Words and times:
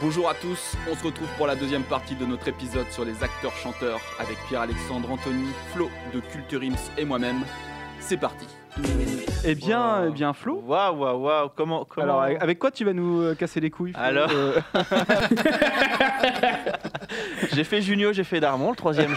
Bonjour 0.00 0.28
à 0.28 0.34
tous, 0.34 0.76
on 0.90 0.94
se 0.94 1.04
retrouve 1.04 1.26
pour 1.36 1.46
la 1.48 1.56
deuxième 1.56 1.82
partie 1.82 2.14
de 2.14 2.24
notre 2.24 2.46
épisode 2.48 2.86
sur 2.90 3.04
les 3.04 3.22
acteurs-chanteurs 3.24 4.00
avec 4.20 4.36
Pierre-Alexandre 4.48 5.10
Anthony, 5.10 5.48
Flo 5.74 5.90
de 6.14 6.20
Culture 6.20 6.60
Ims 6.62 6.76
et 6.96 7.04
moi-même. 7.04 7.40
C'est 7.98 8.16
parti 8.16 8.46
Eh 9.44 9.56
bien, 9.56 10.04
eh 10.06 10.10
bien 10.10 10.32
Flo, 10.34 10.62
Waouh, 10.64 10.96
waouh, 10.98 11.18
waouh, 11.24 11.48
comment, 11.56 11.84
comment... 11.84 12.04
alors 12.04 12.22
avec 12.22 12.40
avec 12.42 12.58
quoi 12.60 12.70
tu 12.70 12.84
vas 12.84 12.92
nous 12.92 13.20
euh, 13.22 13.34
casser 13.34 13.58
les 13.58 13.70
couilles 13.70 13.92
Flo 13.92 14.00
Alors 14.02 14.30
Euh, 14.32 14.60
J'ai 17.52 17.64
fait 17.64 17.82
Junio, 17.82 18.12
j'ai 18.12 18.24
fait 18.24 18.38
Darmon, 18.38 18.70
le 18.70 18.76
troisième 18.76 19.14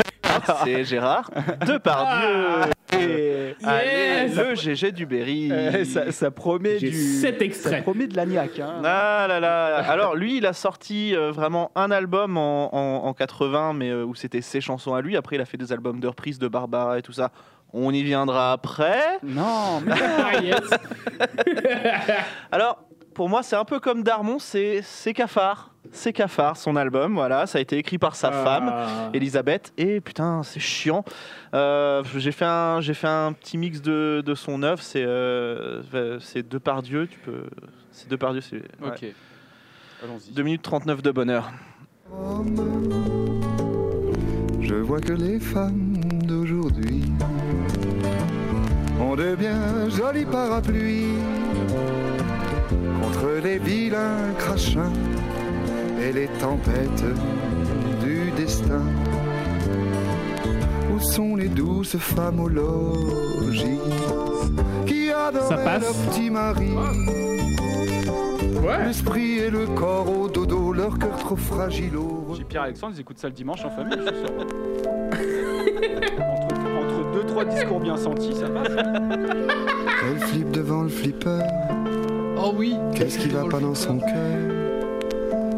c'est 0.64 0.84
Gérard 0.86 1.30
Depardieu. 1.68 2.72
Et- 2.94 3.56
Allez, 3.64 4.28
Yes 4.28 4.36
le 4.38 4.56
GG 4.56 4.92
du 4.92 5.06
Berry. 5.06 5.52
euh, 5.52 5.84
ça, 5.86 6.12
ça 6.12 6.32
promet 6.32 6.78
du 6.78 6.92
sept 6.92 7.38
ça 7.40 7.46
extraits. 7.46 7.84
promet 7.84 8.08
de 8.08 8.16
l'agnac 8.16 8.60
hein. 8.60 8.82
Ah 8.84 9.26
là 9.28 9.40
là. 9.40 9.76
Alors 9.90 10.16
lui, 10.16 10.38
il 10.38 10.46
a 10.46 10.54
sorti 10.54 11.16
euh, 11.16 11.32
vraiment 11.32 11.72
un 11.76 11.92
album 11.92 12.38
en, 12.38 12.74
en- 12.76 13.06
en 13.08 13.14
80, 13.14 13.74
mais 13.74 13.90
euh, 13.90 14.04
où 14.04 14.16
c'était 14.16 14.42
ses 14.42 14.62
chansons 14.62 14.94
à 14.96 15.02
lui. 15.02 15.16
Après, 15.18 15.36
il 15.36 15.42
a 15.42 15.46
fait 15.46 15.58
des 15.58 15.72
albums 15.72 16.00
de 16.00 16.08
reprises 16.08 16.40
de 16.40 16.48
Barbara 16.48 16.98
et 16.98 17.02
tout 17.02 17.12
ça. 17.14 17.32
On 17.74 17.94
y 17.94 18.04
viendra 18.04 18.52
après. 18.54 19.02
Non, 19.24 19.82
mais 19.86 19.94
Ah. 19.94 20.78
Alors, 22.52 22.84
pour 23.14 23.30
moi, 23.30 23.44
c'est 23.44 23.56
un 23.56 23.66
peu 23.66 23.80
comme 23.80 24.04
Darmon, 24.04 24.40
c'est 24.40 24.82
c'est 24.84 25.14
Cafard. 25.14 25.71
C'est 25.92 26.14
Cafard, 26.14 26.58
son 26.58 26.76
album, 26.76 27.16
voilà. 27.16 27.48
Ça 27.48 27.58
a 27.58 27.62
été 27.62 27.78
écrit 27.78 27.98
par 27.98 28.16
sa 28.16 28.32
femme. 28.32 28.70
Ah. 28.72 29.10
Elisabeth 29.14 29.74
et 29.78 30.00
putain 30.00 30.42
c'est 30.44 30.60
chiant 30.60 31.04
Euh, 31.54 32.04
j'ai 32.18 32.32
fait 32.32 32.46
un 32.46 32.80
j'ai 32.82 32.94
fait 32.94 33.08
un 33.08 33.34
petit 33.34 33.58
mix 33.58 33.82
de, 33.82 34.22
de 34.26 34.36
son 34.36 34.64
œuvre 34.64 34.82
c'est 34.82 35.04
euh, 35.04 35.82
c'est 36.22 36.44
deux 36.48 36.60
par 36.60 36.82
Dieu 36.82 37.08
tu 37.08 37.20
peux 37.20 37.44
c'est 37.92 38.08
deux 38.10 38.16
par 38.18 38.32
Dieu 38.32 38.40
c'est 38.42 38.58
ouais. 38.82 38.88
Ok, 38.90 39.06
allons-y. 40.04 40.32
2 40.34 40.44
minutes 40.44 40.62
39 40.62 41.02
de 41.02 41.12
bonheur 41.12 41.52
Je 44.62 44.76
vois 44.76 45.00
que 45.02 45.14
les 45.14 45.40
femmes 45.40 46.00
d'aujourd'hui 46.26 47.04
ont 49.00 49.16
de 49.16 49.36
bien 49.36 49.90
jolis 49.90 50.26
parapluies 50.26 51.18
contre 53.02 53.42
les 53.44 53.60
vilains 53.60 54.32
crachats 54.38 54.90
et 56.02 56.12
les 56.12 56.28
tempêtes 56.40 57.04
du 58.02 58.32
destin. 58.32 58.82
Où 60.94 61.00
sont 61.00 61.36
les 61.36 61.48
douces 61.48 61.98
femmes 61.98 62.40
au 62.40 62.50
logis 62.50 63.80
qui 64.86 65.12
adoraient 65.12 65.80
leur 65.80 65.94
petit 65.94 66.30
mari? 66.30 66.72
Ouais. 68.64 68.86
L'esprit 68.86 69.40
et 69.40 69.50
le 69.50 69.66
corps 69.68 70.10
au 70.10 70.28
dodo, 70.28 70.74
leur 70.74 70.98
cœur 71.00 71.16
trop 71.18 71.36
fragile 71.36 71.98
au 71.98 72.36
j'ai 72.36 72.44
Pierre-Alexandre, 72.44 72.94
ils 72.96 73.02
écoutent 73.02 73.20
ça 73.20 73.28
le 73.28 73.34
dimanche 73.34 73.66
en 73.66 73.70
famille, 73.70 73.98
je 73.98 74.04
suis 74.08 74.20
sûr. 74.20 74.30
entre, 76.20 76.56
entre 76.78 77.12
deux 77.14 77.26
trois 77.26 77.46
discours 77.46 77.80
bien 77.80 77.98
sentis, 77.98 78.34
ça 78.36 78.48
passe. 78.48 78.72
Elle 80.04 80.20
flippe 80.20 80.52
devant 80.52 80.84
le 80.84 80.90
flipper. 80.90 81.40
Oh 82.38 82.54
oui. 82.56 82.76
Qu'est-ce 82.96 83.18
qui 83.20 83.30
va 83.30 83.46
pas 83.46 83.60
dans 83.60 83.76
son 83.76 84.00
cœur? 84.00 84.61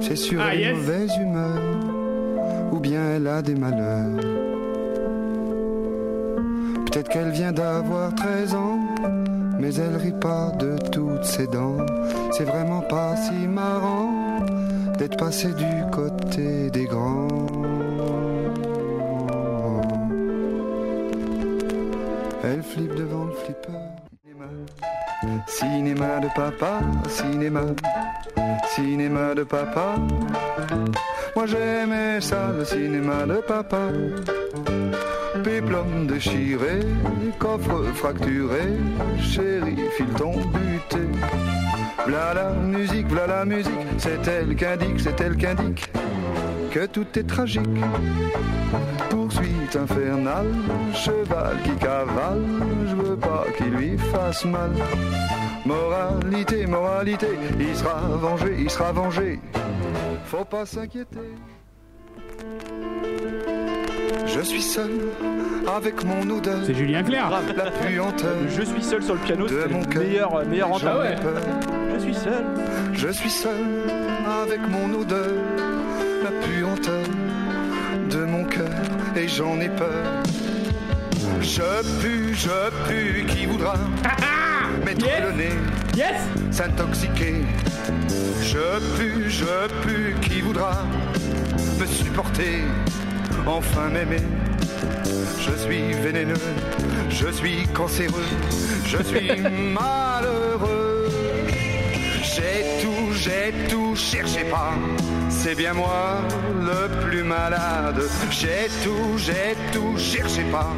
C'est 0.05 0.15
sûr 0.17 0.39
Ah, 0.43 0.53
elle 0.53 0.59
est 0.59 0.63
yes. 0.63 0.75
mauvaise 0.75 1.11
humeur 1.17 1.57
Ou 2.71 2.79
bien 2.79 3.01
elle 3.15 3.27
a 3.27 3.41
des 3.41 3.55
malheurs. 3.55 4.19
Peut-être 6.85 7.09
qu'elle 7.09 7.31
vient 7.31 7.51
d'avoir 7.53 8.13
13 8.13 8.53
ans 8.53 8.79
Mais 9.59 9.73
elle 9.75 9.95
rit 9.95 10.19
pas 10.19 10.51
de 10.59 10.75
toutes 10.91 11.23
ses 11.23 11.47
dents. 11.47 11.77
C'est 12.31 12.43
vraiment 12.43 12.81
pas 12.81 13.15
si 13.15 13.47
marrant 13.47 14.11
D'être 14.99 15.17
passé 15.17 15.47
du 15.53 15.89
côté 15.91 16.69
des 16.69 16.85
grands. 16.85 17.27
Elle 22.43 22.61
flippe 22.61 22.93
devant 22.95 23.25
le 23.25 23.31
flipper. 23.31 23.79
Cinéma 25.47 26.19
de 26.19 26.27
papa, 26.35 26.81
cinéma, 27.07 27.61
cinéma 28.67 29.33
de 29.35 29.43
papa. 29.43 29.95
Moi 31.35 31.45
j'aimais 31.45 32.21
ça, 32.21 32.51
le 32.57 32.65
cinéma 32.65 33.25
de 33.25 33.35
papa. 33.35 33.89
Péplum 35.43 36.07
déchiré, 36.07 36.79
coffre 37.39 37.83
fracturé, 37.95 38.65
chéri, 39.19 39.75
file 39.97 40.13
ton 40.17 40.31
buté. 40.31 41.05
V'là 42.05 42.33
la 42.33 42.49
musique, 42.51 43.07
v'là 43.07 43.27
la 43.27 43.45
musique, 43.45 43.87
c'est 43.97 44.27
elle 44.27 44.55
qu'indique, 44.55 44.99
c'est 44.99 45.19
elle 45.21 45.37
qu'indique 45.37 45.89
que 46.73 46.87
tout 46.87 47.05
est 47.19 47.27
tragique. 47.27 47.61
Poursuite 49.09 49.75
infernale, 49.75 50.47
cheval 50.93 51.57
qui 51.63 51.75
cavale, 51.75 52.43
je 52.87 52.95
veux 52.95 53.15
pas 53.15 53.45
qu'il 53.55 53.69
lui 53.69 53.95
fasse 54.11 54.43
mal. 54.45 54.71
Moralité, 55.65 56.65
moralité, 56.67 57.27
il 57.59 57.75
sera 57.75 57.93
vengé, 58.17 58.55
il 58.59 58.69
sera 58.69 58.91
vengé. 58.91 59.39
Faut 60.25 60.43
pas 60.45 60.65
s'inquiéter. 60.65 61.19
Je 64.25 64.41
suis 64.41 64.61
seul 64.61 64.91
avec 65.73 66.03
mon 66.03 66.29
odeur, 66.29 66.59
C'est 66.65 66.73
Julien 66.73 67.03
Clerc. 67.03 67.29
la 67.29 67.71
puanteur. 67.71 68.35
Je 68.49 68.63
suis 68.63 68.83
seul 68.83 69.03
sur 69.03 69.13
le 69.13 69.19
piano, 69.21 69.45
De 69.47 69.61
c'est 69.61 69.71
mon 69.71 69.79
le 69.81 69.85
cœur. 69.85 70.03
meilleur, 70.03 70.45
meilleur 70.47 70.71
entame. 70.73 71.05
ai 71.05 71.15
peur. 71.21 71.41
Je 71.93 71.99
suis 71.99 72.15
seul. 72.15 72.43
Je 72.93 73.07
suis 73.09 73.29
seul 73.29 73.63
avec 74.43 74.59
mon 74.69 74.93
odeur, 74.99 75.31
la 76.23 76.31
puanteur 76.45 77.03
de 78.09 78.25
mon 78.25 78.43
cœur, 78.45 78.69
et 79.15 79.27
j'en 79.27 79.59
ai 79.61 79.69
peur. 79.69 80.23
Je 81.41 82.01
pue, 82.01 82.33
je 82.33 82.49
pue, 82.87 83.25
qui 83.27 83.45
voudra? 83.45 83.75
mettre 84.83 85.05
Yes. 85.05 85.21
le 85.25 85.31
nez, 85.37 85.53
Yes. 85.95 86.21
s'intoxiquer. 86.51 87.35
Je 88.41 88.79
pue, 88.97 89.29
je 89.29 89.67
pue, 89.83 90.15
qui 90.21 90.41
voudra 90.41 90.83
me 91.79 91.85
supporter, 91.85 92.61
enfin 93.45 93.89
m'aimer. 93.89 94.21
Je 95.39 95.51
suis 95.63 95.93
vénéneux, 95.93 96.33
je 97.09 97.27
suis 97.31 97.67
cancéreux, 97.73 98.25
je 98.85 99.03
suis 99.03 99.41
malheureux. 99.73 101.09
J'ai 102.23 102.81
tout, 102.81 103.11
j'ai 103.13 103.53
tout, 103.69 103.95
cherchez 103.95 104.45
pas. 104.45 104.73
C'est 105.29 105.55
bien 105.55 105.73
moi 105.73 106.21
le 106.61 106.87
plus 107.05 107.23
malade. 107.23 108.01
J'ai 108.31 108.69
tout, 108.83 109.17
j'ai 109.17 109.55
tout, 109.71 109.97
cherchez 109.97 110.43
pas. 110.51 110.71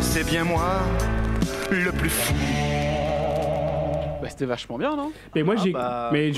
C'est 0.00 0.24
bien 0.24 0.44
moi 0.44 0.80
le 1.70 1.92
plus 1.92 2.10
fou. 2.10 2.34
C'était 4.40 4.48
vachement 4.48 4.78
bien, 4.78 4.96
non? 4.96 5.12
Mais 5.34 5.42
moi 5.42 5.54
Ah 5.58 5.60
j'ai. 5.62 5.70
bah, 5.72 6.08
mais 6.14 6.32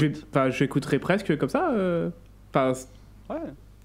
j'écouterais 0.50 0.98
presque 0.98 1.38
comme 1.38 1.48
ça. 1.48 1.70
euh, 1.70 2.10
Enfin, 2.52 2.72
Ouais. 3.30 3.36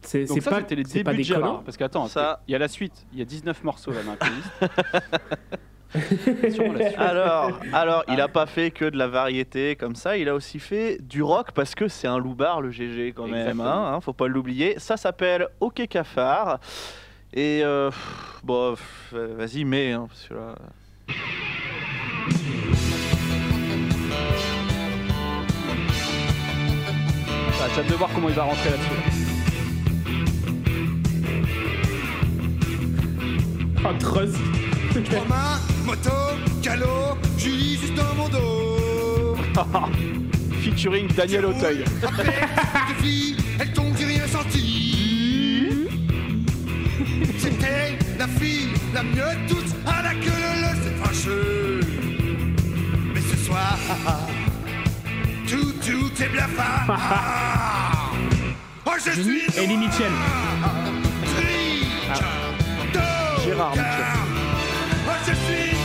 c'est 0.02 0.26
Donc 0.26 0.38
c'est 0.38 0.42
ça, 0.44 0.50
pas. 0.50 0.58
c'était 0.62 0.74
les 0.74 0.86
c'est 0.86 1.04
pas 1.04 1.12
débuts 1.12 1.22
de 1.22 1.28
Gérard. 1.28 1.62
Parce 1.62 1.78
qu'attends, 1.78 2.08
Ça- 2.08 2.42
il 2.48 2.54
y 2.54 2.56
a 2.56 2.58
la 2.58 2.68
suite. 2.68 3.06
Il 3.14 3.20
y 3.20 3.22
a 3.22 3.26
19 3.26 3.64
morceaux 3.64 3.92
là 3.92 4.00
alors 6.98 7.60
alors 7.74 8.04
il 8.10 8.20
a 8.20 8.28
pas 8.28 8.46
fait 8.46 8.72
que 8.72 8.84
de 8.86 8.98
la 8.98 9.08
variété 9.08 9.76
comme 9.78 9.96
ça 9.96 10.18
il 10.18 10.28
a 10.28 10.36
aussi 10.36 10.60
fait 10.60 10.98
du 11.02 11.24
rock 11.24 11.52
parce 11.54 11.76
que 11.76 11.88
c'est 11.88 12.08
un 12.08 12.18
loupard 12.18 12.60
le 12.62 12.72
GG 12.72 13.14
quand 13.16 13.28
même 13.28 13.62
hein, 13.62 13.94
hein, 13.94 14.02
faut 14.02 14.12
pas 14.14 14.28
l'oublier 14.28 14.76
ça 14.80 14.98
s'appelle 14.98 15.48
Ok 15.62 15.88
Cafard 15.88 16.60
et 17.34 17.62
euh, 17.64 17.90
bon 18.44 18.76
vas-y 19.14 19.64
mais 19.64 19.94
hein, 19.94 20.08
parce 20.10 20.28
que 20.28 20.34
là 20.34 20.56
Ah, 27.68 27.72
J'ai 27.76 27.82
hâte 27.82 27.90
de 27.90 27.96
voir 27.96 28.10
comment 28.14 28.30
il 28.30 28.36
va 28.36 28.44
rentrer 28.44 28.70
là-dessus. 28.70 28.90
Oh, 33.84 33.94
trust. 34.00 34.36
Ma 35.28 35.60
moto, 35.86 36.10
calot, 36.64 37.18
Julie 37.38 37.78
juste 37.78 37.94
dans 37.96 38.16
mon 38.16 38.30
dos. 38.30 39.36
Featuring 40.62 41.08
Daniel 41.14 41.46
Auteuil. 41.48 41.84
Elles 43.60 43.74
t'ont 43.74 43.92
dit 43.92 44.06
rien 44.06 44.28
senti. 44.28 45.88
C'était 47.38 47.98
la 48.18 48.28
fille 48.28 48.70
la 48.94 49.04
mieux 49.04 49.16
de 49.16 49.54
toutes, 49.54 49.76
à 49.86 50.02
la 50.04 50.14
queue 50.14 50.32
le 50.32 50.62
le, 50.62 50.68
c'est 50.84 50.96
fâcheux. 51.04 51.80
Mais 53.14 53.22
ce 53.22 53.36
soir, 53.46 53.78
c'est 56.18 56.30
bien 56.30 56.48
fin. 56.48 56.94
Oh, 58.90 58.92
ah, 58.92 58.96
oh, 58.96 59.00
je, 59.06 59.22
suis. 59.22 59.42
Ellie 59.58 59.78
Mitchell. 59.78 60.12
Ah. 60.64 60.72
De 62.94 63.44
Gérard 63.44 63.72
Mitchell. 63.72 64.06
Oh, 65.08 65.12
je 65.28 65.34
suis. 65.34 65.78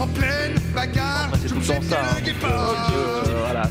en 0.00 0.06
pleine 0.08 0.54
bagarre. 0.74 1.30
Ah, 1.32 1.36
je 1.46 1.54
me 1.54 1.60
fais 1.60 1.80
ça, 1.82 2.00
hein. 2.00 2.16
Oh, 2.20 2.30
pas. 2.40 2.92
Euh, 2.92 3.22
voilà. 3.44 3.62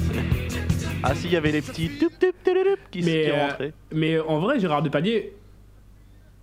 Ah 1.03 1.15
si, 1.15 1.27
il 1.27 1.33
y 1.33 1.35
avait 1.35 1.51
les 1.51 1.61
petits 1.61 1.89
qui, 1.89 3.01
mais, 3.01 3.23
qui 3.23 3.31
euh, 3.31 3.47
rentraient. 3.47 3.73
Mais 3.91 4.19
en 4.19 4.39
vrai, 4.39 4.59
Gérard 4.59 4.81
Depardieu, 4.81 5.33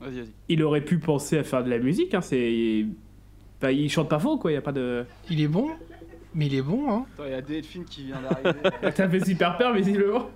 Vas-y, 0.01 0.21
vas-y. 0.21 0.33
il 0.49 0.63
aurait 0.63 0.81
pu 0.81 0.99
penser 0.99 1.39
à 1.39 1.45
faire 1.45 1.65
de 1.65 1.71
la 1.71 1.79
musique. 1.79 2.15
Hein, 2.15 2.21
c'est... 2.21 2.87
Enfin, 3.61 3.71
il 3.71 3.91
chante 3.91 4.09
pas 4.09 4.19
faux, 4.21 4.39
quoi. 4.39 4.53
Il 4.53 4.55
y 4.55 4.59
a 4.59 4.63
pas 4.63 4.73
de. 4.73 5.05
Il 5.31 5.41
est 5.41 5.49
bon, 5.49 5.71
mais 6.35 6.47
il 6.47 6.55
est 6.55 6.63
bon, 6.63 6.91
hein. 6.91 7.07
Attends, 7.15 7.25
il 7.27 7.33
y 7.33 7.35
a 7.35 7.43
Delphine 7.43 7.85
qui 7.85 8.05
vient 8.05 8.21
d'arriver. 8.21 8.53
T'as 8.95 9.09
fait 9.09 9.25
super 9.25 9.57
peur, 9.57 9.73
visiblement. 9.75 10.31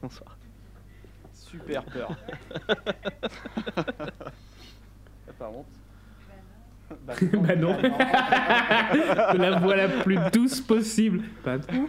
Bonsoir. 0.00 0.36
Super 1.32 1.84
peur. 1.84 2.16
Par 5.38 5.50
contre. 5.50 5.68
bah 7.42 7.56
non. 7.56 7.76
De 7.82 9.38
la 9.38 9.58
voix 9.58 9.76
la 9.76 9.88
plus 9.88 10.18
douce 10.32 10.60
possible. 10.60 11.22
Pas 11.42 11.58
non. 11.58 11.88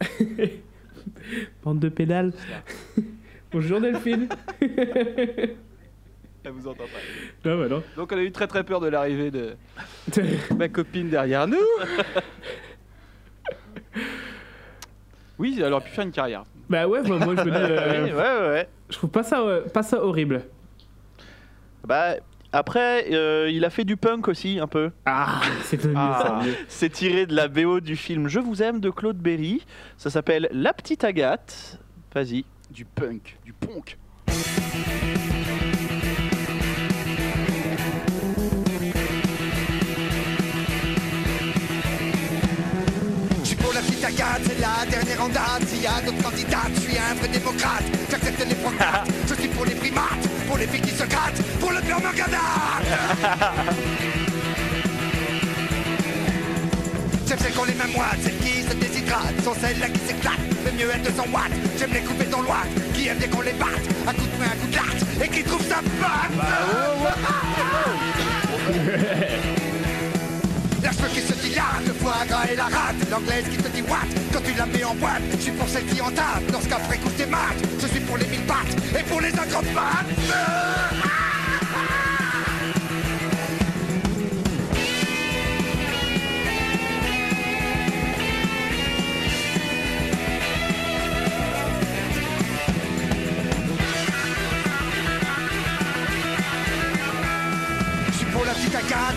Bande 1.64 1.80
de 1.80 1.88
pédales. 1.88 2.32
Bonjour 3.52 3.80
Delphine. 3.80 4.28
Elle 6.42 6.52
vous 6.52 6.68
entend 6.68 6.84
pas. 6.84 7.48
Non, 7.48 7.58
bah 7.58 7.68
non. 7.68 7.82
Donc 7.96 8.12
on 8.12 8.16
a 8.16 8.22
eu 8.22 8.32
très 8.32 8.46
très 8.46 8.64
peur 8.64 8.80
de 8.80 8.88
l'arrivée 8.88 9.30
de 9.30 9.56
ma 10.56 10.68
copine 10.68 11.10
derrière 11.10 11.46
nous. 11.46 11.58
Oui, 15.38 15.58
elle 15.62 15.72
aurait 15.72 15.84
pu 15.84 15.90
faire 15.90 16.04
une 16.04 16.12
carrière. 16.12 16.44
Bah 16.68 16.86
ouais, 16.86 17.02
bah, 17.02 17.16
moi 17.18 17.34
je 17.36 17.42
me 17.42 17.50
dis. 17.50 17.56
euh, 17.56 18.04
Oui, 18.06 18.12
ouais, 18.12 18.16
ouais, 18.16 18.48
ouais. 18.54 18.68
je 18.90 18.96
trouve 18.96 19.10
pas 19.10 19.22
ça, 19.22 19.40
euh, 19.40 19.62
pas 19.68 19.82
ça 19.82 20.02
horrible. 20.02 20.44
Bah, 21.86 22.14
après, 22.52 23.06
euh, 23.12 23.50
il 23.50 23.64
a 23.64 23.70
fait 23.70 23.84
du 23.84 23.96
punk 23.96 24.28
aussi, 24.28 24.58
un 24.60 24.66
peu. 24.66 24.90
Ah, 25.06 25.40
c'est 25.64 25.80
Ah. 25.94 26.40
C'est 26.68 26.90
tiré 26.90 27.26
de 27.26 27.34
la 27.34 27.48
BO 27.48 27.80
du 27.80 27.96
film 27.96 28.28
Je 28.28 28.38
vous 28.40 28.62
aime 28.62 28.80
de 28.80 28.90
Claude 28.90 29.18
Berry. 29.18 29.64
Ça 29.98 30.08
s'appelle 30.10 30.48
La 30.52 30.72
Petite 30.72 31.04
Agathe. 31.04 31.78
Vas-y. 32.14 32.44
Du 32.70 32.84
punk, 32.84 33.36
du 33.44 33.52
punk. 33.52 33.98
Je 43.42 43.44
suis 43.44 43.56
pour 43.56 43.72
la 43.72 43.80
petite 43.80 44.04
Agathe, 44.04 44.42
c'est 44.44 44.60
la 44.60 44.86
dernière 44.88 45.24
en 45.24 45.28
date. 45.28 45.66
S'il 45.66 45.82
y 45.82 45.86
a 45.86 46.00
d'autres 46.00 46.22
candidats, 46.22 46.68
je 46.74 46.80
suis 46.80 46.96
un 46.96 47.14
vrai 47.14 47.28
démocrate. 47.28 47.84
J'accepte 48.08 48.46
les 48.48 48.54
proclates, 48.54 49.08
je 49.26 49.34
suis 49.34 49.48
pour 49.48 49.64
les 49.64 49.74
primates, 49.74 50.28
pour 50.46 50.56
les 50.56 50.68
filles 50.68 50.82
qui 50.82 50.90
se 50.90 51.04
grattent, 51.04 51.42
pour 51.58 51.72
le 51.72 51.80
père 51.80 52.00
Morgana. 52.00 52.38
J'aime 57.26 57.38
celles 57.38 57.52
qui 57.52 57.58
ont 57.58 57.64
les 57.64 57.74
mêmes 57.74 57.94
celles 58.22 58.38
qui 58.38 58.62
se 58.62 58.74
sont 59.44 59.54
celles-là 59.60 59.88
qui 59.88 60.00
s'éclatent. 60.00 60.38
Mais 60.64 60.72
mieux 60.72 60.90
être 60.90 61.02
200 61.02 61.24
watts, 61.32 61.52
j'aime 61.78 61.92
les 61.92 62.00
couper 62.00 62.24
dans 62.26 62.42
l'ouate, 62.42 62.68
qui 62.94 63.08
aiment 63.08 63.18
bien 63.18 63.28
qu'on 63.28 63.40
les 63.40 63.52
batte, 63.52 63.86
un 64.06 64.12
coup 64.12 64.26
de 64.26 64.38
main, 64.38 64.46
un 64.46 64.56
coup 64.56 64.68
de 64.68 64.76
latte, 64.76 65.04
et 65.24 65.28
qui 65.28 65.42
trouvent 65.42 65.66
ça 65.66 65.80
batte? 66.00 66.30
La 70.82 70.92
cheveux 70.92 71.08
qui 71.12 71.20
se 71.20 71.34
dilatent, 71.34 71.86
le 71.86 71.92
foie 71.92 72.24
gras 72.26 72.46
et 72.50 72.56
la 72.56 72.64
rate. 72.64 72.96
L'anglaise 73.10 73.44
qui 73.50 73.56
te 73.58 73.68
dit 73.68 73.82
what? 73.82 73.98
Quand 74.32 74.40
tu 74.40 74.54
la 74.56 74.64
mets 74.66 74.84
en 74.84 74.94
boîte 74.94 75.22
Je 75.36 75.42
suis 75.42 75.52
pour 75.52 75.68
celle 75.68 75.84
qui 75.84 76.00
en 76.00 76.10
tape 76.10 76.50
lorsqu'après 76.50 76.96
coup 76.98 77.10
tes 77.10 77.26
maths 77.26 77.62
Je 77.82 77.86
suis 77.86 78.00
pour 78.00 78.16
les 78.16 78.26
mille 78.26 78.40
pattes 78.42 78.76
et 78.98 79.02
pour 79.02 79.20
les 79.20 79.28
acrobates 79.28 80.06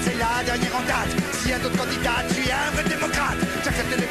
c'est 0.02 0.18
la 0.18 0.44
dernière 0.44 0.76
en 0.76 0.82
date. 0.82 1.16
S'il 1.34 1.52
y 1.52 1.54
a 1.54 1.60
d'autres 1.60 1.78
candidats, 1.78 2.24
je 2.28 2.34
suis 2.34 2.52
un 2.52 2.72
vrai 2.72 2.84
démocrate. 2.90 3.38
J'accepte 3.64 3.92
les 3.92 4.06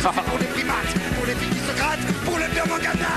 suis 0.00 0.24
pour 0.24 0.38
les 0.38 0.46
primates, 0.46 0.94
pour 1.16 1.26
les 1.26 1.34
filles 1.34 1.50
qui 1.50 1.58
se 1.60 1.76
grattent, 1.76 2.06
pour 2.24 2.38
le 2.38 2.44
père 2.52 2.66
Mangana. 2.66 3.08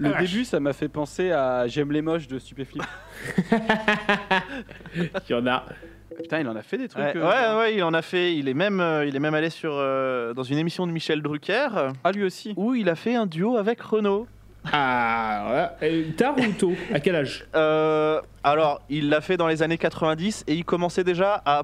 Le 0.00 0.12
Ah, 0.14 0.20
début, 0.22 0.44
ça 0.44 0.60
m'a 0.60 0.72
fait 0.72 0.88
penser 0.88 1.32
à 1.32 1.66
J'aime 1.66 1.90
les 1.90 2.02
moches 2.02 2.28
de 2.28 2.38
Stupéflip. 2.38 2.84
Il 4.94 5.10
y 5.30 5.34
en 5.34 5.46
a. 5.48 5.64
Putain, 6.22 6.40
il 6.40 6.48
en 6.48 6.56
a 6.56 6.62
fait 6.62 6.78
des 6.78 6.88
trucs. 6.88 7.02
Ouais, 7.04 7.12
euh, 7.16 7.54
ouais, 7.54 7.58
ouais, 7.60 7.74
il 7.76 7.82
en 7.84 7.94
a 7.94 8.02
fait. 8.02 8.34
Il 8.34 8.48
est 8.48 8.54
même, 8.54 8.80
euh, 8.80 9.06
il 9.06 9.14
est 9.14 9.20
même 9.20 9.34
allé 9.34 9.50
sur, 9.50 9.72
euh, 9.74 10.34
dans 10.34 10.42
une 10.42 10.58
émission 10.58 10.86
de 10.86 10.92
Michel 10.92 11.22
Drucker 11.22 11.68
Ah, 12.04 12.12
lui 12.12 12.24
aussi. 12.24 12.54
où 12.56 12.74
il 12.74 12.88
a 12.88 12.94
fait 12.94 13.14
un 13.14 13.26
duo 13.26 13.56
avec 13.56 13.80
Renaud. 13.80 14.26
Ah, 14.72 15.44
voilà. 15.46 15.76
Et 15.82 16.04
Tard 16.16 16.34
ou 16.36 16.52
tôt? 16.58 16.72
À 16.92 17.00
quel 17.00 17.14
âge? 17.14 17.46
Euh, 17.54 18.20
alors, 18.42 18.82
il 18.90 19.08
l'a 19.08 19.20
fait 19.20 19.36
dans 19.36 19.46
les 19.46 19.62
années 19.62 19.78
90 19.78 20.44
et 20.46 20.54
il 20.54 20.64
commençait 20.64 21.04
déjà 21.04 21.40
à. 21.46 21.62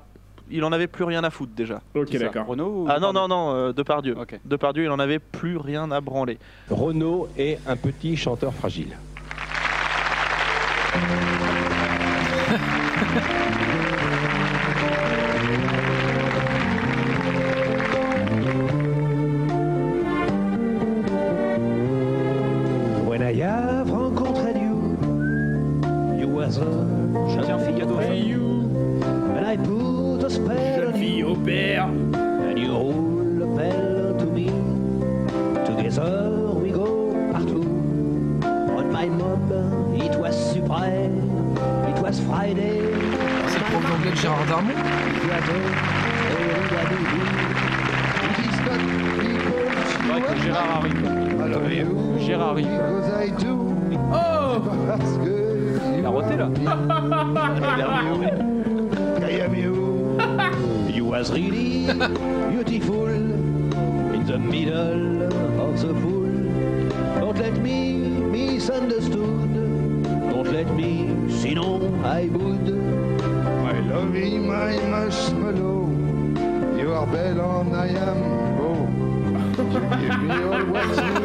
Il 0.51 0.63
en 0.63 0.73
avait 0.73 0.87
plus 0.87 1.05
rien 1.05 1.25
à 1.25 1.31
foutre 1.31 1.53
déjà. 1.57 1.81
Ok, 1.95 2.17
d'accord. 2.17 2.47
Renault 2.47 2.67
ou 2.85 2.87
Ah 2.89 3.01
non, 3.01 3.13
non, 3.13 3.27
non, 3.29 3.55
euh, 3.55 3.73
Depardieu. 3.73 4.15
Ok. 4.19 4.39
Depardieu, 4.45 4.85
il 4.85 4.91
en 4.91 4.99
avait 4.99 5.19
plus 5.19 5.57
rien 5.57 5.91
à 5.91 6.01
branler. 6.01 6.39
Renaud 6.71 7.29
est 7.39 7.59
un 7.67 7.77
petit 7.77 8.17
chanteur 8.17 8.53
fragile. 8.55 8.97
Oh 54.75 55.99
Il 55.99 56.05
a 56.05 56.09
roté 56.09 56.37
là. 56.37 56.49
You 60.95 61.05
was 61.07 61.31
really 61.31 61.87
beautiful 62.51 63.09
in 63.09 64.25
the 64.27 64.39
middle 64.39 65.23
of 65.61 65.81
the 65.81 65.93
pool. 65.95 66.31
Don't 67.19 67.39
let 67.39 67.57
me 67.59 67.95
misunderstood. 67.99 69.53
Don't 70.31 70.53
let 70.53 70.69
me, 70.75 71.11
sinon 71.29 72.05
I 72.05 72.27
would. 72.29 72.75
My 73.63 73.79
lovey, 73.81 74.39
my 74.39 74.77
marshmallow, 74.89 75.89
you 76.77 76.93
are 76.93 77.07
belle 77.07 77.61
and 77.61 77.77
I 77.77 77.89
am 77.89 78.57
beau. 78.57 78.89
You 79.55 80.09
give 80.09 80.23
me 80.23 80.43
all 80.43 80.65
what 80.67 80.89
you 80.97 81.24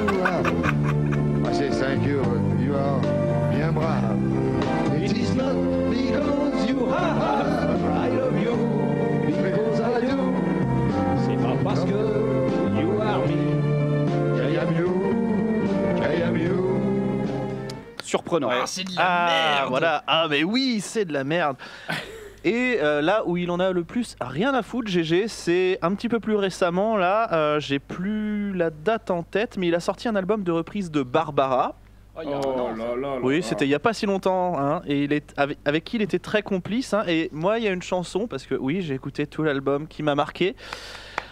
Surprenant. 18.29 18.49
Ah, 18.51 18.65
c'est 18.65 18.83
de 18.83 18.95
la 18.95 19.01
Ah, 19.01 19.55
merde. 19.57 19.69
voilà. 19.69 20.03
Ah, 20.07 20.27
mais 20.29 20.43
oui, 20.43 20.79
c'est 20.81 21.05
de 21.05 21.13
la 21.13 21.23
merde. 21.23 21.57
Et 22.45 22.77
euh, 22.79 23.01
là 23.01 23.23
où 23.25 23.35
il 23.35 23.51
en 23.51 23.59
a 23.59 23.71
le 23.71 23.83
plus 23.83 24.15
rien 24.21 24.53
à 24.53 24.61
foutre, 24.61 24.89
GG, 24.89 25.27
c'est 25.27 25.77
un 25.81 25.93
petit 25.93 26.07
peu 26.07 26.21
plus 26.21 26.35
récemment. 26.35 26.95
Là, 26.95 27.33
euh, 27.33 27.59
j'ai 27.59 27.79
plus 27.79 28.53
la 28.53 28.69
date 28.69 29.11
en 29.11 29.23
tête, 29.23 29.57
mais 29.57 29.67
il 29.67 29.75
a 29.75 29.81
sorti 29.81 30.07
un 30.07 30.15
album 30.15 30.43
de 30.43 30.51
reprise 30.53 30.89
de 30.89 31.03
Barbara. 31.03 31.75
Oh, 32.15 32.21
Oh 32.25 32.69
là 32.77 32.95
là 32.95 33.17
Oui, 33.21 33.43
c'était 33.43 33.65
il 33.65 33.69
y 33.69 33.75
a 33.75 33.79
pas 33.79 33.91
si 33.93 34.05
longtemps, 34.05 34.57
hein, 34.59 34.81
et 34.85 35.03
il 35.03 35.13
est 35.13 35.33
avec, 35.37 35.57
avec 35.65 35.83
qui 35.85 35.97
il 35.97 36.01
était 36.01 36.19
très 36.19 36.41
complice. 36.41 36.93
hein, 36.93 37.03
et 37.07 37.29
moi, 37.33 37.59
il 37.59 37.63
y 37.65 37.67
a 37.67 37.71
une 37.71 37.81
chanson 37.81 38.27
parce 38.27 38.45
que 38.45 38.55
oui, 38.55 38.81
j'ai 38.81 38.93
écouté 38.93 39.25
tout 39.27 39.43
l'album 39.43 39.87
qui 39.87 40.01
m'a 40.03 40.15
marqué. 40.15 40.55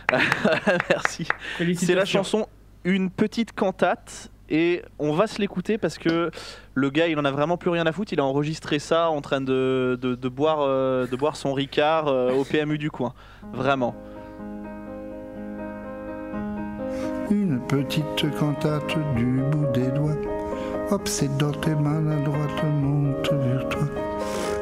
Merci. 0.90 1.28
C'est 1.76 1.96
la 1.96 2.06
chanson 2.06 2.48
une 2.84 3.10
petite 3.10 3.54
cantate 3.54 4.30
et 4.50 4.82
on 5.00 5.14
va 5.14 5.28
se 5.28 5.40
l'écouter 5.40 5.78
parce 5.78 5.98
que 5.98 6.32
le 6.74 6.90
gars 6.90 7.08
il 7.08 7.18
en 7.20 7.26
a 7.26 7.32
vraiment 7.32 7.58
plus 7.58 7.70
rien 7.70 7.86
à 7.86 7.92
foutre. 7.92 8.14
Il 8.14 8.20
a 8.20 8.26
enregistré 8.26 8.80
ça 8.80 9.10
en 9.10 9.22
train 9.22 9.42
de, 9.42 10.00
euh, 10.04 11.08
boire 11.18 11.36
son 11.36 11.54
Ricard 11.54 12.08
euh, 12.08 12.32
au 12.32 12.44
PMU 12.44 12.78
du 12.78 12.92
coin. 12.92 13.14
Vraiment. 13.54 13.96
Une 17.30 17.60
petite 17.68 18.26
cantate 18.40 18.96
du 19.16 19.42
bout 19.52 19.68
des 19.74 19.92
doigts, 19.92 20.16
obsédante 20.92 21.68
et 21.68 21.76
maladroite 21.76 22.64
monte 22.64 23.30
vers 23.34 23.68
toi. 23.68 23.84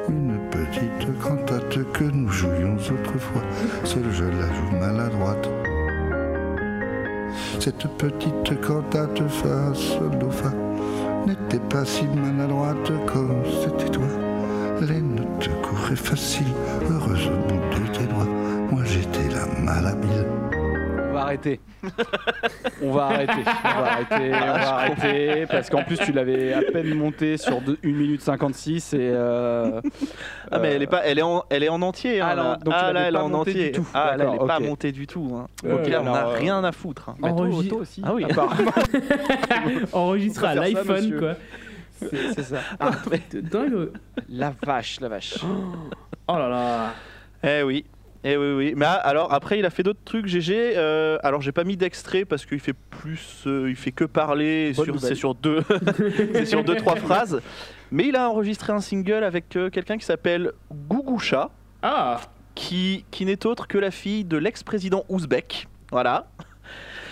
Une 0.10 0.40
petite 0.50 1.20
cantate 1.22 1.92
que 1.94 2.04
nous 2.06 2.30
jouions 2.30 2.76
autrefois, 2.76 3.44
seul 3.84 4.12
je 4.12 4.24
la 4.24 4.48
joue 4.54 4.78
maladroite. 4.80 5.65
Cette 7.60 7.88
petite 7.98 8.62
cantate 8.62 9.22
fa 9.30 9.74
sol 9.74 10.12
n'était 11.26 11.66
pas 11.70 11.86
si 11.86 12.06
maladroite 12.06 12.92
comme 13.06 13.44
c'était 13.64 13.90
toi. 13.90 14.08
Les 14.82 15.02
notes 15.02 15.50
couraient 15.62 15.96
faciles, 15.96 16.54
heureuse 16.90 17.28
au 17.28 17.48
bout 17.48 17.62
de 17.80 17.98
tes 17.98 18.06
doigts. 18.06 18.28
Moi 18.72 18.84
j'étais 18.86 19.30
la 19.34 19.46
malhabile. 19.62 20.45
On 21.16 21.20
va 21.20 21.22
arrêter. 21.24 21.60
on 22.82 22.92
va 22.92 23.04
arrêter. 23.06 23.34
On 23.64 23.82
va 23.82 23.92
arrêter. 23.92 24.32
On 24.34 24.54
va 24.54 24.76
arrêter. 24.76 25.46
Parce 25.48 25.70
qu'en 25.70 25.84
plus, 25.84 25.98
tu 25.98 26.12
l'avais 26.12 26.54
à 26.54 26.62
peine 26.62 26.94
monté 26.96 27.38
sur 27.38 27.58
1 27.58 27.88
minute 27.88 28.22
56 28.22 28.94
et. 28.94 28.98
euh, 29.02 29.82
Ah 30.52 30.60
mais 30.60 30.70
euh, 30.70 30.76
elle 30.76 30.82
est 30.84 30.88
pas, 30.88 31.02
elle 31.06 31.20
est 31.20 31.24
en, 31.24 31.44
elle 31.50 31.64
est 31.64 31.70
en 31.70 31.82
entier. 31.82 32.22
hein, 32.22 32.28
Ah, 32.32 32.36
là. 32.36 32.56
donc 32.64 32.74
Ah, 32.76 32.82
l'avais 32.82 32.94
là, 32.94 33.08
elle 33.08 33.16
est 33.16 33.18
pas 33.18 33.24
en 33.24 33.30
montée 33.30 33.52
entier. 33.52 33.66
du 33.68 33.72
tout. 33.74 33.88
Ah 33.94 34.06
là, 34.06 34.14
elle 34.14 34.22
est 34.22 34.26
D'accord, 34.32 34.48
pas 34.48 34.60
montée 34.60 34.92
du 34.92 35.08
tout. 35.08 35.32
hein. 35.38 35.48
Ok, 35.64 35.70
Donc 35.70 35.88
là, 35.88 36.02
on 36.04 36.14
a 36.14 36.18
alors, 36.20 36.32
euh, 36.32 36.36
rien 36.38 36.64
à 36.64 36.72
foutre. 36.72 37.10
hein. 37.10 37.16
bah, 37.20 37.30
toi, 37.70 37.80
aussi. 37.80 38.02
Ah 38.06 38.14
oui. 38.14 38.26
apparemment. 38.26 38.72
Enregistré 39.94 40.48
On 40.48 40.50
à 40.50 40.56
l'iPhone, 40.56 41.20
quoi. 41.20 41.34
C'est 42.02 42.44
ça. 42.44 42.58
Ah, 42.80 42.92
mais- 43.10 43.42
Dans 43.42 43.64
le- 43.64 43.94
La 44.30 44.54
vache, 44.66 45.00
la 45.00 45.08
vache. 45.10 45.36
Oh 46.28 46.34
là 46.38 46.50
là. 46.50 46.94
Eh 47.44 47.64
oui. 47.64 47.86
Eh 48.28 48.38
oui, 48.38 48.54
oui. 48.54 48.74
Mais 48.76 48.86
ah, 48.86 48.94
alors 48.94 49.32
après, 49.32 49.60
il 49.60 49.66
a 49.66 49.70
fait 49.70 49.84
d'autres 49.84 50.04
trucs, 50.04 50.26
GG. 50.26 50.74
euh, 50.76 51.20
alors 51.22 51.42
j'ai 51.42 51.52
pas 51.52 51.64
mis 51.64 51.78
d'extrait 51.78 52.26
parce 52.26 52.44
qu'il 52.44 52.60
fait 52.60 52.74
plus, 52.74 53.44
euh, 53.46 53.70
il 53.70 53.76
fait 53.76 53.92
que 53.92 54.04
parler. 54.04 54.74
C'est 55.00 55.14
sur 55.14 55.36
deux, 55.36 55.62
c'est 56.34 56.46
sur 56.48 56.64
deux 56.64 56.76
trois 56.76 56.96
phrases. 56.96 57.40
Mais 57.92 58.08
il 58.08 58.16
a 58.16 58.28
enregistré 58.28 58.74
un 58.74 58.82
single 58.82 59.24
avec 59.24 59.56
euh, 59.56 59.70
quelqu'un 59.70 60.00
qui 60.00 60.06
s'appelle 60.06 60.54
Gougoucha, 60.90 61.52
Ah 61.84 62.20
qui, 62.56 63.06
qui 63.12 63.26
n'est 63.26 63.46
autre 63.46 63.68
que 63.68 63.78
la 63.78 63.92
fille 63.92 64.24
de 64.24 64.38
l'ex-président 64.38 65.06
ouzbek. 65.08 65.68
Voilà. 65.92 66.26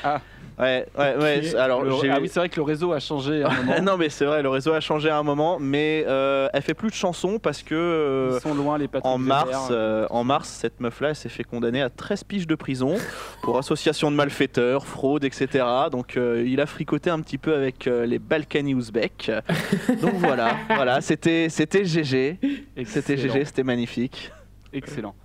Ah. 0.03 0.20
Ouais, 0.60 0.86
ouais, 0.98 1.15
ouais. 1.17 1.55
Alors, 1.55 1.83
le- 1.83 1.91
ah 2.12 2.19
oui, 2.22 2.29
c'est 2.29 2.39
vrai 2.39 2.48
que 2.50 2.57
le 2.57 2.62
réseau 2.62 2.91
a 2.93 3.00
changé 3.00 3.43
à 3.43 3.50
un 3.50 3.55
moment. 3.63 3.81
non, 3.81 3.98
mais 3.98 4.10
c'est 4.10 4.25
vrai, 4.25 4.43
le 4.43 4.50
réseau 4.50 4.72
a 4.74 4.79
changé 4.79 5.10
à 5.10 5.17
un 5.17 5.24
moment, 5.24 5.57
mais 5.60 6.05
euh, 6.07 6.48
elle 6.53 6.62
fait 6.62 6.75
plus 6.75 6.89
de 6.89 6.93
chansons 6.93 7.39
parce 7.39 7.63
que 7.63 7.74
euh, 7.74 8.38
Ils 8.38 8.41
sont 8.41 8.53
loin 8.53 8.77
les 8.77 8.88
patrons. 8.88 9.10
en 9.10 9.17
mars, 9.17 9.69
euh, 9.72 10.05
en 10.12 10.24
mars, 10.24 10.48
cette 10.50 10.79
meuf-là, 10.79 11.10
elle 11.10 11.15
s'est 11.15 11.29
fait 11.29 11.43
condamner 11.43 11.81
à 11.81 11.89
13 11.89 12.24
piges 12.24 12.45
de 12.48 12.55
prison 12.55 12.95
pour 13.41 13.57
association 13.57 14.12
de 14.12 14.15
malfaiteurs, 14.15 14.86
fraude, 14.86 15.24
etc. 15.24 15.65
Donc, 15.91 16.17
euh, 16.17 16.43
il 16.45 16.62
a 16.62 16.65
fricoté 16.67 17.10
un 17.10 17.19
petit 17.22 17.38
peu 17.39 17.55
avec 17.55 17.88
euh, 17.88 18.05
les 18.05 18.19
Balkany 18.19 18.75
ouzbeks. 18.75 19.31
Donc 20.01 20.13
voilà, 20.15 20.55
voilà, 20.69 21.01
c'était, 21.01 21.50
c'était 21.50 21.83
GG, 21.83 22.39
c'était 22.86 23.17
GG, 23.17 23.45
c'était 23.45 23.63
magnifique. 23.63 24.31
Excellent. 24.72 25.15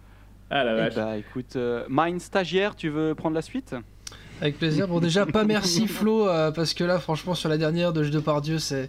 Ah 0.50 0.64
la 0.64 0.72
Eh 0.72 0.76
vache. 0.76 0.94
bah 0.94 1.16
écoute, 1.18 1.56
euh, 1.56 1.84
Mine 1.90 2.18
stagiaire, 2.20 2.74
tu 2.74 2.88
veux 2.88 3.14
prendre 3.14 3.34
la 3.34 3.42
suite? 3.42 3.74
Avec 4.40 4.58
plaisir. 4.58 4.86
Bon, 4.88 5.00
déjà, 5.00 5.26
pas 5.26 5.44
merci 5.44 5.86
Flo, 5.88 6.28
euh, 6.28 6.50
parce 6.52 6.74
que 6.74 6.84
là, 6.84 6.98
franchement, 7.00 7.34
sur 7.34 7.48
la 7.48 7.58
dernière 7.58 7.92
de 7.92 8.02
Jeu 8.04 8.10
de 8.10 8.20
Pardieu, 8.20 8.58
c'est, 8.58 8.88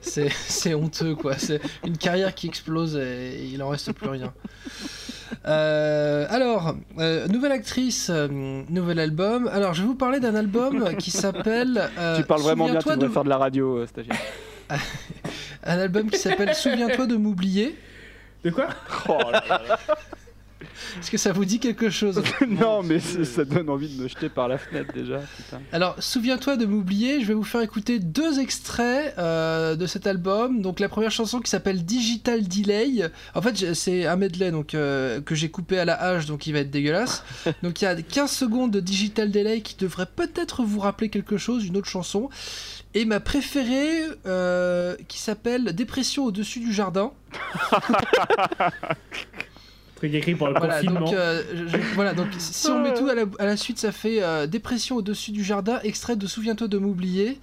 c'est, 0.00 0.28
c'est 0.46 0.74
honteux, 0.74 1.14
quoi. 1.14 1.36
C'est 1.38 1.60
une 1.86 1.96
carrière 1.96 2.34
qui 2.34 2.46
explose 2.48 2.96
et 2.96 3.48
il 3.52 3.62
en 3.62 3.68
reste 3.68 3.92
plus 3.92 4.08
rien. 4.08 4.32
Euh, 5.46 6.26
alors, 6.28 6.74
euh, 6.98 7.26
nouvelle 7.28 7.52
actrice, 7.52 8.08
euh, 8.10 8.28
nouvel 8.68 8.98
album. 8.98 9.48
Alors, 9.52 9.72
je 9.74 9.82
vais 9.82 9.86
vous 9.88 9.94
parler 9.94 10.20
d'un 10.20 10.34
album 10.34 10.96
qui 10.96 11.10
s'appelle. 11.10 11.88
euh, 11.98 12.16
Tu 12.18 12.24
parles 12.24 12.42
vraiment 12.42 12.66
bien, 12.66 12.74
tu 12.74 12.80
Souviens-toi 12.82 12.96
devrais 12.96 13.08
de- 13.08 13.12
faire 13.14 13.24
de 13.24 13.28
la 13.30 13.38
radio, 13.38 13.76
euh, 13.78 13.86
stagiaire. 13.86 14.16
Un 15.64 15.78
album 15.78 16.10
qui 16.10 16.18
s'appelle 16.18 16.54
Souviens-toi 16.54 17.06
de 17.06 17.16
m'oublier. 17.16 17.76
De 18.44 18.50
quoi? 18.50 18.68
Est-ce 20.98 21.10
que 21.10 21.16
ça 21.16 21.32
vous 21.32 21.44
dit 21.44 21.58
quelque 21.58 21.90
chose 21.90 22.22
non, 22.48 22.82
mais 22.82 23.00
ça 23.00 23.44
donne 23.44 23.70
envie 23.70 23.88
de 23.88 24.02
me 24.02 24.08
jeter 24.08 24.28
par 24.28 24.48
la 24.48 24.58
fenêtre 24.58 24.92
déjà. 24.92 25.18
putain. 25.18 25.60
Alors, 25.72 25.96
souviens-toi 25.98 26.56
de 26.56 26.66
m'oublier, 26.66 27.20
je 27.20 27.26
vais 27.26 27.34
vous 27.34 27.44
faire 27.44 27.62
écouter 27.62 27.98
deux 27.98 28.40
extraits 28.40 29.14
euh, 29.18 29.76
de 29.76 29.86
cet 29.86 30.06
album. 30.06 30.62
Donc, 30.62 30.80
la 30.80 30.88
première 30.88 31.10
chanson 31.10 31.40
qui 31.40 31.50
s'appelle 31.50 31.84
Digital 31.84 32.46
Delay. 32.46 33.10
En 33.34 33.42
fait, 33.42 33.74
c'est 33.74 34.06
un 34.06 34.16
medley 34.16 34.50
donc, 34.50 34.74
euh, 34.74 35.20
que 35.20 35.34
j'ai 35.34 35.50
coupé 35.50 35.78
à 35.78 35.84
la 35.84 36.00
hache, 36.00 36.26
donc 36.26 36.46
il 36.46 36.52
va 36.52 36.60
être 36.60 36.70
dégueulasse. 36.70 37.24
Donc, 37.62 37.82
il 37.82 37.84
y 37.84 37.88
a 37.88 38.00
15 38.00 38.30
secondes 38.30 38.70
de 38.70 38.80
Digital 38.80 39.30
Delay 39.30 39.60
qui 39.60 39.76
devrait 39.76 40.06
peut-être 40.06 40.62
vous 40.62 40.80
rappeler 40.80 41.08
quelque 41.08 41.36
chose, 41.36 41.66
une 41.66 41.76
autre 41.76 41.88
chanson. 41.88 42.30
Et 42.94 43.04
ma 43.04 43.20
préférée 43.20 44.02
euh, 44.26 44.96
qui 45.08 45.18
s'appelle 45.18 45.74
Dépression 45.74 46.24
au-dessus 46.24 46.60
du 46.60 46.72
jardin. 46.72 47.12
Écrit 50.02 50.34
pour 50.34 50.48
le 50.48 50.54
Voilà, 50.54 50.74
confinement. 50.76 51.00
donc, 51.00 51.14
euh, 51.14 51.42
je- 51.54 51.66
je- 51.68 51.94
voilà, 51.94 52.14
donc 52.14 52.28
si 52.38 52.68
on 52.68 52.80
met 52.80 52.94
tout 52.94 53.08
à 53.08 53.14
la, 53.14 53.24
à 53.38 53.44
la 53.46 53.56
suite, 53.56 53.78
ça 53.78 53.92
fait 53.92 54.22
euh, 54.22 54.46
Dépression 54.46 54.96
au-dessus 54.96 55.30
du 55.32 55.44
jardin, 55.44 55.80
extrait 55.84 56.16
de 56.16 56.26
Souviens-toi 56.26 56.68
de 56.68 56.78
m'oublier. 56.78 57.38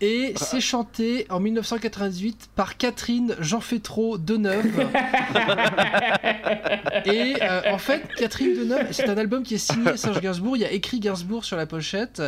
Et 0.00 0.32
c'est 0.36 0.60
chanté 0.60 1.26
en 1.28 1.40
1998 1.40 2.50
par 2.54 2.76
Catherine 2.76 3.34
Jean 3.40 3.60
Fétro 3.60 4.16
Deneuve. 4.16 4.64
Et 7.04 7.34
euh, 7.42 7.60
en 7.72 7.78
fait, 7.78 8.02
Catherine 8.16 8.54
Deneuve, 8.54 8.88
c'est 8.92 9.08
un 9.08 9.18
album 9.18 9.42
qui 9.42 9.54
est 9.54 9.58
signé 9.58 9.96
Serge 9.96 10.20
Gainsbourg. 10.20 10.56
Il 10.56 10.60
y 10.60 10.64
a 10.64 10.72
écrit 10.72 11.00
Gainsbourg 11.00 11.44
sur 11.44 11.56
la 11.56 11.66
pochette. 11.66 12.22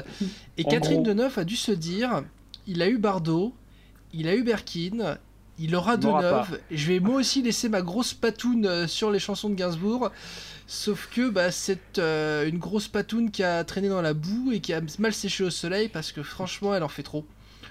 Et 0.59 0.64
En 0.64 0.69
Catherine 0.69 1.02
gros. 1.02 1.12
Deneuve 1.14 1.38
a 1.38 1.45
dû 1.45 1.57
se 1.57 1.73
dire 1.73 2.23
il 2.66 2.83
a 2.83 2.88
eu 2.88 2.99
Bardot, 2.99 3.54
il 4.12 4.28
a 4.28 4.35
eu 4.35 4.42
Berkin, 4.42 5.16
il 5.60 5.76
aura 5.76 5.96
m'aura 5.98 6.22
Deneuve. 6.22 6.60
Je 6.70 6.86
vais 6.86 7.00
moi 7.00 7.16
aussi 7.16 7.42
laisser 7.42 7.68
ma 7.68 7.82
grosse 7.82 8.14
patoune 8.14 8.66
euh, 8.66 8.86
sur 8.86 9.10
les 9.10 9.18
chansons 9.18 9.50
de 9.50 9.54
Gainsbourg. 9.54 10.10
Sauf 10.66 11.08
que 11.14 11.28
bah, 11.28 11.50
c'est 11.50 11.98
euh, 11.98 12.48
une 12.48 12.58
grosse 12.58 12.88
patoune 12.88 13.30
qui 13.30 13.42
a 13.42 13.62
traîné 13.64 13.88
dans 13.88 14.00
la 14.00 14.14
boue 14.14 14.52
et 14.52 14.60
qui 14.60 14.72
a 14.72 14.80
mal 14.98 15.12
séché 15.12 15.44
au 15.44 15.50
soleil 15.50 15.88
parce 15.88 16.12
que 16.12 16.22
franchement, 16.22 16.74
elle 16.74 16.82
en 16.82 16.88
fait 16.88 17.02
trop. 17.02 17.26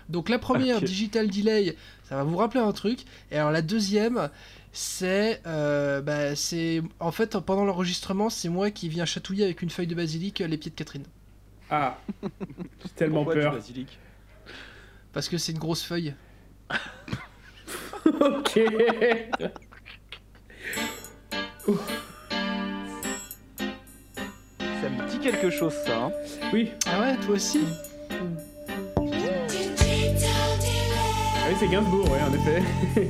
Donc 0.08 0.30
la 0.30 0.38
première. 0.40 0.82
Digital 0.82 1.30
Delay, 1.30 1.76
ça 2.08 2.16
va 2.16 2.24
vous 2.24 2.38
rappeler 2.38 2.60
un 2.60 2.72
truc. 2.74 3.06
Et 3.32 3.38
alors 3.38 3.52
la 3.52 3.62
deuxième, 3.62 4.30
c'est 4.72 5.42
euh, 5.48 6.02
bah, 6.02 6.36
c'est 6.36 6.84
en 7.00 7.12
fait 7.12 7.38
pendant 7.40 7.66
l'enregistrement, 7.66 8.30
c'est 8.30 8.50
moi 8.50 8.70
qui 8.70 8.90
viens 8.90 9.06
chatouiller 9.06 9.46
avec 9.46 9.62
une 9.62 9.70
feuille 9.70 9.88
de 9.88 9.96
basilic 9.96 10.40
les 10.40 10.58
pieds 10.58 10.72
de 10.72 10.76
Catherine 10.76 11.06
Ah, 11.70 11.98
j'ai 12.22 12.90
tellement 12.96 13.24
Pourquoi 13.24 13.36
du 13.36 13.42
peur. 13.42 13.54
basilic? 13.54 13.98
Parce 15.14 15.28
que 15.28 15.38
c'est 15.38 15.54
une 15.54 15.60
grosse 15.60 15.84
feuille. 15.84 16.14
ok. 18.06 18.60
Ça 24.60 24.90
me 24.90 25.10
dit 25.10 25.20
quelque 25.20 25.50
chose 25.50 25.74
ça. 25.86 26.06
hein. 26.06 26.12
Oui, 26.54 26.70
Ah 26.88 27.02
ouais, 27.02 27.16
toi 27.26 27.36
aussi 27.36 27.60
ah 31.42 31.46
oui 31.52 31.56
c'est 31.60 31.68
Gainsbourg, 31.68 32.06
ouais, 32.12 32.20
en 32.22 32.34
effet. 32.34 32.62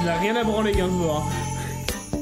Il 0.00 0.06
n'a 0.06 0.18
rien 0.18 0.34
à 0.36 0.42
branler, 0.44 0.72
Gainsbourg. 0.72 1.22
hein. 1.24 2.18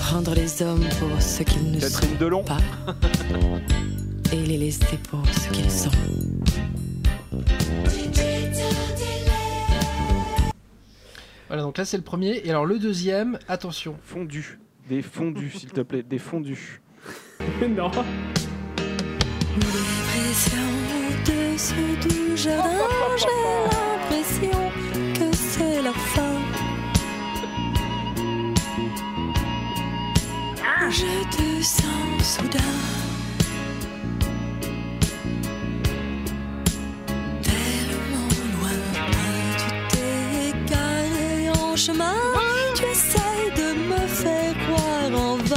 Prendre 0.00 0.34
les 0.34 0.62
hommes 0.62 0.84
pour 0.98 1.22
ce 1.22 1.42
qu'ils 1.42 1.70
ne 1.70 1.80
Catherine 1.80 2.10
sont 2.10 2.16
Delon. 2.18 2.42
pas 2.44 2.58
et 4.32 4.36
les 4.36 4.56
laisser 4.58 4.98
pour 5.10 5.22
ce 5.32 5.48
qu'ils 5.50 5.70
sont. 5.70 5.90
Voilà, 11.48 11.62
donc 11.62 11.78
là 11.78 11.84
c'est 11.84 11.96
le 11.96 12.02
premier. 12.02 12.42
Et 12.44 12.50
alors 12.50 12.66
le 12.66 12.78
deuxième, 12.78 13.38
attention. 13.48 13.96
Fondu. 14.02 14.58
Des 14.88 15.02
fondus, 15.02 15.50
s'il 15.50 15.70
te 15.70 15.80
plaît. 15.80 16.02
Des 16.02 16.18
fondus. 16.18 16.80
non. 17.68 17.90
Dépression 19.56 20.62
au-dessus 21.08 22.08
du 22.08 22.36
jardin, 22.36 22.70
j'ai 23.16 23.26
l'impression 24.10 24.60
que 25.14 25.36
c'est 25.36 25.82
la 25.82 25.92
fin. 25.92 26.34
Je 30.90 31.04
te 31.36 31.62
sens 31.62 32.38
soudain. 32.38 32.97
Tu 41.88 41.94
essayes 42.84 43.50
de 43.56 43.72
me 43.88 43.96
faire 44.06 44.52
croire 44.66 45.10
en 45.18 45.36
vain 45.36 45.56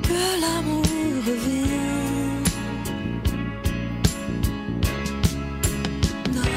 que 0.00 0.40
l'amour 0.40 0.84
revient. 1.26 2.44
Dans. 6.32 6.48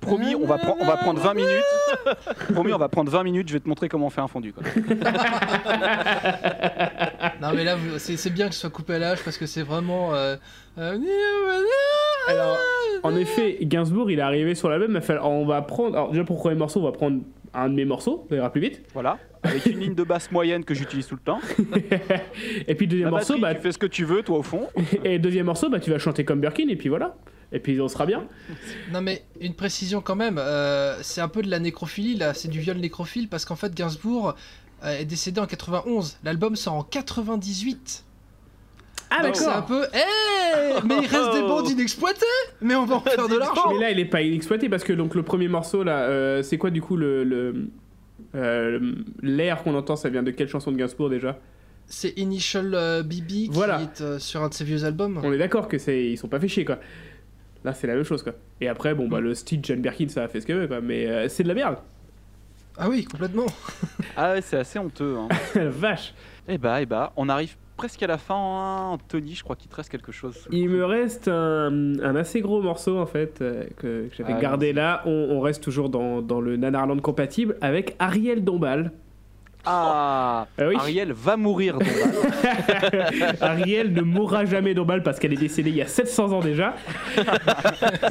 Promis, 0.00 0.34
on 0.36 0.46
va, 0.46 0.58
on 0.80 0.84
va 0.84 0.96
prendre 0.96 1.20
20 1.20 1.34
minutes. 1.34 1.64
Promis, 2.52 2.72
on 2.72 2.78
va 2.78 2.88
prendre 2.88 3.10
20 3.10 3.22
minutes. 3.24 3.48
Je 3.48 3.54
vais 3.54 3.60
te 3.60 3.68
montrer 3.68 3.88
comment 3.88 4.06
on 4.06 4.10
fait 4.10 4.20
un 4.20 4.28
fondu. 4.28 4.52
Quoi. 4.52 4.62
Non 7.42 7.52
mais 7.54 7.64
là, 7.64 7.76
c'est 7.98 8.16
c'est 8.16 8.30
bien 8.30 8.48
que 8.48 8.54
ce 8.54 8.60
soit 8.60 8.70
coupé 8.70 8.94
à 8.94 8.98
l'âge 8.98 9.18
parce 9.24 9.36
que 9.36 9.46
c'est 9.46 9.62
vraiment. 9.62 10.14
euh, 10.14 10.36
euh, 10.78 10.98
Alors, 12.28 12.56
en 13.02 13.16
effet, 13.16 13.58
Gainsbourg, 13.62 14.10
il 14.10 14.18
est 14.20 14.22
arrivé 14.22 14.54
sur 14.54 14.68
l'album. 14.68 14.98
On 15.22 15.44
va 15.44 15.60
prendre. 15.62 15.96
Alors, 15.96 16.10
déjà, 16.10 16.24
pour 16.24 16.36
le 16.36 16.40
premier 16.40 16.54
morceau, 16.54 16.80
on 16.80 16.84
va 16.84 16.92
prendre 16.92 17.20
un 17.54 17.68
de 17.68 17.74
mes 17.74 17.84
morceaux, 17.84 18.26
ça 18.30 18.36
ira 18.36 18.50
plus 18.50 18.60
vite. 18.60 18.82
Voilà. 18.94 19.18
Avec 19.42 19.66
une 19.66 19.80
ligne 19.80 19.94
de 19.94 20.04
basse 20.04 20.30
moyenne 20.30 20.64
que 20.64 20.72
j'utilise 20.72 21.06
tout 21.06 21.16
le 21.16 21.20
temps. 21.20 21.40
Et 22.68 22.74
puis, 22.74 22.86
deuxième 22.86 23.06
La 23.06 23.10
morceau, 23.10 23.34
batterie, 23.34 23.40
bah, 23.40 23.54
tu 23.56 23.60
fais 23.60 23.72
ce 23.72 23.78
que 23.78 23.86
tu 23.86 24.04
veux, 24.04 24.22
toi 24.22 24.38
au 24.38 24.42
fond. 24.42 24.68
et 25.04 25.18
deuxième 25.18 25.46
morceau, 25.46 25.68
bah, 25.68 25.80
tu 25.80 25.90
vas 25.90 25.98
chanter 25.98 26.24
comme 26.24 26.40
Birkin, 26.40 26.68
et 26.68 26.76
puis 26.76 26.88
voilà. 26.88 27.16
Et 27.52 27.58
puis, 27.58 27.78
on 27.80 27.88
sera 27.88 28.06
bien. 28.06 28.24
Non 28.92 29.02
mais 29.02 29.24
une 29.40 29.54
précision 29.54 30.00
quand 30.00 30.16
même, 30.16 30.38
euh, 30.38 30.96
c'est 31.02 31.20
un 31.20 31.28
peu 31.28 31.42
de 31.42 31.50
la 31.50 31.58
nécrophilie 31.58 32.14
là, 32.14 32.32
c'est 32.32 32.48
du 32.48 32.60
viol 32.60 32.78
nécrophile 32.78 33.28
parce 33.28 33.44
qu'en 33.44 33.56
fait 33.56 33.74
Gainsbourg 33.74 34.34
est 34.84 35.04
décédé 35.04 35.40
en 35.40 35.46
91, 35.46 36.18
l'album 36.24 36.56
sort 36.56 36.74
en 36.74 36.82
98. 36.82 38.04
Ah, 39.10 39.22
Donc 39.22 39.36
c'est 39.36 39.46
un 39.46 39.62
peu... 39.62 39.84
Eh 39.94 40.86
Mais 40.86 40.94
il 41.02 41.06
reste 41.06 41.32
des 41.34 41.42
bandes 41.42 41.68
inexploitées 41.68 42.24
Mais 42.62 42.74
on 42.74 42.86
va 42.86 42.96
en 42.96 43.00
faire 43.00 43.28
de 43.28 43.36
l'argent 43.36 43.72
Mais 43.74 43.78
là, 43.78 43.90
il 43.90 43.98
est 43.98 44.06
pas 44.06 44.22
inexploité 44.22 44.68
parce 44.70 44.84
que 44.84 44.92
donc 44.94 45.14
le 45.14 45.22
premier 45.22 45.48
morceau 45.48 45.82
là, 45.82 46.00
euh, 46.04 46.42
c'est 46.42 46.56
quoi 46.56 46.70
du 46.70 46.80
coup 46.80 46.96
le 46.96 47.22
le- 47.24 47.68
euh, 48.34 48.94
l'air 49.20 49.62
qu'on 49.62 49.74
entend 49.74 49.96
Ça 49.96 50.08
vient 50.08 50.22
de 50.22 50.30
quelle 50.30 50.48
chanson 50.48 50.72
de 50.72 50.76
Gainsbourg 50.78 51.10
déjà? 51.10 51.38
C'est 51.86 52.16
Initial 52.18 52.74
euh, 52.74 53.02
BB 53.02 53.26
qui 53.26 53.48
Voilà. 53.52 53.82
est 53.82 54.00
euh, 54.00 54.18
sur 54.18 54.42
un 54.42 54.48
de 54.48 54.54
ses 54.54 54.64
vieux 54.64 54.84
albums. 54.84 55.20
On 55.22 55.32
est 55.32 55.38
d'accord 55.38 55.68
que 55.68 55.76
c'est 55.76 56.04
ils 56.06 56.16
sont 56.16 56.28
pas 56.28 56.40
fait 56.40 56.48
chier 56.48 56.64
quoi. 56.64 56.78
Là, 57.64 57.74
c'est 57.74 57.86
la 57.86 57.94
même 57.94 58.04
chose 58.04 58.22
quoi. 58.22 58.32
Et 58.62 58.68
après, 58.68 58.94
bon 58.94 59.08
bah 59.08 59.20
le 59.20 59.34
style 59.34 59.60
John 59.62 59.80
Birkin, 59.80 60.08
ça 60.08 60.22
a 60.24 60.28
fait 60.28 60.40
ce 60.40 60.46
qu'il 60.46 60.54
veut 60.54 60.68
quoi, 60.68 60.80
mais 60.80 61.06
euh, 61.06 61.28
c'est 61.28 61.42
de 61.42 61.48
la 61.48 61.54
merde. 61.54 61.76
Ah 62.78 62.88
oui, 62.88 63.04
complètement. 63.04 63.46
Ah 64.14 64.32
ouais, 64.32 64.42
c'est 64.42 64.58
assez 64.58 64.78
honteux. 64.78 65.16
Hein. 65.18 65.28
Vache. 65.70 66.12
Eh 66.46 66.58
bah, 66.58 66.82
eh 66.82 66.86
bah, 66.86 67.12
on 67.16 67.30
arrive 67.30 67.56
presque 67.78 68.02
à 68.02 68.06
la 68.06 68.18
fin. 68.18 68.34
hein. 68.36 68.88
Anthony, 68.92 69.34
je 69.34 69.42
crois 69.42 69.56
qu'il 69.56 69.70
te 69.70 69.76
reste 69.76 69.88
quelque 69.88 70.12
chose. 70.12 70.36
sous 70.36 70.50
le 70.50 70.54
Il 70.54 70.68
me 70.68 70.84
reste 70.84 71.28
un, 71.28 71.94
un 72.02 72.14
assez 72.16 72.42
gros 72.42 72.60
morceau 72.60 72.98
en 72.98 73.06
fait 73.06 73.40
euh, 73.40 73.64
que, 73.78 74.08
que 74.08 74.14
j'avais 74.14 74.34
Ah, 74.36 74.40
gardé 74.40 74.74
là. 74.74 75.00
On, 75.06 75.28
on 75.30 75.40
reste 75.40 75.62
toujours 75.62 75.88
dans, 75.88 76.20
dans 76.20 76.42
le 76.42 76.58
Nanarland 76.58 77.00
compatible 77.00 77.56
avec 77.62 77.96
Ariel 77.98 78.44
Dombal. 78.44 78.92
Ah, 79.64 80.46
Ah 80.58 80.62
oui. 80.68 80.74
Ariel 80.78 81.12
va 81.12 81.38
mourir. 81.38 81.78
donc. 81.78 81.88
Ariel 83.40 83.94
ne 83.94 84.02
mourra 84.02 84.44
jamais 84.44 84.74
Dombal 84.74 85.02
parce 85.02 85.18
qu'elle 85.18 85.32
est 85.32 85.36
décédée 85.36 85.70
il 85.70 85.76
y 85.76 85.82
a 85.82 85.86
700 85.86 86.32
ans 86.32 86.40
déjà. 86.40 86.74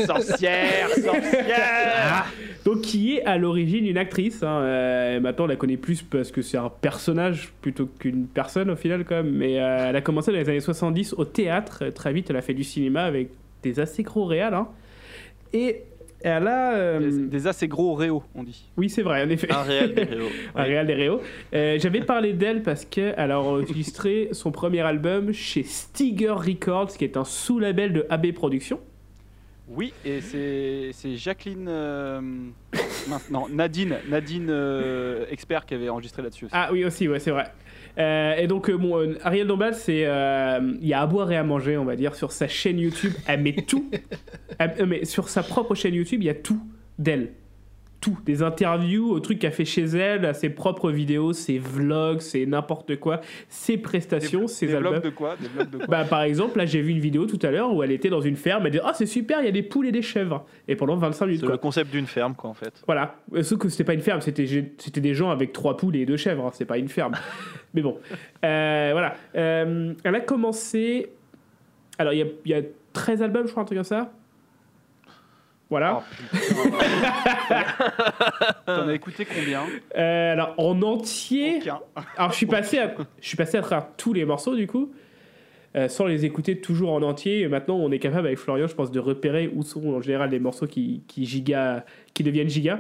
sorcière, 0.06 0.90
sorcière. 0.90 2.26
Donc 2.66 2.82
qui 2.82 3.16
est 3.18 3.24
à 3.26 3.38
l'origine 3.38 3.86
une 3.88 3.98
actrice. 3.98 4.44
hein. 4.44 4.62
Euh, 4.62 5.20
maintenant 5.20 5.46
on 5.46 5.48
la 5.48 5.56
connaît 5.56 5.78
plus 5.78 6.02
parce 6.04 6.32
que 6.32 6.42
c'est 6.42 6.58
un 6.58 6.70
personnage 6.70 7.52
plutôt 7.62 7.88
qu'une 7.88 8.28
personne 8.28 8.70
au 8.70 8.76
final 8.76 9.04
quand 9.04 9.16
même. 9.24 9.32
Mais 9.32 9.60
euh, 9.60 9.90
elle 9.90 9.96
a 9.96 10.02
commencé 10.02 10.32
dans 10.32 10.38
les 10.38 10.48
années 10.50 10.60
70 10.60 11.14
au 11.18 11.26
théâtre. 11.26 11.86
Très 11.90 12.14
vite 12.14 12.30
elle 12.30 12.36
a 12.38 12.42
fait 12.42 12.54
du 12.54 12.64
cinéma 12.64 13.04
avec 13.04 13.30
des 13.64 13.80
assez 13.80 14.04
gros 14.04 14.26
réals. 14.26 14.54
hein. 14.54 14.68
Et 15.54 15.82
elle 16.24 16.46
a... 16.48 16.76
euh, 16.76 17.00
Des, 17.00 17.26
des 17.30 17.48
assez 17.48 17.68
gros 17.68 17.96
réaux, 17.96 18.22
on 18.36 18.44
dit. 18.44 18.70
Oui 18.78 18.90
c'est 18.92 19.02
vrai 19.02 19.24
en 19.24 19.30
effet. 19.32 19.52
Un 19.52 19.64
réel 19.64 19.96
des 19.96 20.04
Réaux. 20.04 20.30
Un 20.56 20.64
réal 20.64 20.86
des 20.86 20.94
Réaux. 20.94 21.20
Euh, 21.56 21.80
J'avais 21.80 22.02
parlé 22.02 22.34
d'elle 22.34 22.62
parce 22.62 22.86
qu'elle 22.86 23.32
a 23.32 23.40
enregistré 23.40 24.30
son 24.34 24.52
premier 24.52 24.82
album 24.82 25.32
chez 25.34 25.64
Stiger 25.64 26.30
Records, 26.30 26.90
qui 26.96 27.06
est 27.06 27.18
un 27.18 27.24
sous-label 27.26 27.92
de 27.94 28.06
AB 28.12 28.34
Productions. 28.34 28.80
Oui, 29.74 29.94
et 30.06 30.20
c'est 30.22 31.16
Jacqueline. 31.16 31.68
euh, 31.70 32.22
mince, 33.08 33.30
non, 33.32 33.48
Nadine, 33.50 33.98
Nadine 34.10 34.48
euh, 34.50 35.26
expert 35.32 35.66
qui 35.66 35.74
avait 35.74 35.90
enregistré 35.90 36.22
là-dessus 36.22 36.46
aussi. 36.46 36.54
Ah 36.56 36.70
oui 36.72 36.84
aussi, 36.86 37.08
ouais 37.08 37.20
c'est 37.20 37.32
vrai. 37.32 37.46
Euh, 37.98 38.36
et 38.36 38.48
donc 38.48 38.70
euh, 38.70 38.78
bon, 38.78 38.98
euh, 39.00 39.18
Ariel 39.24 39.48
Dombal, 39.48 39.74
c'est 39.76 40.06
euh, 40.06 40.60
il 40.82 40.88
y 40.88 40.94
a 40.94 41.02
à 41.02 41.08
boire 41.08 41.32
et 41.32 41.38
à 41.38 41.44
manger, 41.44 41.78
on 41.78 41.86
va 41.86 41.96
dire, 41.96 42.16
sur 42.16 42.32
sa 42.32 42.48
chaîne 42.48 42.80
YouTube. 42.80 43.14
Elle 43.28 43.42
met 43.42 43.54
tout, 43.54 43.90
Elle- 44.60 44.76
euh, 44.80 44.86
mais 44.86 45.06
sur 45.06 45.30
sa 45.30 45.44
propre 45.44 45.76
chaîne 45.76 45.94
YouTube, 45.96 46.22
il 46.22 46.26
y 46.26 46.30
a 46.30 46.36
tout 46.36 46.62
d'elle. 47.00 47.32
Tout, 48.02 48.18
des 48.26 48.42
interviews, 48.42 49.12
au 49.12 49.20
truc 49.20 49.38
qu'elle 49.38 49.52
fait 49.52 49.64
chez 49.64 49.84
elle, 49.84 50.26
à 50.26 50.34
ses 50.34 50.50
propres 50.50 50.90
vidéos, 50.90 51.34
ses 51.34 51.60
vlogs, 51.60 52.20
c'est 52.20 52.48
n'importe 52.48 52.96
quoi, 53.00 53.22
ses 53.48 53.78
prestations, 53.78 54.48
ses 54.48 54.66
des 54.66 54.74
albums. 54.76 54.94
vlogs 54.94 55.04
de 55.04 55.10
quoi? 55.12 55.36
Des 55.40 55.48
vlogs 55.48 55.70
de 55.70 55.78
quoi? 55.78 55.86
Bah, 55.88 56.04
par 56.06 56.24
exemple, 56.24 56.58
là, 56.58 56.66
j'ai 56.66 56.82
vu 56.82 56.90
une 56.92 57.00
vidéo 57.00 57.28
tout 57.28 57.38
à 57.44 57.52
l'heure 57.52 57.72
où 57.76 57.84
elle 57.84 57.92
était 57.92 58.10
dans 58.10 58.20
une 58.22 58.36
ferme. 58.38 58.66
Elle 58.66 58.72
dit 58.72 58.80
Ah, 58.84 58.94
c'est 58.96 59.06
super, 59.06 59.40
il 59.42 59.46
y 59.46 59.50
a 59.50 59.52
des 59.52 59.62
poules 59.62 59.86
et 59.86 59.92
des 59.92 60.02
chèvres. 60.02 60.46
Et 60.68 60.76
pendant 60.76 60.96
25 60.98 61.26
minutes, 61.28 61.42
C'est 61.42 61.48
le 61.52 61.58
concept 61.58 61.92
d'une 61.92 62.08
ferme, 62.08 62.34
quoi, 62.34 62.50
en 62.50 62.56
fait. 62.56 62.82
Voilà. 62.88 63.18
Euh, 63.36 63.44
Sauf 63.44 63.60
que 63.60 63.70
c'était 63.70 63.84
pas 63.84 63.94
une 63.94 64.02
ferme, 64.02 64.20
c'était 64.22 64.48
c'était 64.80 65.02
des 65.02 65.14
gens 65.14 65.30
avec 65.30 65.54
trois 65.54 65.78
poules 65.78 65.96
et 65.96 66.06
deux 66.08 66.18
chèvres. 66.18 66.48
hein, 66.48 66.52
C'est 66.54 66.66
pas 66.66 66.80
une 66.80 66.90
ferme. 66.90 67.14
Mais 67.76 67.84
bon. 67.84 68.00
Euh, 68.44 68.90
voilà. 68.94 69.14
Euh, 69.36 69.94
elle 70.04 70.16
a 70.16 70.20
commencé. 70.22 71.12
Alors, 72.00 72.14
il 72.14 72.20
y 72.20 72.24
a, 72.24 72.26
il 72.46 72.52
y 72.52 72.56
a 72.56 72.62
13 72.94 73.22
albums, 73.22 73.46
je 73.46 73.52
crois, 73.52 73.62
un 73.62 73.66
truc 73.68 73.78
comme 73.78 73.84
ça? 73.86 74.12
Voilà. 75.72 76.04
T'en 78.66 78.88
as 78.88 78.94
écouté 78.94 79.26
combien 79.26 79.62
Euh, 79.98 80.34
alors, 80.34 80.54
en 80.58 80.82
entier. 80.82 81.58
Aucun. 81.62 81.80
Alors, 82.18 82.32
je 82.32 82.38
suis 82.38 82.46
passé 82.46 82.78
à, 82.80 82.94
je 83.20 83.28
suis 83.28 83.38
passé 83.38 83.58
à 83.58 83.62
travers 83.62 83.88
tous 83.98 84.14
les 84.14 84.26
morceaux, 84.26 84.56
du 84.56 84.68
coup, 84.68 84.92
euh, 85.76 85.88
sans 85.88 86.06
les 86.06 86.26
écouter 86.26 86.60
toujours 86.60 86.92
en 86.92 87.02
entier. 87.02 87.40
Et 87.42 87.48
maintenant, 87.48 87.78
on 87.78 87.92
est 87.92 88.00
capable, 88.00 88.28
avec 88.28 88.38
Florian, 88.40 88.68
je 88.68 88.76
pense, 88.76 88.92
de 88.92 89.00
repérer 89.00 89.50
où 89.54 89.64
sont 89.64 89.88
en 89.88 90.02
général 90.02 90.30
les 90.30 90.40
morceaux 90.40 90.68
qui, 90.68 91.04
qui, 91.08 91.26
giga, 91.26 91.86
qui 92.14 92.24
deviennent 92.24 92.50
giga. 92.50 92.80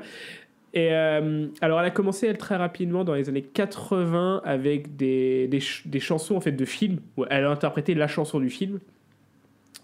Et 0.73 0.89
euh, 0.91 1.47
alors, 1.61 1.79
elle 1.81 1.87
a 1.87 1.91
commencé, 1.91 2.27
elle, 2.27 2.37
très 2.37 2.55
rapidement, 2.55 3.03
dans 3.03 3.13
les 3.13 3.27
années 3.29 3.41
80, 3.41 4.41
avec 4.45 4.95
des, 4.95 5.47
des, 5.47 5.59
ch- 5.59 5.83
des 5.85 5.99
chansons, 5.99 6.35
en 6.35 6.41
fait, 6.41 6.51
de 6.53 6.65
films, 6.65 6.99
où 7.17 7.25
elle 7.29 7.45
a 7.45 7.49
interprété 7.49 7.93
la 7.93 8.07
chanson 8.07 8.39
du 8.39 8.49
film. 8.49 8.79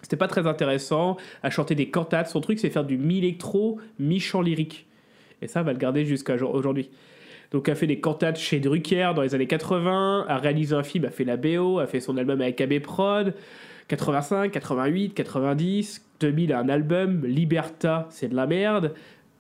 C'était 0.08 0.16
pas 0.16 0.30
très 0.30 0.48
intéressant. 0.48 1.18
Elle 1.44 1.52
chantait 1.52 1.76
des 1.76 1.90
cantates. 1.90 2.30
Son 2.30 2.40
truc, 2.40 2.60
c'est 2.60 2.70
faire 2.70 2.86
du 2.86 2.98
mi-électro, 2.98 3.78
mi-chant 4.00 4.40
lyrique. 4.40 4.86
Et 5.42 5.48
ça, 5.48 5.64
va 5.64 5.74
le 5.74 5.78
garder 5.78 6.06
jusqu'à 6.06 6.38
jour- 6.38 6.56
aujourd'hui. 6.56 6.90
Donc, 7.52 7.68
a 7.68 7.76
fait 7.76 7.88
des 7.88 8.00
cantates 8.00 8.40
chez 8.40 8.62
Drucker 8.62 9.12
dans 9.18 9.22
les 9.22 9.36
années 9.36 9.48
80, 9.48 10.24
a 10.30 10.38
réalisé 10.38 10.74
un 10.76 10.84
film, 10.84 11.04
a 11.04 11.10
fait 11.10 11.26
la 11.26 11.36
BO, 11.36 11.80
a 11.80 11.88
fait 11.88 12.00
son 12.00 12.16
album 12.16 12.40
avec 12.40 12.62
AB 12.62 12.80
Prod, 12.80 13.34
85, 13.90 14.50
88, 14.50 15.14
90, 15.14 16.06
2000, 16.22 16.54
un 16.54 16.70
album, 16.70 17.26
Liberta, 17.26 18.08
c'est 18.10 18.30
de 18.30 18.36
la 18.38 18.48
merde. 18.48 18.94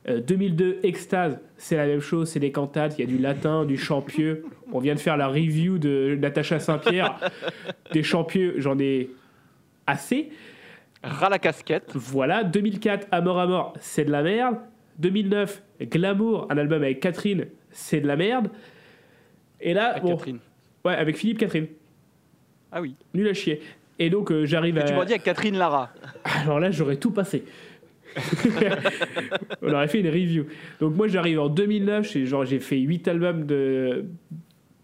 Euh, 0.10 0.20
2002, 0.20 0.80
Extase, 0.84 1.40
c'est 1.56 1.78
la 1.78 1.86
même 1.88 2.02
chose, 2.02 2.28
c'est 2.28 2.42
des 2.42 2.52
cantates, 2.52 2.98
il 2.98 3.02
y 3.02 3.04
a 3.06 3.08
du 3.08 3.20
latin, 3.20 3.64
du 3.64 3.78
champieux. 3.78 4.44
On 4.74 4.80
vient 4.80 4.96
de 4.96 5.00
faire 5.00 5.16
la 5.16 5.30
review 5.30 5.78
de 5.78 6.18
Natacha 6.20 6.60
Saint-Pierre. 6.60 7.18
Des 7.94 8.04
champieux, 8.04 8.56
j'en 8.58 8.78
ai 8.80 9.10
assez. 9.90 10.30
Ras 11.08 11.30
la 11.30 11.40
casquette. 11.40 11.92
Voilà, 11.96 12.44
2004, 12.44 13.08
À 13.12 13.22
mort 13.22 13.40
à 13.40 13.48
mort, 13.48 13.74
c'est 13.80 14.06
de 14.06 14.12
la 14.12 14.24
merde. 14.24 14.58
2009, 15.00 15.62
Glamour, 15.84 16.48
un 16.50 16.58
album 16.58 16.82
avec 16.84 17.00
Catherine, 17.00 17.46
c'est 17.70 18.02
de 18.02 18.08
la 18.08 18.16
merde. 18.16 18.50
Et 19.62 19.74
là, 19.74 20.00
bon, 20.00 20.10
Catherine. 20.16 20.40
ouais, 20.86 20.94
avec 20.96 21.18
Philippe 21.18 21.38
Catherine, 21.40 21.68
Ah 22.72 22.82
oui. 22.82 22.96
nul 23.14 23.28
à 23.28 23.34
chier. 23.34 23.62
Et 24.00 24.10
donc 24.10 24.32
euh, 24.32 24.46
j'arrive 24.46 24.78
à. 24.78 24.84
tu 24.84 24.94
m'as 24.94 25.06
dit 25.06 25.14
avec 25.14 25.24
Catherine 25.24 25.58
Lara. 25.58 25.92
Alors 26.24 26.60
là, 26.60 26.72
j'aurais 26.72 26.98
tout 26.98 27.12
passé. 27.12 27.44
On 29.62 29.72
aurait 29.74 29.88
fait 29.88 30.00
une 30.00 30.08
review. 30.10 30.46
Donc 30.80 30.96
moi, 30.96 31.08
j'arrive 31.08 31.40
en 31.40 31.50
2009, 31.50 32.12
j'ai 32.12 32.26
genre 32.26 32.46
j'ai 32.46 32.60
fait 32.60 32.78
8 32.80 33.08
albums 33.08 33.46
de 33.46 34.06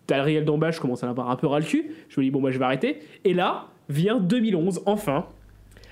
d'Ariel 0.08 0.46
Dombal, 0.46 0.74
je 0.74 0.80
commence 0.82 1.04
à 1.04 1.08
en 1.08 1.12
avoir 1.12 1.30
un 1.32 1.36
peu 1.36 1.48
ras 1.48 1.60
le 1.60 1.66
cul. 1.66 1.92
Je 2.10 2.20
me 2.20 2.26
dis 2.26 2.32
bon, 2.32 2.42
moi 2.42 2.52
je 2.52 2.60
vais 2.60 2.66
arrêter. 2.66 3.00
Et 3.24 3.34
là 3.34 3.68
vient 3.90 4.20
2011, 4.20 4.82
enfin, 4.86 5.26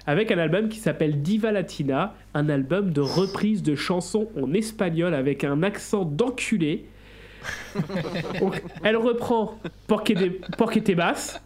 avec 0.08 0.32
un 0.32 0.38
album 0.38 0.70
qui 0.70 0.80
s'appelle 0.80 1.22
Diva 1.22 1.52
Latina, 1.52 2.16
un 2.34 2.50
album 2.50 2.92
de 2.92 3.02
reprise 3.02 3.64
de 3.64 3.76
chansons 3.76 4.30
en 4.42 4.54
espagnol 4.54 5.14
avec 5.14 5.44
un 5.44 5.64
accent 5.64 6.06
d'enculé. 6.06 6.86
Donc, 8.40 8.62
elle 8.84 8.98
reprend 8.98 9.58
Porque 9.88 10.14
de, 10.14 10.40
Porque 10.58 10.84
te 10.84 10.92
Vas, 10.92 11.42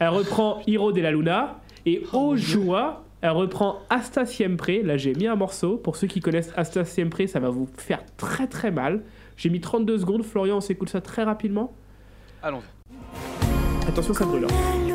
elle 0.00 0.08
reprend 0.08 0.62
Hiro 0.66 0.92
de 0.92 1.00
la 1.00 1.10
Luna, 1.10 1.60
et 1.86 2.02
au 2.12 2.34
joie, 2.36 3.04
elle 3.20 3.30
reprend 3.30 3.78
Hasta 3.90 4.24
Siempre. 4.26 4.70
Là, 4.82 4.96
j'ai 4.96 5.14
mis 5.14 5.26
un 5.26 5.36
morceau. 5.36 5.76
Pour 5.76 5.96
ceux 5.96 6.06
qui 6.06 6.20
connaissent 6.20 6.52
Hasta 6.56 6.84
Siempre, 6.84 7.26
ça 7.26 7.40
va 7.40 7.50
vous 7.50 7.68
faire 7.76 8.02
très 8.16 8.46
très 8.46 8.70
mal. 8.70 9.02
J'ai 9.36 9.50
mis 9.50 9.60
32 9.60 9.98
secondes. 9.98 10.22
Florian, 10.24 10.58
on 10.58 10.60
s'écoute 10.60 10.88
ça 10.88 11.00
très 11.00 11.24
rapidement. 11.24 11.74
Allons-y. 12.42 13.88
Attention, 13.88 14.14
ça 14.14 14.24
brûle. 14.24 14.44
hein. 14.44 14.93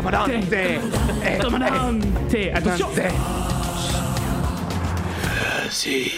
Commandante 1.41 2.51
Attention 2.55 2.89
Si. 5.71 6.13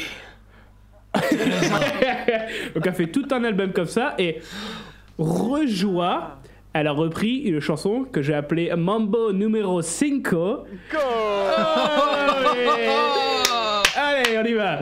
Donc 2.75 2.87
elle 2.87 2.95
fait 2.95 3.07
tout 3.09 3.27
un 3.31 3.45
album 3.45 3.73
comme 3.73 3.87
ça 3.87 4.15
et 4.19 4.41
Rejoie, 5.19 6.39
elle 6.79 6.87
a 6.87 6.93
repris 6.93 7.39
une 7.39 7.59
chanson 7.59 8.05
que 8.05 8.23
j'ai 8.23 8.35
appelée 8.35 8.73
Mambo 8.77 9.33
numéro 9.33 9.83
5. 9.83 10.29
Allez, 12.33 12.69
Allez, 13.97 14.39
on 14.39 14.45
y 14.45 14.55
va. 14.55 14.81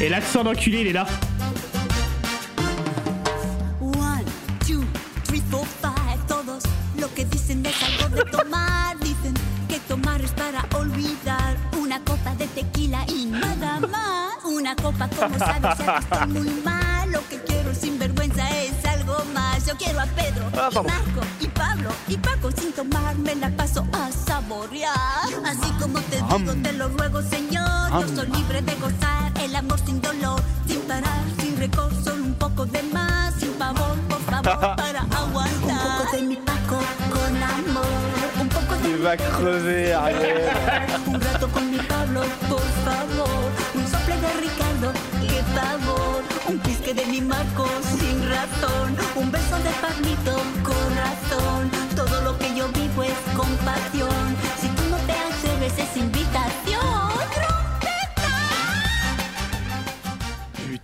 Et 0.00 0.08
l'accent 0.08 0.44
d'enculé, 0.44 0.82
il 0.82 0.86
est 0.88 0.92
là. 0.92 1.06
One, 3.80 4.24
two, 4.64 4.84
three, 5.24 5.42
four, 5.50 5.66
five. 5.82 5.92
Todos 6.28 6.62
lo 7.00 7.08
que 7.12 7.24
dicen 7.24 7.66
es 7.66 7.74
algo 7.82 8.14
de 8.14 8.22
tomar. 8.30 9.03
Tequila 12.64 13.04
y 13.08 13.26
nada 13.26 13.80
más. 13.80 14.34
Una 14.44 14.76
copa, 14.76 15.08
como 15.08 15.38
sabes, 15.38 15.76
que 15.76 15.84
estoy 15.98 16.26
muy 16.28 16.50
mal. 16.62 17.10
Lo 17.10 17.26
que 17.28 17.40
quiero 17.42 17.74
sin 17.74 17.98
vergüenza 17.98 18.48
es 18.62 18.84
algo 18.84 19.16
más. 19.34 19.66
Yo 19.66 19.76
quiero 19.76 20.00
a 20.00 20.06
Pedro, 20.06 20.44
Ah, 20.54 20.68
y. 20.70 20.74
Marco, 20.76 21.20
y 21.40 21.46
Pablo, 21.48 21.90
y 22.08 22.16
Paco. 22.16 22.50
Sin 22.52 22.72
tomar 22.72 23.16
me 23.16 23.34
la 23.34 23.50
paso 23.50 23.86
a 23.92 24.10
saborear. 24.12 24.94
Así 25.46 25.70
como 25.80 26.00
te 26.02 26.16
digo, 26.16 26.54
te 26.62 26.72
lo 26.72 26.88
ruego, 26.88 27.22
Señor. 27.22 27.90
Yo 28.00 28.08
soy 28.16 28.26
libre 28.28 28.62
de 28.62 28.74
gozar 28.76 29.32
el 29.40 29.56
amor 29.56 29.78
sin 29.84 30.00
dolor. 30.00 30.40
Sin 30.66 30.80
parar, 30.82 31.22
sin 31.40 31.56
récord, 31.56 31.92
solo 32.04 32.22
un 32.24 32.34
poco 32.34 32.66
de 32.66 32.82
más. 32.84 33.34
Sin 33.38 33.54
favor, 33.54 33.96
por 34.08 34.20
favor, 34.22 34.76
para 34.76 35.00
aguantar. 35.02 35.53
Poco 39.04 39.10
de 39.10 39.10
Il 39.10 39.10
mi 39.10 39.10
va 39.10 39.16
crever, 39.16 39.94
Ariel. 39.94 40.50
un 41.06 41.20
rato 41.20 41.48
con 41.48 41.70
mi 41.70 41.78
Pablo, 41.78 42.22
por 42.48 42.66
favor. 42.84 43.50
Un 43.74 43.86
sople 43.86 44.16
de 44.16 44.30
Ricardo, 44.40 44.92
qué 45.28 45.42
favor. 45.54 46.22
Un 46.48 46.58
pisque 46.60 46.94
de 46.94 47.04
mi 47.06 47.20
Marco, 47.20 47.66
sin 47.98 48.18
razón. 48.30 48.96
Un 49.16 49.30
beso 49.30 49.56
de 49.58 49.70
Pablito, 49.82 50.34
corazón. 50.62 51.70
Todo 51.94 52.22
lo 52.22 52.38
que 52.38 52.54
yo 52.54 52.66
vivo 52.68 53.02
es 53.02 53.18
compasión. 53.36 54.36
Si 54.60 54.68
tú 54.68 54.82
no 54.90 54.96
te 55.06 55.12
atreves, 55.12 55.78
es 55.78 55.96
invitación. 55.96 56.53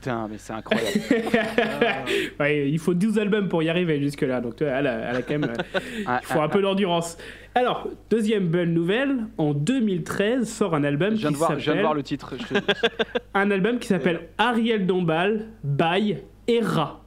Putain, 0.01 0.29
mais 0.31 0.39
c'est 0.39 0.53
incroyable. 0.55 0.99
Ouais, 2.41 2.69
il 2.71 2.79
faut 2.79 2.95
12 2.95 3.19
albums 3.19 3.49
pour 3.49 3.63
y 3.63 3.69
arriver 3.69 4.01
jusque-là, 4.01 4.41
donc 4.41 4.57
tu 4.57 4.65
vois, 4.65 4.73
elle 4.75 4.87
a, 4.87 4.93
elle 5.11 5.17
a 5.17 5.23
quand 5.23 5.39
même. 5.39 5.45
euh, 5.51 5.79
Ah, 6.07 6.21
il 6.23 6.27
faut 6.27 6.41
un 6.41 6.49
peu 6.49 6.63
d'endurance. 6.63 7.19
Alors, 7.55 7.89
deuxième 8.09 8.47
bonne 8.49 8.73
nouvelle, 8.73 9.17
en 9.39 9.53
2013 9.53 10.49
sort 10.49 10.75
un 10.75 10.85
album 10.85 11.11
Je 11.11 11.17
viens, 11.21 11.29
qui 11.29 11.35
de 11.35 11.39
voir, 11.39 11.51
je 11.51 11.55
viens 11.57 11.63
de 11.63 11.65
s'appelle 11.67 11.83
voir 11.83 11.95
le 11.95 12.03
titre. 12.03 12.35
je 12.39 12.55
te- 12.55 12.65
un 13.35 13.51
album 13.51 13.79
qui 13.79 13.89
s'appelle 13.89 14.29
Ariel 14.39 14.87
Dombal 14.87 15.47
by 15.65 16.17
Era. 16.49 17.00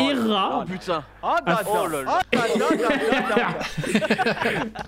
Era, 0.00 0.60
Oh 0.62 0.70
putain. 0.70 1.02
Ah, 1.22 1.36
Ah, 1.46 1.60
Oh 1.66 1.86
là 1.88 2.02
là. 2.02 2.20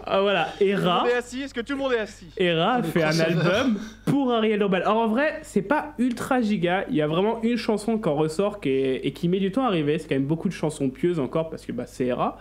ah, 0.07 0.21
voilà, 0.21 0.49
Era. 0.61 1.05
est 1.09 1.15
assis 1.15 1.43
Est-ce 1.43 1.55
que 1.55 1.61
tout 1.61 1.73
le 1.73 1.79
monde 1.79 1.93
est 1.93 1.99
assis? 1.99 2.29
Era 2.39 2.75
a 2.75 2.83
fait 2.83 3.03
un 3.03 3.19
album 3.19 3.79
pour 4.07 4.33
Ariel 4.33 4.59
Dombal. 4.61 4.83
Alors 4.83 4.99
en 4.99 5.09
vrai, 5.09 5.41
c'est 5.43 5.63
pas 5.63 5.95
ultra 5.99 6.41
giga. 6.41 6.85
Il 6.89 6.95
y 6.97 7.03
a 7.03 7.07
vraiment 7.09 7.43
une 7.43 7.57
chanson 7.57 7.99
qui 7.99 8.09
en 8.09 8.15
ressort 8.15 8.61
qui 8.61 8.69
est- 8.71 9.01
et 9.07 9.13
qui 9.13 9.29
met 9.29 9.41
du 9.41 9.51
temps 9.51 9.65
à 9.65 9.69
arriver. 9.69 9.99
C'est 9.99 10.09
quand 10.09 10.15
même 10.15 10.25
beaucoup 10.27 10.49
de 10.49 10.55
chansons 10.55 10.89
pieuses 10.91 11.19
encore 11.19 11.51
parce 11.51 11.67
que 11.67 11.73
bah, 11.73 11.85
c'est 11.87 12.07
Era. 12.07 12.39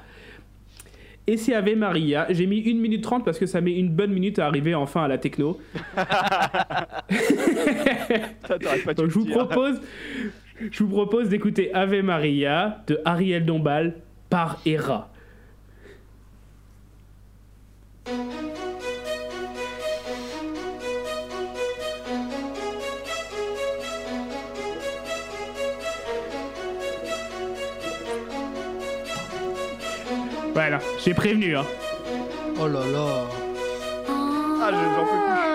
Et 1.27 1.37
c'est 1.37 1.53
Ave 1.53 1.75
Maria. 1.75 2.25
J'ai 2.31 2.47
mis 2.47 2.59
1 2.67 2.79
minute 2.81 3.03
30 3.03 3.23
parce 3.23 3.37
que 3.37 3.45
ça 3.45 3.61
met 3.61 3.73
une 3.73 3.89
bonne 3.89 4.11
minute 4.11 4.39
à 4.39 4.47
arriver 4.47 4.73
enfin 4.73 5.03
à 5.03 5.07
la 5.07 5.17
techno. 5.19 5.59
Ça, 8.47 8.57
pas 8.85 8.93
Donc 8.95 9.09
je 9.09 9.19
vous 9.19 9.25
propose, 9.25 9.79
je 10.71 10.83
vous 10.83 10.89
propose 10.89 11.29
d'écouter 11.29 11.73
Ave 11.73 12.01
Maria 12.01 12.83
de 12.87 12.99
Ariel 13.05 13.45
Dombal 13.45 13.95
par 14.29 14.59
Era. 14.65 15.11
Voilà, 30.53 30.79
j'ai 31.03 31.13
prévenu. 31.13 31.55
Hein. 31.55 31.65
Oh 32.59 32.67
là 32.67 32.79
là. 32.91 33.07
Ah, 34.61 34.71
je- 34.71 34.95
j'en 34.95 35.05
peux 35.05 35.41
plus. 35.43 35.48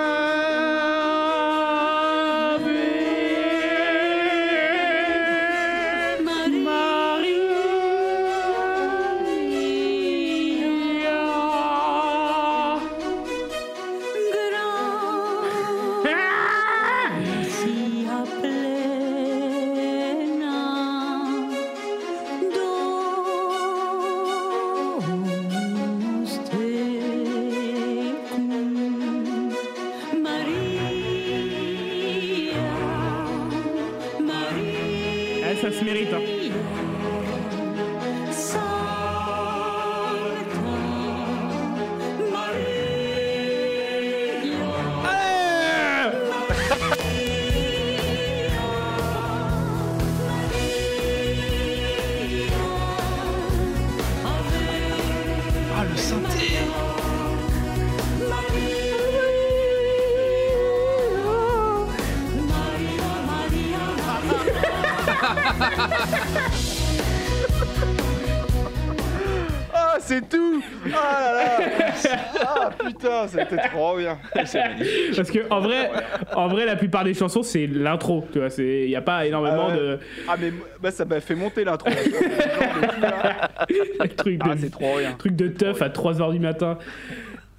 Parce 75.16 75.30
que 75.30 75.48
en 75.50 75.60
vrai, 75.60 75.90
en 76.34 76.48
vrai, 76.48 76.66
la 76.66 76.76
plupart 76.76 77.04
des 77.04 77.14
chansons 77.14 77.42
c'est 77.42 77.66
l'intro. 77.66 78.26
Tu 78.32 78.38
vois, 78.38 78.50
c'est 78.50 78.82
il 78.84 78.90
y 78.90 78.96
a 78.96 79.02
pas 79.02 79.26
énormément 79.26 79.68
Ah 79.70 79.74
ouais. 79.74 79.78
de 79.80 79.98
Ah, 80.28 80.34
mais 80.40 80.52
bah, 80.82 80.90
ça 80.90 81.04
m'a 81.04 81.20
fait 81.20 81.34
monter 81.34 81.64
l'intro. 81.64 81.88
là. 83.00 83.50
Genre 83.70 84.06
de 84.08 84.14
trucs 84.14 84.38
de 84.38 84.50
Ah, 84.50 84.54
c'est 84.58 84.70
trop 84.70 84.98
bien. 84.98 85.12
trucs 85.18 85.36
de 85.36 85.48
teuf 85.48 85.80
à 85.82 85.88
3h 85.88 86.32
du 86.32 86.38
matin. 86.40 86.78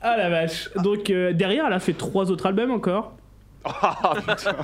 Ah 0.02 0.16
la 0.18 0.30
vache. 0.30 0.70
Donc 0.84 1.10
euh, 1.10 1.34
derrière, 1.34 1.66
elle 1.68 1.74
a 1.74 1.80
fait 1.80 1.94
trois 1.94 2.30
autres 2.32 2.46
albums 2.46 2.72
encore. 2.72 3.16
Ah 3.68 4.14
putain. 4.28 4.56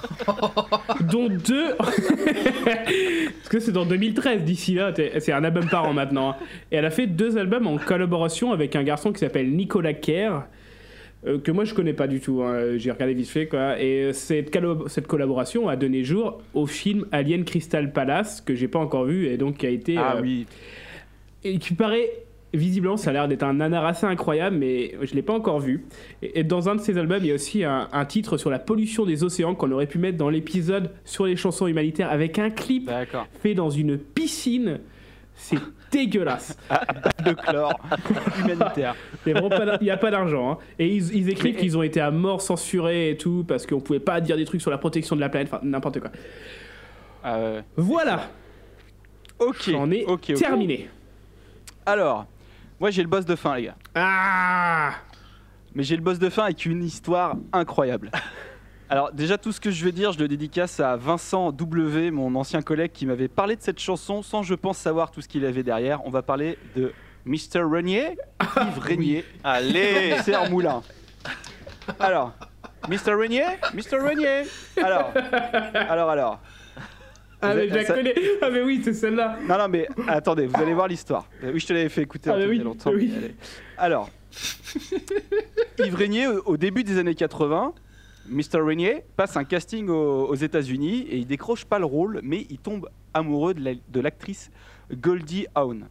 dont 1.11 1.27
deux. 1.27 1.75
Parce 1.75 3.49
que 3.49 3.59
c'est 3.59 3.71
dans 3.71 3.85
2013, 3.85 4.43
d'ici 4.43 4.75
là, 4.75 4.91
c'est 5.19 5.31
un 5.31 5.43
album 5.43 5.67
par 5.67 5.85
an 5.85 5.93
maintenant. 5.93 6.31
hein. 6.31 6.35
Et 6.71 6.75
elle 6.75 6.85
a 6.85 6.91
fait 6.91 7.07
deux 7.07 7.37
albums 7.39 7.65
en 7.65 7.77
collaboration 7.77 8.51
avec 8.51 8.75
un 8.75 8.83
garçon 8.83 9.11
qui 9.11 9.19
s'appelle 9.19 9.49
Nicolas 9.51 9.93
Kerr. 9.93 10.43
Euh, 11.27 11.39
que 11.39 11.51
moi 11.51 11.65
je 11.65 11.73
connais 11.73 11.93
pas 11.93 12.07
du 12.07 12.19
tout, 12.19 12.41
hein. 12.41 12.77
j'ai 12.77 12.91
regardé 12.91 13.13
vite 13.13 13.29
fait 13.29 13.47
quoi. 13.47 13.79
Et 13.79 14.05
euh, 14.05 14.13
cette, 14.13 14.57
cette 14.87 15.07
collaboration 15.07 15.69
a 15.69 15.75
donné 15.75 16.03
jour 16.03 16.41
au 16.53 16.65
film 16.65 17.05
Alien 17.11 17.45
Crystal 17.45 17.91
Palace 17.91 18.41
que 18.41 18.55
j'ai 18.55 18.67
pas 18.67 18.79
encore 18.79 19.05
vu 19.05 19.27
et 19.27 19.37
donc 19.37 19.57
qui 19.57 19.65
a 19.67 19.69
été 19.69 19.97
Ah 19.97 20.15
euh, 20.17 20.21
oui. 20.21 20.47
et 21.43 21.59
qui 21.59 21.73
paraît 21.75 22.09
visiblement 22.53 22.97
ça 22.97 23.11
a 23.11 23.13
l'air 23.13 23.27
d'être 23.27 23.43
un 23.43 23.53
nanar 23.53 23.85
assez 23.85 24.05
incroyable 24.05 24.57
mais 24.57 24.95
je 25.01 25.13
l'ai 25.13 25.21
pas 25.21 25.31
encore 25.31 25.61
vu 25.61 25.85
et, 26.21 26.43
dans 26.43 26.67
un 26.67 26.75
de 26.75 26.81
ses 26.81 26.97
albums 26.97 27.19
il 27.21 27.27
y 27.27 27.31
a 27.31 27.35
aussi 27.35 27.63
un, 27.63 27.87
un 27.93 28.05
titre 28.05 28.35
sur 28.35 28.49
la 28.49 28.59
pollution 28.59 29.05
des 29.05 29.23
océans 29.23 29.55
qu'on 29.55 29.71
aurait 29.71 29.87
pu 29.87 29.99
mettre 29.99 30.17
dans 30.17 30.29
l'épisode 30.29 30.91
sur 31.05 31.25
les 31.25 31.37
chansons 31.37 31.67
humanitaires 31.67 32.11
avec 32.11 32.39
un 32.39 32.49
clip 32.49 32.91
fait 33.41 33.53
dans 33.53 33.69
une 33.69 33.97
piscine 33.97 34.79
c'est 35.33 35.59
dégueulasse 35.91 36.57
De 37.25 37.33
chlore 37.33 37.79
humanitaire. 38.39 38.95
il 39.25 39.33
n'y 39.81 39.89
a 39.91 39.97
pas 39.97 40.09
d'argent 40.11 40.51
hein. 40.51 40.57
et 40.79 40.87
ils, 40.87 41.15
ils 41.15 41.29
écrivent 41.29 41.55
qu'ils 41.57 41.77
ont 41.77 41.83
été 41.83 41.99
à 42.01 42.09
mort 42.11 42.41
censurés 42.41 43.11
et 43.11 43.17
tout 43.17 43.43
parce 43.47 43.65
qu'on 43.67 43.79
pouvait 43.79 43.99
pas 43.99 44.21
dire 44.21 44.37
des 44.37 44.45
trucs 44.45 44.61
sur 44.61 44.71
la 44.71 44.77
protection 44.77 45.15
de 45.15 45.21
la 45.21 45.29
planète 45.29 45.49
enfin 45.53 45.59
n'importe 45.63 45.99
quoi 45.99 46.09
Ah. 47.23 47.61
Voilà, 47.75 48.29
Ok. 49.39 49.69
j'en 49.69 49.89
ai 49.91 50.05
ok, 50.05 50.31
ok. 50.31 50.35
terminé. 50.35 50.89
Alors, 51.85 52.25
moi 52.79 52.89
j'ai 52.91 53.01
le 53.01 53.07
boss 53.09 53.25
de 53.25 53.35
fin, 53.35 53.55
les 53.57 53.63
gars. 53.63 53.75
Ah 53.95 54.91
Mais 55.75 55.83
j'ai 55.83 55.95
le 55.95 56.01
boss 56.01 56.19
de 56.19 56.29
fin 56.29 56.43
avec 56.45 56.65
une 56.65 56.83
histoire 56.83 57.35
incroyable. 57.53 58.11
Alors 58.91 59.13
déjà 59.13 59.37
tout 59.37 59.53
ce 59.53 59.61
que 59.61 59.71
je 59.71 59.85
vais 59.85 59.93
dire, 59.93 60.11
je 60.11 60.19
le 60.19 60.27
dédicace 60.27 60.81
à 60.81 60.97
Vincent 60.97 61.53
W, 61.53 62.11
mon 62.11 62.35
ancien 62.35 62.61
collègue 62.61 62.91
qui 62.91 63.05
m'avait 63.05 63.29
parlé 63.29 63.55
de 63.55 63.61
cette 63.61 63.79
chanson 63.79 64.21
sans 64.21 64.43
je 64.43 64.53
pense 64.53 64.77
savoir 64.77 65.11
tout 65.11 65.21
ce 65.21 65.29
qu'il 65.29 65.45
avait 65.45 65.63
derrière. 65.63 66.05
On 66.05 66.09
va 66.09 66.21
parler 66.21 66.57
de 66.75 66.91
Mr. 67.25 67.61
Renier, 67.61 68.17
Yves 68.41 68.79
Régnier, 68.81 69.23
Allez 69.45 70.17
Serre 70.23 70.49
Moulin. 70.49 70.81
Alors, 72.01 72.33
Mr. 72.89 73.13
Renier, 73.13 73.45
Mr. 73.73 73.97
Renier. 73.99 74.43
Alors, 74.83 75.13
alors, 75.73 76.09
alors. 76.09 76.39
Ah, 77.41 77.53
mais 77.55 77.63
êtes- 77.67 77.69
je 77.69 77.75
la 77.75 77.85
ça- 77.85 77.93
connais 77.93 78.13
Ah, 78.41 78.49
mais 78.51 78.61
oui, 78.61 78.81
c'est 78.83 78.93
celle-là 78.93 79.37
Non, 79.47 79.57
non, 79.57 79.67
mais 79.69 79.87
attendez, 80.07 80.47
vous 80.47 80.61
allez 80.61 80.73
voir 80.73 80.89
l'histoire. 80.89 81.27
Oui, 81.41 81.59
je 81.61 81.65
te 81.65 81.71
l'avais 81.73 81.87
fait 81.89 82.01
écouter 82.01 82.29
Ah, 82.31 82.35
oui, 82.37 82.47
il 82.51 82.57
y 82.57 82.61
a 82.61 82.63
longtemps. 82.65 82.91
oui. 82.91 83.13
Allez. 83.17 83.35
Alors, 83.77 84.09
Yves 85.79 85.95
Régnier, 85.95 86.27
au 86.27 86.57
début 86.57 86.83
des 86.83 86.97
années 86.99 87.15
80, 87.15 87.73
Mr. 88.31 88.61
Régnier 88.61 89.03
passe 89.15 89.35
un 89.37 89.43
casting 89.43 89.87
aux, 89.89 90.25
aux 90.27 90.35
États-Unis 90.35 91.01
et 91.09 91.17
il 91.17 91.27
décroche 91.27 91.65
pas 91.65 91.79
le 91.79 91.85
rôle, 91.85 92.19
mais 92.23 92.45
il 92.49 92.57
tombe 92.57 92.89
amoureux 93.13 93.53
de 93.53 93.63
la- 93.63 93.73
de 93.89 93.99
l'actrice 93.99 94.49
Goldie 94.91 95.45
Hawn. 95.53 95.87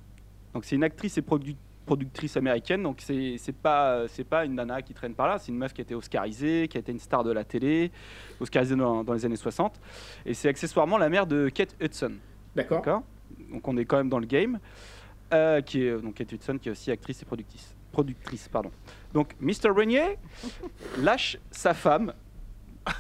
Donc, 0.55 0.65
c'est 0.65 0.75
une 0.77 0.85
actrice 0.85 1.17
et 1.19 1.21
produ- 1.23 1.57
productrice 1.87 2.37
américaine, 2.37 2.83
donc 2.83 3.01
c'est 3.01 3.37
pas, 3.63 4.07
c'est 4.09 4.25
pas 4.25 4.45
une 4.45 4.55
nana 4.55 4.81
qui 4.81 4.95
traîne 4.95 5.15
par 5.15 5.27
là, 5.29 5.39
c'est 5.39 5.51
une 5.53 5.59
meuf 5.59 5.73
qui 5.73 5.81
a 5.81 5.83
été 5.85 5.95
oscarisée, 5.95 6.69
qui 6.69 6.77
a 6.77 6.81
été 6.81 6.93
une 6.93 6.99
star 7.01 7.25
de 7.25 7.33
la 7.33 7.43
télé, 7.45 7.91
oscarisée 8.41 8.77
dans, 8.77 9.03
dans 9.03 9.13
les 9.13 9.25
années 9.25 9.37
60, 9.37 9.81
et 10.25 10.35
c'est 10.35 10.49
accessoirement 10.49 10.99
la 10.99 11.09
mère 11.09 11.27
de 11.27 11.49
Kate 11.49 11.75
Hudson. 11.81 12.13
D'accord. 12.55 12.79
Donc 13.51 13.67
on 13.67 13.77
est 13.77 13.85
quand 13.85 13.97
même 13.97 14.09
dans 14.09 14.19
le 14.21 14.27
game. 14.27 14.59
Euh, 15.33 15.61
qui 15.61 15.83
est 15.83 15.97
donc 16.01 16.15
Kate 16.15 16.33
Hudson, 16.33 16.59
qui 16.61 16.69
est 16.69 16.73
aussi 16.73 16.91
actrice 16.91 17.23
et 17.23 17.25
productrice. 17.25 17.75
productrice 17.93 18.49
pardon. 18.49 18.71
Donc 19.15 19.35
Mr. 19.41 19.69
Renier 19.71 20.17
lâche 20.99 21.39
sa 21.53 21.73
femme, 21.75 22.13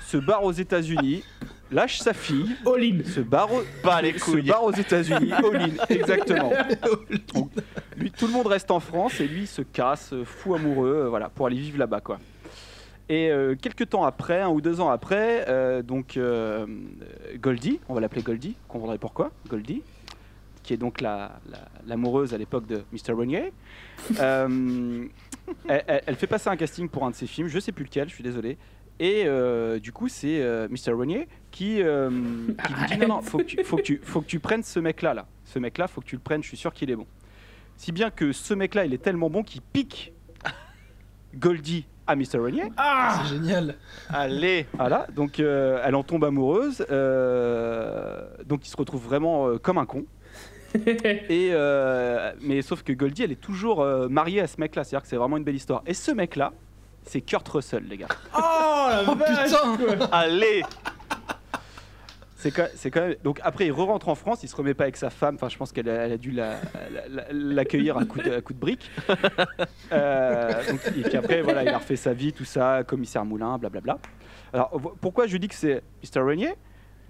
se 0.06 0.16
barre 0.16 0.44
aux 0.44 0.52
États-Unis, 0.52 1.22
lâche 1.70 1.98
sa 1.98 2.12
fille, 2.12 2.56
All 2.66 2.82
in 2.82 3.04
se 3.04 3.20
barre, 3.20 3.52
au- 3.52 3.62
Pas 3.82 4.02
les 4.02 4.18
se 4.18 4.24
couilles 4.24 4.42
barre 4.48 4.64
aux 4.64 4.72
États-Unis, 4.72 5.32
all-in, 5.32 5.70
exactement. 5.88 6.52
Donc, 7.34 7.50
lui, 7.96 8.10
tout 8.10 8.26
le 8.26 8.32
monde 8.32 8.46
reste 8.46 8.70
en 8.70 8.80
France 8.80 9.20
et 9.20 9.26
lui 9.28 9.42
il 9.42 9.46
se 9.46 9.62
casse, 9.62 10.14
fou 10.24 10.54
amoureux, 10.54 11.02
euh, 11.04 11.08
voilà, 11.08 11.28
pour 11.28 11.46
aller 11.46 11.56
vivre 11.58 11.78
là-bas, 11.78 12.00
quoi. 12.00 12.18
Et 13.08 13.28
euh, 13.30 13.56
quelques 13.60 13.88
temps 13.90 14.04
après, 14.04 14.40
un 14.40 14.48
ou 14.50 14.60
deux 14.60 14.80
ans 14.80 14.88
après, 14.90 15.44
euh, 15.48 15.82
donc 15.82 16.16
euh, 16.16 16.64
Goldie, 17.40 17.80
on 17.88 17.94
va 17.94 18.00
l'appeler 18.00 18.22
Goldie, 18.22 18.54
comprendrez 18.68 18.98
pourquoi, 18.98 19.32
Goldie, 19.48 19.82
qui 20.62 20.74
est 20.74 20.76
donc 20.76 21.00
la- 21.00 21.32
la- 21.50 21.58
l'amoureuse 21.88 22.34
à 22.34 22.38
l'époque 22.38 22.66
de 22.68 22.82
Mr. 22.92 23.12
Renier, 23.14 23.52
euh, 24.20 25.04
elle, 25.68 25.82
elle- 25.88 26.02
elle 26.06 26.14
fait 26.14 26.28
passer 26.28 26.48
un 26.50 26.56
casting 26.56 26.88
pour 26.88 27.04
un 27.04 27.10
de 27.10 27.16
ses 27.16 27.26
films, 27.26 27.48
je 27.48 27.58
sais 27.58 27.72
plus 27.72 27.84
lequel, 27.84 28.08
je 28.08 28.14
suis 28.14 28.22
désolé. 28.24 28.56
Et 29.02 29.22
euh, 29.24 29.78
du 29.78 29.92
coup, 29.92 30.08
c'est 30.08 30.42
euh, 30.42 30.68
Mr. 30.68 30.92
Renier 30.92 31.26
qui, 31.50 31.82
euh, 31.82 32.10
qui 32.66 32.72
lui 32.74 32.86
dit 32.86 32.98
non, 32.98 33.08
non, 33.08 33.22
faut 33.22 33.38
que 33.38 33.44
tu, 33.44 33.64
faut 33.64 33.76
que 33.78 33.82
tu, 33.82 33.98
faut 34.04 34.20
que 34.20 34.26
tu 34.26 34.40
prennes 34.40 34.62
ce 34.62 34.78
mec-là, 34.78 35.14
là. 35.14 35.26
Ce 35.46 35.58
mec-là, 35.58 35.88
faut 35.88 36.02
que 36.02 36.06
tu 36.06 36.16
le 36.16 36.20
prennes, 36.22 36.42
je 36.42 36.48
suis 36.48 36.56
sûr 36.58 36.72
qu'il 36.74 36.90
est 36.90 36.96
bon. 36.96 37.06
Si 37.78 37.92
bien 37.92 38.10
que 38.10 38.30
ce 38.32 38.52
mec-là, 38.52 38.84
il 38.84 38.92
est 38.92 39.02
tellement 39.02 39.30
bon 39.30 39.42
qu'il 39.42 39.62
pique 39.62 40.12
Goldie 41.34 41.86
à 42.06 42.14
Mr. 42.14 42.38
Renier. 42.38 42.64
Ah 42.76 43.22
C'est 43.22 43.36
génial. 43.36 43.76
Allez 44.10 44.66
Voilà, 44.74 45.06
donc 45.14 45.40
euh, 45.40 45.80
elle 45.84 45.94
en 45.94 46.02
tombe 46.02 46.24
amoureuse. 46.24 46.84
euh, 46.90 48.22
donc 48.46 48.66
il 48.66 48.70
se 48.70 48.76
retrouve 48.76 49.02
vraiment 49.04 49.48
euh, 49.48 49.58
comme 49.58 49.78
un 49.78 49.86
con. 49.86 50.04
Et 50.74 51.50
euh, 51.52 52.32
mais 52.42 52.62
sauf 52.62 52.82
que 52.82 52.92
Goldie, 52.92 53.22
elle 53.24 53.32
est 53.32 53.40
toujours 53.40 53.80
euh, 53.80 54.08
mariée 54.08 54.40
à 54.40 54.46
ce 54.46 54.60
mec-là. 54.60 54.84
C'est-à-dire 54.84 55.02
que 55.02 55.08
c'est 55.08 55.16
vraiment 55.16 55.36
une 55.36 55.44
belle 55.44 55.56
histoire. 55.56 55.82
Et 55.86 55.94
ce 55.94 56.10
mec-là, 56.10 56.52
c'est 57.04 57.20
Kurt 57.20 57.46
Russell, 57.48 57.84
les 57.88 57.96
gars. 57.98 58.08
Oh 58.36 58.38
la 58.88 59.02
Oh 59.08 59.14
vache 59.14 59.44
putain 59.50 59.96
quoi. 59.96 60.06
Allez 60.12 60.62
C'est 62.36 62.50
quand, 62.52 63.00
même. 63.00 63.16
Donc 63.22 63.38
après, 63.42 63.66
il 63.66 63.72
re-rentre 63.72 64.08
en 64.08 64.14
France. 64.14 64.42
Il 64.42 64.48
se 64.48 64.56
remet 64.56 64.72
pas 64.72 64.84
avec 64.84 64.96
sa 64.96 65.10
femme. 65.10 65.34
Enfin, 65.34 65.48
je 65.50 65.58
pense 65.58 65.72
qu'elle 65.72 65.88
a, 65.90 66.16
dû 66.16 66.30
la- 66.30 66.54
la- 66.90 67.08
la- 67.08 67.26
l'accueillir 67.32 67.98
à 67.98 68.04
coup 68.06 68.18
de, 68.20 68.32
à 68.32 68.40
coup 68.40 68.54
de 68.54 68.58
briques. 68.58 68.90
Euh, 69.92 70.70
donc, 70.70 70.80
et 70.96 71.02
puis 71.02 71.16
après, 71.16 71.42
voilà, 71.42 71.62
il 71.64 71.68
a 71.68 71.78
refait 71.78 71.96
sa 71.96 72.12
vie, 72.14 72.32
tout 72.32 72.44
ça, 72.46 72.82
commissaire 72.84 73.24
Moulin, 73.24 73.58
blablabla. 73.58 73.98
Alors 74.52 74.70
pourquoi 75.00 75.26
je 75.26 75.36
dis 75.36 75.48
que 75.48 75.54
c'est 75.54 75.82
Mr. 76.02 76.20
Renier 76.22 76.54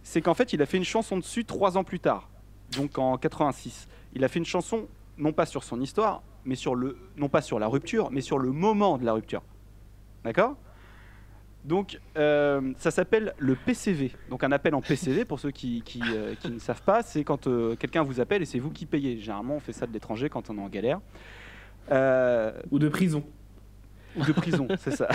C'est 0.02 0.20
qu'en 0.20 0.34
fait, 0.34 0.52
il 0.52 0.60
a 0.62 0.66
fait 0.66 0.76
une 0.78 0.84
chanson 0.84 1.16
dessus 1.16 1.44
trois 1.44 1.76
ans 1.78 1.84
plus 1.84 2.00
tard, 2.00 2.28
donc 2.76 2.98
en 2.98 3.16
86. 3.16 3.86
Il 4.14 4.24
a 4.24 4.28
fait 4.28 4.40
une 4.40 4.44
chanson 4.44 4.88
non 5.16 5.32
pas 5.32 5.46
sur 5.46 5.62
son 5.62 5.80
histoire, 5.80 6.22
mais 6.44 6.54
sur 6.56 6.74
le, 6.74 6.96
non 7.16 7.28
pas 7.28 7.40
sur 7.42 7.58
la 7.58 7.66
rupture, 7.68 8.08
mais 8.10 8.20
sur 8.20 8.38
le 8.38 8.50
moment 8.50 8.98
de 8.98 9.04
la 9.04 9.12
rupture. 9.12 9.42
D'accord? 10.24 10.56
Donc, 11.64 11.98
euh, 12.16 12.72
ça 12.78 12.90
s'appelle 12.90 13.34
le 13.38 13.54
PCV. 13.54 14.12
Donc, 14.30 14.42
un 14.44 14.52
appel 14.52 14.74
en 14.74 14.80
PCV, 14.80 15.24
pour 15.26 15.38
ceux 15.40 15.50
qui, 15.50 15.82
qui, 15.82 16.00
euh, 16.14 16.34
qui 16.40 16.50
ne 16.50 16.58
savent 16.58 16.82
pas, 16.82 17.02
c'est 17.02 17.22
quand 17.22 17.46
euh, 17.46 17.76
quelqu'un 17.76 18.02
vous 18.02 18.18
appelle 18.20 18.40
et 18.40 18.46
c'est 18.46 18.58
vous 18.58 18.70
qui 18.70 18.86
payez. 18.86 19.18
Généralement, 19.18 19.56
on 19.56 19.60
fait 19.60 19.74
ça 19.74 19.86
de 19.86 19.92
l'étranger 19.92 20.30
quand 20.30 20.48
on 20.48 20.56
est 20.56 20.62
en 20.62 20.68
galère. 20.70 21.00
Ou 22.70 22.78
de 22.78 22.88
prison. 22.88 23.22
ou 24.16 24.24
de 24.24 24.32
prison, 24.32 24.68
c'est 24.78 24.92
ça. 24.96 25.08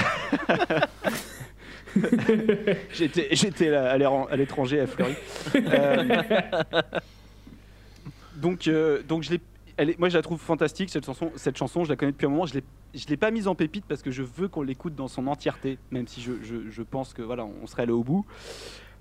J'étais 2.91 3.73
à 3.73 3.97
l'étranger 4.35 4.81
à 4.81 4.87
Fleury. 4.87 5.15
Donc, 8.35 8.69
donc 9.07 9.23
je 9.23 9.31
l'ai- 9.31 9.41
elle 9.77 9.91
est- 9.91 9.99
moi 9.99 10.09
je 10.09 10.15
la 10.17 10.21
trouve 10.21 10.39
fantastique 10.39 10.89
cette 10.89 11.05
chanson, 11.05 11.31
cette 11.35 11.57
chanson 11.57 11.83
je 11.83 11.89
la 11.89 11.95
connais 11.95 12.11
depuis 12.11 12.25
un 12.25 12.29
moment, 12.29 12.45
je 12.45 12.59
je 12.93 13.07
l'ai 13.07 13.17
pas 13.17 13.29
mise 13.31 13.47
en 13.47 13.55
pépite 13.55 13.85
parce 13.85 14.01
que 14.01 14.09
je 14.11 14.23
veux 14.23 14.47
qu'on 14.47 14.61
l'écoute 14.61 14.95
dans 14.95 15.07
son 15.09 15.27
entièreté, 15.27 15.77
même 15.91 16.07
si 16.07 16.21
je, 16.21 16.33
je- 16.43 16.69
je 16.69 16.81
pense 16.81 17.13
que 17.13 17.21
voilà 17.21 17.45
on 17.45 17.67
serait 17.67 17.83
allé 17.83 17.91
au 17.91 18.03
bout. 18.03 18.25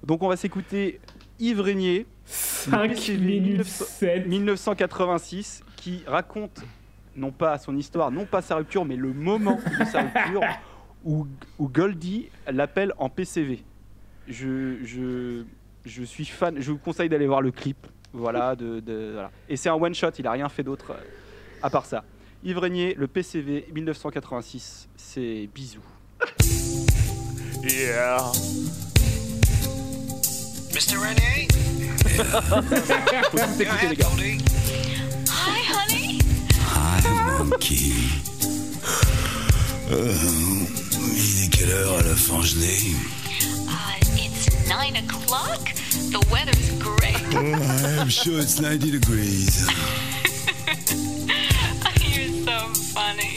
Donc 0.04 0.22
on 0.22 0.28
va 0.28 0.36
s'écouter 0.36 1.00
Yves 1.38 1.60
Régnier, 1.60 2.06
5 2.24 2.88
PCV 2.90 3.18
minutes 3.18 3.58
1900 3.58 3.84
7. 3.86 4.26
1986, 4.26 5.62
qui 5.76 6.02
raconte 6.06 6.64
non 7.16 7.30
pas 7.30 7.56
son 7.58 7.76
histoire, 7.76 8.10
non 8.10 8.26
pas 8.26 8.42
sa 8.42 8.56
rupture, 8.56 8.84
mais 8.84 8.96
le 8.96 9.12
moment 9.12 9.58
de 9.78 9.84
sa 9.84 10.02
rupture 10.02 10.42
où, 11.04 11.26
où 11.58 11.68
Goldie 11.68 12.28
l'appelle 12.50 12.92
en 12.98 13.08
PCV. 13.08 13.62
Je, 14.26 14.82
je, 14.84 15.44
je 15.84 16.02
suis 16.02 16.24
fan, 16.24 16.56
je 16.60 16.70
vous 16.72 16.78
conseille 16.78 17.08
d'aller 17.08 17.26
voir 17.26 17.40
le 17.42 17.50
clip. 17.52 17.86
Voilà, 18.14 18.54
de, 18.56 18.80
de- 18.80 19.10
voilà. 19.12 19.30
Et 19.48 19.56
c'est 19.56 19.68
un 19.68 19.74
one 19.74 19.94
shot, 19.94 20.10
il 20.18 20.26
a 20.26 20.30
rien 20.32 20.48
fait 20.48 20.62
d'autre 20.62 20.92
euh, 20.92 21.02
à 21.62 21.68
part 21.68 21.84
ça. 21.84 22.04
Yves 22.44 22.58
Régnier, 22.58 22.94
le 22.96 23.06
PCV 23.08 23.66
1986, 23.74 24.88
c'est 24.96 25.48
bisous. 25.54 25.80
Yeah 27.62 28.18
Mr. 30.72 30.96
Rene? 30.96 31.48
Faut 33.30 33.38
tout 33.38 33.62
écouter 33.62 33.88
les 33.88 33.96
gars. 33.96 34.06
Hi, 34.16 35.60
honey. 35.72 36.18
Hi, 36.74 37.44
monkey. 37.44 37.92
Euh, 39.90 40.12
il 41.16 41.44
est 41.44 41.48
quelle 41.56 41.70
heure 41.70 41.98
à 41.98 42.02
la 42.02 42.14
Fangelée 42.14 42.94
Uh, 43.66 43.96
it's 44.16 44.48
nine 44.68 44.96
o'clock. 44.96 45.74
The 46.14 46.24
weather's 46.30 46.70
great. 46.78 47.16
oh, 47.34 47.98
I'm 48.00 48.08
sure 48.08 48.38
it's 48.38 48.60
90 48.60 48.92
degrees. 48.92 49.66
You're 52.06 52.30
so 52.46 52.70
funny. 52.94 53.34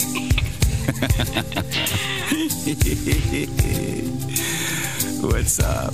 What's 5.28 5.60
up? 5.60 5.92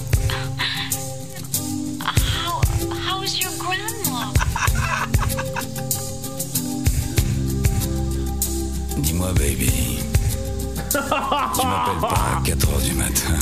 Uh, 2.02 2.12
how 2.12 2.60
how's 2.92 3.40
your 3.40 3.54
grandma? 3.58 4.34
Dis-moi, 9.02 9.32
baby. 9.36 10.04
tu 10.92 10.98
m'appelles 11.00 12.02
pas 12.02 12.40
à 12.40 12.42
4 12.44 12.70
heures 12.70 12.82
du 12.82 12.94
matin 12.96 13.40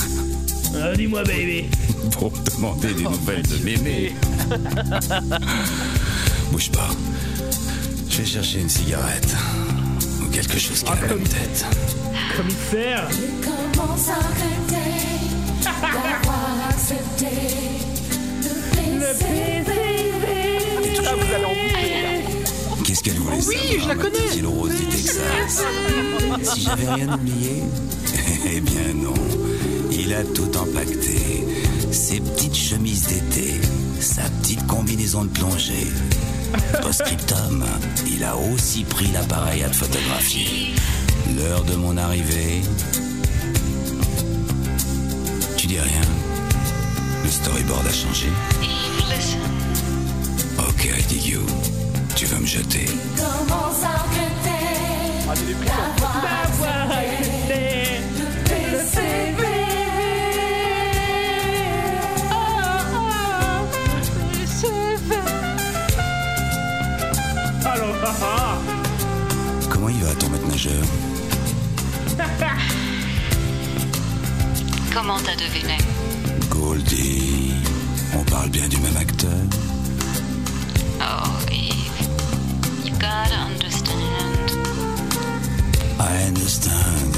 Ah, 0.74 0.94
Dis-moi, 0.96 1.22
baby. 1.24 1.64
pour 2.12 2.30
demander 2.56 2.94
des 2.94 3.02
nouvelles 3.04 3.42
de 3.46 3.56
mémé. 3.64 4.12
Bouge 6.50 6.70
pas. 6.70 6.90
Je 8.08 8.18
vais 8.18 8.24
chercher 8.26 8.60
une 8.60 8.68
cigarette. 8.68 9.34
Ou 10.22 10.28
quelque 10.30 10.58
chose 10.58 10.82
qui 10.82 10.90
a 10.90 10.94
la 10.94 11.08
tête. 11.08 11.66
Commissaire. 12.36 13.08
commence 13.74 14.08
à 14.08 14.14
regretter 14.14 15.20
d'avoir 15.64 16.68
accepté 16.70 17.26
le 18.94 19.18
PCV. 19.18 19.72
Ah, 21.04 21.14
vous 21.14 21.34
allez 21.34 21.44
en 21.44 21.48
bouffer. 21.50 22.84
Qu'est-ce 22.84 23.02
qu'elle 23.02 23.14
voulait 23.14 23.36
Oui, 23.46 23.56
savoir, 23.56 23.82
je 23.82 23.88
la 23.88 23.94
connais. 23.94 24.18
petite 24.28 24.46
rose 24.46 24.70
du 24.74 24.86
Texas 24.86 25.64
Si 26.42 26.60
j'avais 26.62 26.88
rien 26.92 27.12
oublié 27.14 27.62
Eh 28.54 28.60
bien 28.60 28.92
non, 28.94 29.14
il 30.04 30.14
a 30.14 30.24
tout 30.24 30.56
empaqueté. 30.56 31.46
Ses 31.92 32.20
petites 32.20 32.56
chemises 32.56 33.06
d'été, 33.06 33.60
sa 34.00 34.22
petite 34.22 34.66
combinaison 34.66 35.24
de 35.24 35.30
plongée. 35.30 35.86
Post-scriptum, 36.82 37.64
il 38.06 38.24
a 38.24 38.36
aussi 38.36 38.84
pris 38.84 39.08
l'appareil 39.12 39.62
à 39.62 39.68
te 39.68 39.76
photographier. 39.76 40.74
L'heure 41.36 41.64
de 41.64 41.74
mon 41.76 41.96
arrivée. 41.96 42.62
Tu 45.56 45.66
dis 45.66 45.78
rien 45.78 46.06
Le 47.24 47.30
storyboard 47.30 47.86
a 47.86 47.92
changé 47.92 48.26
Ok, 50.58 50.84
I 50.84 51.02
dig 51.08 51.26
you. 51.26 51.40
Tu 52.16 52.26
vas 52.26 52.40
me 52.40 52.46
jeter? 52.46 52.86
Commence 53.16 53.84
à 53.84 54.02
Comment 74.94 75.18
t'as 75.24 75.34
deviné? 75.34 75.76
Goldie. 76.50 77.52
On 78.14 78.22
parle 78.30 78.48
bien 78.50 78.68
du 78.68 78.76
même 78.78 78.96
acteur 78.96 79.30
Oh, 81.00 81.28
Eve. 81.50 82.06
You 82.84 82.92
gotta 82.92 83.34
understand. 83.50 84.52
I 85.98 86.28
understand. 86.28 87.16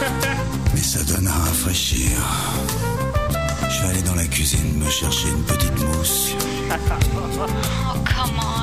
Mais 0.74 0.80
ça 0.80 1.02
donne 1.04 1.26
à 1.28 1.32
rafraîchir. 1.32 2.08
Je 3.68 3.82
vais 3.82 3.88
aller 3.90 4.02
dans 4.02 4.14
la 4.14 4.26
cuisine 4.26 4.78
me 4.78 4.88
chercher 4.88 5.28
une 5.28 5.42
petite 5.42 5.78
mousse. 5.82 6.30
Oh, 7.42 7.96
come 8.04 8.38
on, 8.38 8.59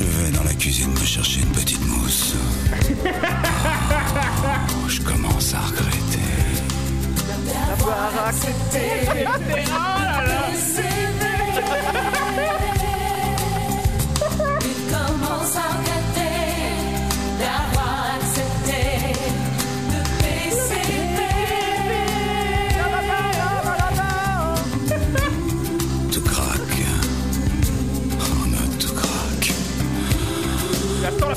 Je 0.00 0.04
vais 0.06 0.30
dans 0.30 0.44
la 0.44 0.54
cuisine 0.54 0.90
me 0.92 1.04
chercher 1.04 1.40
une 1.40 1.52
petite 1.52 1.86
mousse. 1.86 2.34
Oh, 4.72 4.88
je 4.88 5.00
commence 5.02 5.52
à 5.54 5.60
regretter. 5.60 6.18
d'avoir 7.46 8.28
accepté 8.28 8.80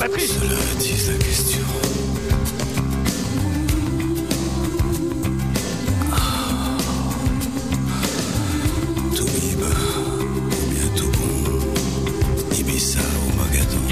Cela 0.05 0.59
attise 0.75 1.11
la 1.11 1.17
question. 1.17 1.61
Ah. 6.11 6.77
Ou 9.11 10.69
bien 10.69 10.87
tout 10.97 11.09
bon. 11.11 11.33
Ibiza 12.59 12.99
ou 12.99 13.37
Mogadon. 13.37 13.85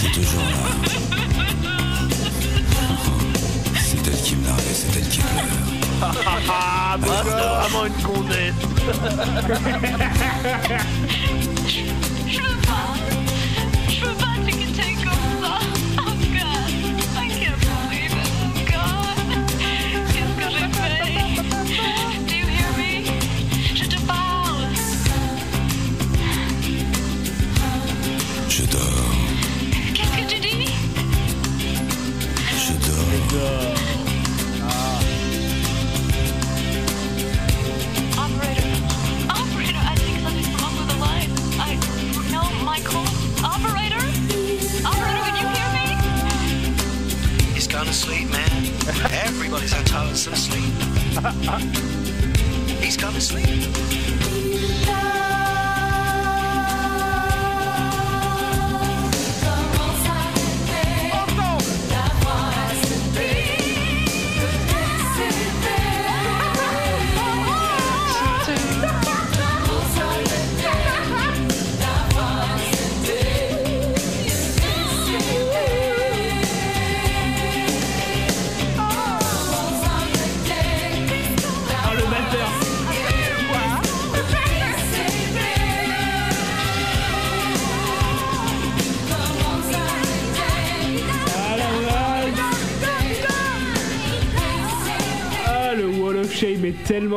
T'es 0.00 0.08
toujours 0.08 0.40
là. 0.40 0.70
C'est 3.84 4.06
elle 4.06 4.22
qui 4.22 4.36
me 4.36 4.46
largue, 4.46 4.60
c'est 4.72 4.98
elle 4.98 5.08
qui 5.08 5.18
pleure. 5.18 5.71
Ah, 6.04 6.96
bah, 6.98 7.06
c'est 7.24 7.30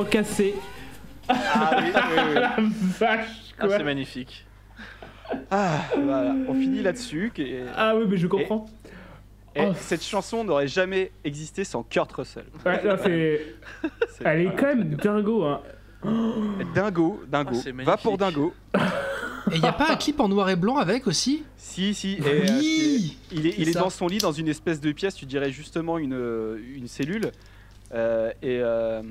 Cassé. 0.03 0.55
Ah 1.29 1.77
oui, 1.79 1.91
oui, 1.93 2.21
oui. 2.29 2.33
La 2.35 2.55
vache, 2.99 3.27
Ah, 3.59 3.65
c'est 3.69 3.83
magnifique. 3.83 4.45
Ah, 5.49 5.79
voilà, 5.97 6.35
on 6.47 6.53
finit 6.53 6.81
là-dessus. 6.83 7.31
Ah 7.75 7.95
oui, 7.95 8.05
mais 8.07 8.17
je 8.17 8.27
comprends. 8.27 8.65
Et 9.55 9.61
Oh. 9.61 9.73
cette 9.79 10.03
chanson 10.03 10.43
n'aurait 10.43 10.67
jamais 10.67 11.11
existé 11.23 11.63
sans 11.63 11.81
Kurt 11.83 12.11
Russell. 12.11 12.43
Ouais, 12.65 12.83
non, 12.83 12.97
c'est... 13.01 13.55
C'est- 14.09 14.23
Elle 14.25 14.41
est 14.47 14.55
quand 14.55 14.65
même 14.75 14.83
dingo, 14.95 15.43
hein. 15.45 15.61
Dingo, 16.75 17.21
dingo. 17.27 17.51
Ah, 17.53 17.59
c'est 17.63 17.71
Va 17.71 17.97
pour 17.97 18.17
dingo. 18.17 18.53
Et 19.51 19.55
il 19.55 19.61
n'y 19.61 19.67
a 19.67 19.73
pas 19.73 19.91
un 19.91 19.95
clip 19.95 20.19
en 20.19 20.27
noir 20.27 20.49
et 20.49 20.55
blanc 20.55 20.77
avec 20.77 21.05
aussi? 21.05 21.43
Si, 21.55 21.93
si. 21.93 22.13
et, 22.13 22.21
euh, 22.25 22.45
Oui 22.49 23.17
il 23.31 23.45
est, 23.45 23.53
il 23.59 23.69
est 23.69 23.73
dans 23.73 23.91
son 23.91 24.07
lit, 24.07 24.17
dans 24.17 24.31
une 24.31 24.47
espèce 24.47 24.81
de 24.81 24.91
pièce, 24.91 25.13
tu 25.15 25.25
dirais 25.27 25.51
justement 25.51 25.99
une, 25.99 26.15
euh, 26.15 26.57
une 26.75 26.87
cellule. 26.87 27.31
Euh, 27.95 28.29
et, 28.41 28.59
euh, 28.61 29.01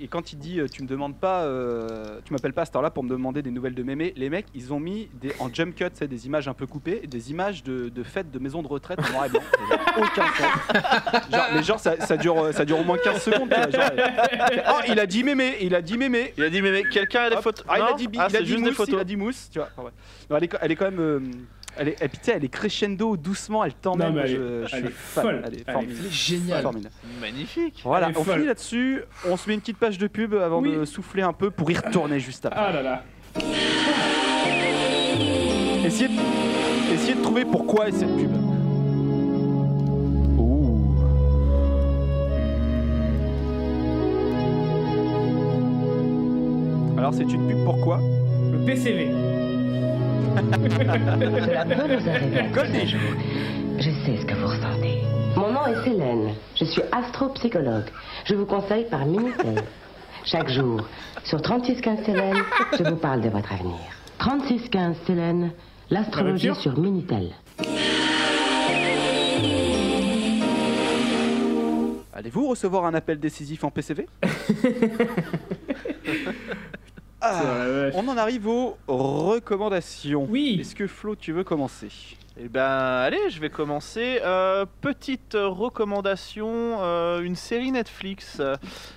et 0.00 0.06
quand 0.06 0.32
il 0.32 0.38
dit 0.38 0.60
euh, 0.60 0.66
tu 0.70 0.82
me 0.84 0.88
demandes 0.88 1.16
pas, 1.18 1.42
euh, 1.42 2.20
tu 2.24 2.32
m'appelles 2.32 2.52
pas 2.52 2.62
à 2.62 2.64
cette 2.66 2.76
heure-là 2.76 2.90
pour 2.90 3.02
me 3.02 3.08
demander 3.08 3.42
des 3.42 3.50
nouvelles 3.50 3.74
de 3.74 3.82
mémé, 3.82 4.12
les 4.16 4.30
mecs 4.30 4.46
ils 4.54 4.72
ont 4.72 4.78
mis 4.78 5.08
des, 5.20 5.32
en 5.40 5.52
jump 5.52 5.74
cut 5.74 5.86
c'est 5.94 6.06
des 6.06 6.26
images 6.26 6.46
un 6.46 6.54
peu 6.54 6.66
coupées, 6.66 7.02
des 7.08 7.30
images 7.32 7.64
de, 7.64 7.88
de 7.88 8.02
fêtes 8.04 8.30
de 8.30 8.38
maisons 8.38 8.62
de 8.62 8.68
retraite 8.68 9.00
en 9.00 9.10
noir 9.12 9.26
et 9.26 9.28
blanc. 9.30 9.40
Aucun 9.96 10.26
sens. 10.26 11.30
Genre, 11.32 11.46
mais 11.54 11.62
genre 11.64 11.80
ça, 11.80 11.98
ça 12.00 12.16
dure, 12.16 12.50
ça 12.54 12.64
dure 12.64 12.78
au 12.78 12.84
moins 12.84 12.98
15 12.98 13.20
secondes. 13.22 13.48
tu 13.50 13.56
vois, 13.56 13.70
genre, 13.86 13.90
oh 14.70 14.80
il 14.88 15.00
a 15.00 15.06
dit 15.06 15.24
mémé, 15.24 15.56
il 15.60 15.74
a 15.74 15.82
dit 15.82 15.98
mémé. 15.98 16.32
Il 16.38 16.44
a 16.44 16.50
dit, 16.50 16.62
mais 16.62 16.84
quelqu'un 16.84 17.22
a 17.22 17.30
des 17.30 17.36
photos 17.42 17.64
Ah, 17.68 17.78
il 17.78 17.82
a 17.82 17.90
Non 17.90 17.96
dit, 17.96 18.06
bi- 18.06 18.18
Ah, 18.20 18.28
il 18.30 18.36
a 18.36 18.38
c'est 18.38 18.44
dit 18.44 18.50
juste 18.50 18.60
mousse, 18.60 18.68
des 18.70 18.74
photos. 18.76 18.94
il 18.94 19.00
a 19.00 19.04
dit 19.04 19.16
mousse, 19.16 19.48
tu 19.50 19.58
vois. 19.58 19.68
Enfin, 19.76 19.86
ouais. 19.86 19.92
Non, 20.30 20.36
elle, 20.36 20.44
est, 20.44 20.56
elle 20.60 20.70
est 20.72 20.76
quand 20.76 20.90
même. 20.92 21.30
Elle 21.78 21.88
est, 21.88 22.02
et 22.02 22.08
puis, 22.08 22.18
tu 22.18 22.24
sais, 22.24 22.32
elle 22.36 22.44
est 22.44 22.48
crescendo 22.48 23.16
doucement, 23.16 23.64
elle 23.64 23.74
t'emmène. 23.74 24.16
Elle 24.18 24.26
je- 24.28 24.34
est- 24.34 24.38
je 24.38 24.74
elle 24.76 24.80
suis 24.82 24.88
est 24.88 24.90
folle. 24.90 25.42
Elle 25.46 25.54
est 25.54 25.56
Elle 25.66 25.70
est 25.70 25.72
formidable. 25.72 26.08
Génial. 26.10 26.62
Formidable. 26.62 26.94
Magnifique. 27.20 27.80
Voilà, 27.84 28.08
Elle 28.08 28.18
on 28.18 28.24
folle. 28.24 28.34
finit 28.34 28.46
là-dessus. 28.46 29.02
On 29.28 29.36
se 29.36 29.48
met 29.48 29.54
une 29.54 29.60
petite 29.60 29.78
page 29.78 29.98
de 29.98 30.06
pub 30.06 30.34
avant 30.34 30.60
Oui. 30.60 30.74
de 30.76 30.84
souffler 30.84 31.22
un 31.22 31.32
peu 31.32 31.50
pour 31.50 31.70
y 31.70 31.76
retourner 31.76 32.20
juste 32.20 32.44
après. 32.46 32.60
Ah 32.62 32.72
là 32.72 32.82
là. 32.82 33.04
Essayez, 35.84 36.08
de, 36.08 36.92
essayez 36.94 37.14
de 37.14 37.22
trouver 37.22 37.44
pourquoi 37.44 37.88
est 37.88 37.92
cette 37.92 38.14
pub. 38.16 38.32
Ouh. 40.38 40.84
Alors, 46.98 47.14
c'est 47.14 47.22
une 47.24 47.46
pub 47.48 47.64
pourquoi? 47.64 48.00
Le 48.52 48.64
PCV. 48.66 49.08
Cela 50.38 51.64
peut 51.64 51.96
vous 51.96 52.08
arriver 52.08 52.40
un. 52.40 52.52
Je 53.78 53.90
sais 53.90 54.16
ce 54.20 54.26
que 54.26 54.34
vous 54.34 54.46
ressentez. 54.46 55.02
Mon 55.36 55.52
nom 55.52 55.66
est 55.66 55.82
Célène. 55.84 56.34
Je 56.54 56.64
suis 56.64 56.82
astropsychologue. 56.92 57.86
Je 58.24 58.34
vous 58.34 58.46
conseille 58.46 58.84
par 58.88 59.04
Minitel. 59.04 59.62
Chaque 60.24 60.50
jour, 60.50 60.86
sur 61.24 61.42
3615 61.42 62.04
Célène, 62.04 62.36
je 62.78 62.84
vous 62.84 62.96
parle 62.96 63.20
de 63.20 63.28
votre 63.30 63.52
avenir. 63.52 63.78
3615 64.18 64.96
Célène, 65.06 65.50
l'astrologie 65.90 66.54
sur 66.54 66.78
Minitel. 66.78 67.32
Allez-vous 72.12 72.48
recevoir 72.48 72.84
un 72.84 72.94
appel 72.94 73.18
décisif 73.18 73.64
en 73.64 73.70
PCV 73.70 74.06
Ah, 77.20 77.90
on 77.94 78.06
en 78.08 78.16
arrive 78.16 78.46
aux 78.46 78.76
recommandations. 78.86 80.26
Oui. 80.28 80.58
Est-ce 80.60 80.74
que 80.74 80.86
Flo, 80.86 81.16
tu 81.16 81.32
veux 81.32 81.44
commencer? 81.44 81.88
Eh 82.40 82.48
ben, 82.48 82.62
allez, 82.62 83.30
je 83.30 83.40
vais 83.40 83.50
commencer. 83.50 84.20
Euh, 84.22 84.64
petite 84.80 85.34
recommandation, 85.34 86.78
euh, 86.80 87.20
une 87.22 87.34
série 87.34 87.72
Netflix. 87.72 88.40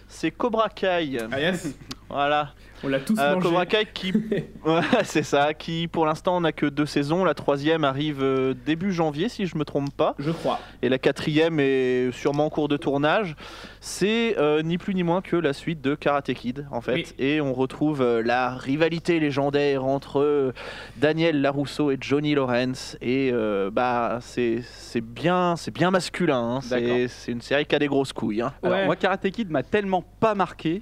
C'est 0.07 0.29
Cobra 0.29 0.69
Kai. 0.69 1.17
Ah 1.31 1.39
yes 1.39 1.75
Voilà. 2.09 2.53
On 2.83 2.87
l'a 2.87 2.99
tous 2.99 3.17
Euh, 3.19 3.35
mangé. 3.35 3.47
Cobra 3.47 3.65
Kai 3.65 3.85
qui, 3.93 4.11
Ouais, 4.65 4.81
c'est 5.03 5.23
ça, 5.23 5.53
qui 5.53 5.87
pour 5.87 6.05
l'instant 6.05 6.41
n'a 6.41 6.51
que 6.51 6.65
deux 6.65 6.85
saisons. 6.85 7.23
La 7.23 7.33
troisième 7.33 7.83
arrive 7.83 8.23
euh, 8.23 8.53
début 8.65 8.91
janvier, 8.91 9.29
si 9.29 9.45
je 9.45 9.55
me 9.57 9.63
trompe 9.65 9.93
pas. 9.95 10.15
Je 10.19 10.31
crois. 10.31 10.59
Et 10.81 10.89
la 10.89 10.97
quatrième 10.97 11.59
est 11.59 12.11
sûrement 12.11 12.45
en 12.45 12.49
cours 12.49 12.67
de 12.67 12.77
tournage. 12.77 13.35
C'est 13.81 14.35
euh, 14.39 14.61
ni 14.63 14.77
plus 14.77 14.95
ni 14.95 15.03
moins 15.03 15.21
que 15.21 15.35
la 15.35 15.53
suite 15.53 15.81
de 15.81 15.93
Karate 15.95 16.33
Kid, 16.33 16.67
en 16.71 16.81
fait. 16.81 16.93
Oui. 16.93 17.05
Et 17.19 17.39
on 17.41 17.53
retrouve 17.53 18.01
euh, 18.01 18.21
la 18.23 18.49
rivalité 18.55 19.19
légendaire 19.19 19.85
entre 19.85 20.53
Daniel 20.97 21.41
Larousseau 21.41 21.91
et 21.91 21.97
Johnny 21.99 22.33
Lawrence. 22.35 22.97
Et 23.01 23.29
euh, 23.33 23.69
bah, 23.71 24.19
c'est 24.21 24.61
c'est 24.63 25.01
bien, 25.01 25.55
c'est 25.55 25.71
bien 25.73 25.91
masculin. 25.91 26.55
hein. 26.57 26.61
C'est 26.61 27.07
c'est 27.07 27.31
une 27.31 27.41
série 27.41 27.65
qui 27.65 27.75
a 27.75 27.79
des 27.79 27.87
grosses 27.87 28.13
couilles. 28.13 28.41
hein. 28.41 28.53
Alors, 28.63 28.77
Ouais. 28.77 28.85
moi, 28.85 28.95
Karate 28.95 29.29
Kid 29.29 29.49
m'a 29.51 29.63
tellement 29.63 30.03
pas 30.19 30.33
marqué 30.35 30.79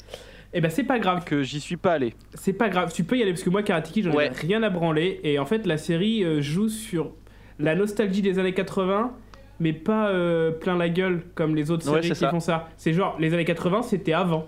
Eh 0.54 0.62
ben 0.62 0.70
c'est 0.72 0.84
pas 0.84 1.00
grave. 1.00 1.24
que 1.26 1.44
j'y 1.44 1.60
suis 1.60 1.78
pas 1.78 1.94
allé. 1.94 2.14
C'est 2.34 2.54
pas 2.54 2.70
grave, 2.70 2.92
tu 2.94 3.04
peux 3.04 3.18
y 3.18 3.22
aller 3.22 3.32
parce 3.32 3.44
que 3.44 3.50
moi 3.50 3.62
Karate 3.64 3.92
Kid 3.92 4.06
j'en 4.06 4.14
Ouais. 4.14 4.28
ai 4.28 4.30
rien 4.30 4.64
à 4.64 4.70
branler 4.70 5.20
et 5.24 5.38
en 5.40 5.46
fait 5.46 5.66
la 5.68 5.78
série 5.78 6.24
euh, 6.24 6.42
joue 6.42 6.70
sur 6.70 7.12
la 7.60 7.76
nostalgie 7.76 8.22
des 8.22 8.40
années 8.40 8.54
80 8.54 9.12
mais 9.60 9.74
pas 9.74 10.08
euh, 10.10 10.52
plein 10.52 10.78
la 10.78 10.90
gueule 10.90 11.22
comme 11.36 11.56
les 11.56 11.70
autres 11.70 11.84
séries 11.84 12.10
qui 12.10 12.16
ça. 12.16 12.30
font 12.32 12.40
ça. 12.40 12.70
C'est 12.78 12.94
genre 12.94 13.16
les 13.20 13.34
années 13.34 13.46
80 13.46 13.84
c'était 13.84 14.14
avant 14.14 14.46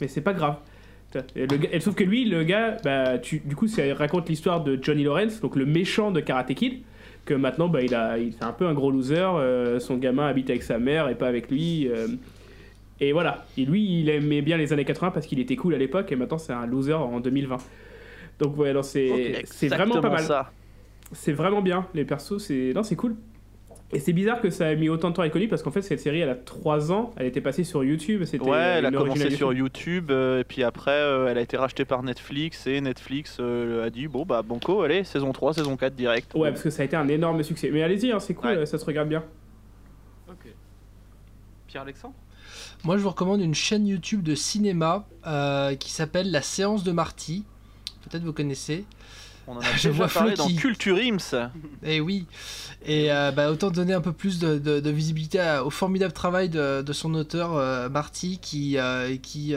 mais 0.00 0.08
c'est 0.08 0.20
pas 0.22 0.32
grave. 0.32 0.56
Et 1.36 1.46
le 1.46 1.56
gars- 1.58 1.68
et 1.70 1.80
sauf 1.80 1.94
que 1.94 2.04
lui 2.04 2.24
le 2.24 2.42
gars 2.44 2.78
bah 2.82 3.18
tu, 3.18 3.40
du 3.44 3.54
coup 3.54 3.66
ça 3.66 3.82
raconte 3.94 4.30
l'histoire 4.30 4.64
de 4.64 4.78
Johnny 4.80 5.04
Lawrence 5.04 5.40
donc 5.42 5.56
le 5.56 5.66
méchant 5.66 6.10
de 6.10 6.20
Karate 6.20 6.54
Kid 6.54 6.80
que 7.26 7.34
maintenant 7.34 7.68
bah, 7.68 7.82
il 7.82 7.94
a 7.94 8.16
il 8.16 8.32
c'est 8.32 8.42
un 8.44 8.52
peu 8.52 8.66
un 8.66 8.72
gros 8.72 8.90
loser 8.90 9.16
euh, 9.18 9.78
son 9.78 9.98
gamin 9.98 10.26
habite 10.26 10.48
avec 10.48 10.62
sa 10.62 10.78
mère 10.78 11.10
et 11.10 11.14
pas 11.14 11.26
avec 11.28 11.50
lui 11.50 11.88
euh, 11.88 12.06
et 13.02 13.12
voilà. 13.12 13.44
Et 13.58 13.64
lui, 13.64 14.00
il 14.00 14.08
aimait 14.08 14.42
bien 14.42 14.56
les 14.56 14.72
années 14.72 14.84
80 14.84 15.10
parce 15.10 15.26
qu'il 15.26 15.40
était 15.40 15.56
cool 15.56 15.74
à 15.74 15.78
l'époque 15.78 16.12
et 16.12 16.16
maintenant 16.16 16.38
c'est 16.38 16.52
un 16.52 16.66
loser 16.66 16.92
en 16.94 17.18
2020. 17.18 17.56
Donc 18.38 18.54
voilà, 18.54 18.74
non, 18.74 18.82
c'est 18.82 19.42
c'est 19.44 19.66
vraiment 19.68 20.00
pas 20.00 20.10
mal. 20.10 20.20
ça. 20.22 20.52
C'est 21.10 21.32
vraiment 21.32 21.62
bien. 21.62 21.86
Les 21.94 22.04
persos, 22.04 22.38
c'est 22.38 22.72
non, 22.74 22.84
c'est 22.84 22.94
cool. 22.96 23.16
Et 23.94 23.98
c'est 23.98 24.12
bizarre 24.14 24.40
que 24.40 24.48
ça 24.50 24.72
ait 24.72 24.76
mis 24.76 24.88
autant 24.88 25.10
de 25.10 25.14
temps 25.16 25.22
à 25.22 25.26
être 25.26 25.32
connu 25.34 25.48
parce 25.48 25.62
qu'en 25.62 25.70
fait 25.70 25.82
cette 25.82 26.00
série 26.00 26.20
elle 26.20 26.30
a 26.30 26.34
3 26.34 26.92
ans, 26.92 27.10
elle 27.18 27.26
était 27.26 27.42
passée 27.42 27.62
sur 27.62 27.84
YouTube, 27.84 28.24
c'était 28.24 28.42
Ouais, 28.48 28.76
elle 28.78 28.86
a 28.86 28.90
commencé 28.90 29.30
sur 29.30 29.52
YouTube, 29.52 30.10
euh, 30.10 30.40
et 30.40 30.44
puis 30.44 30.62
après, 30.62 30.92
euh, 30.92 31.26
elle 31.28 31.36
a 31.36 31.42
été 31.42 31.58
rachetée 31.58 31.84
par 31.84 32.02
Netflix, 32.02 32.66
et 32.66 32.80
Netflix 32.80 33.36
euh, 33.38 33.84
a 33.84 33.90
dit 33.90 34.08
bon, 34.08 34.24
bah, 34.24 34.40
Banco, 34.40 34.80
allez, 34.80 35.04
saison 35.04 35.32
3, 35.32 35.52
saison 35.52 35.76
4 35.76 35.94
direct. 35.94 36.32
Ouais, 36.34 36.48
parce 36.50 36.62
que 36.62 36.70
ça 36.70 36.80
a 36.82 36.84
été 36.86 36.96
un 36.96 37.08
énorme 37.08 37.42
succès. 37.42 37.68
Mais 37.70 37.82
allez-y, 37.82 38.12
hein, 38.12 38.18
c'est 38.20 38.32
cool, 38.32 38.50
Ouais. 38.50 38.64
ça 38.64 38.78
se 38.78 38.84
regarde 38.86 39.10
bien. 39.10 39.24
Pierre-Alexandre 41.66 42.14
Moi, 42.84 42.96
je 42.96 43.02
vous 43.02 43.10
recommande 43.10 43.40
une 43.40 43.54
chaîne 43.54 43.86
YouTube 43.86 44.22
de 44.22 44.34
cinéma 44.34 45.06
euh, 45.26 45.74
qui 45.76 45.90
s'appelle 45.92 46.30
La 46.32 46.42
séance 46.42 46.82
de 46.82 46.90
Marty. 46.92 47.44
Peut-être 48.08 48.24
vous 48.24 48.32
connaissez. 48.32 48.84
On 49.46 49.56
en 49.56 49.60
a 49.60 49.64
Je 49.76 49.88
déjà 49.88 49.90
vois 49.90 50.08
Flo 50.08 50.20
parlé 50.20 50.34
dans 50.34 50.48
qui- 50.48 50.56
Culture 50.56 50.96
Ims. 50.96 51.50
Et 51.84 52.00
oui. 52.00 52.26
Et 52.84 53.12
euh, 53.12 53.30
bah, 53.30 53.50
autant 53.52 53.70
donner 53.70 53.92
un 53.94 54.00
peu 54.00 54.12
plus 54.12 54.40
de, 54.40 54.58
de- 54.58 54.80
de 54.80 54.90
visibilité 54.90 55.38
à- 55.38 55.64
au 55.64 55.70
formidable 55.70 56.12
travail 56.12 56.48
de, 56.48 56.82
de 56.82 56.92
son 56.92 57.14
auteur, 57.14 57.54
euh, 57.56 57.88
Marty, 57.88 58.38
qui, 58.42 58.76
qui 59.22 59.54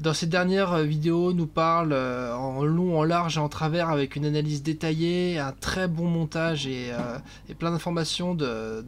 dans 0.00 0.14
ses 0.14 0.26
dernières 0.26 0.78
vidéos, 0.78 1.32
nous 1.34 1.46
parle 1.46 1.92
euh, 1.92 2.34
en 2.34 2.64
long, 2.64 2.98
en 2.98 3.04
large 3.04 3.36
et 3.36 3.40
en 3.40 3.50
travers 3.50 3.90
avec 3.90 4.16
une 4.16 4.24
analyse 4.24 4.62
détaillée, 4.62 5.38
un 5.38 5.52
très 5.52 5.88
bon 5.88 6.06
montage 6.06 6.66
et, 6.66 6.90
euh, 6.92 7.18
plein 7.58 7.70
d'informations 7.70 8.34
de, 8.34 8.82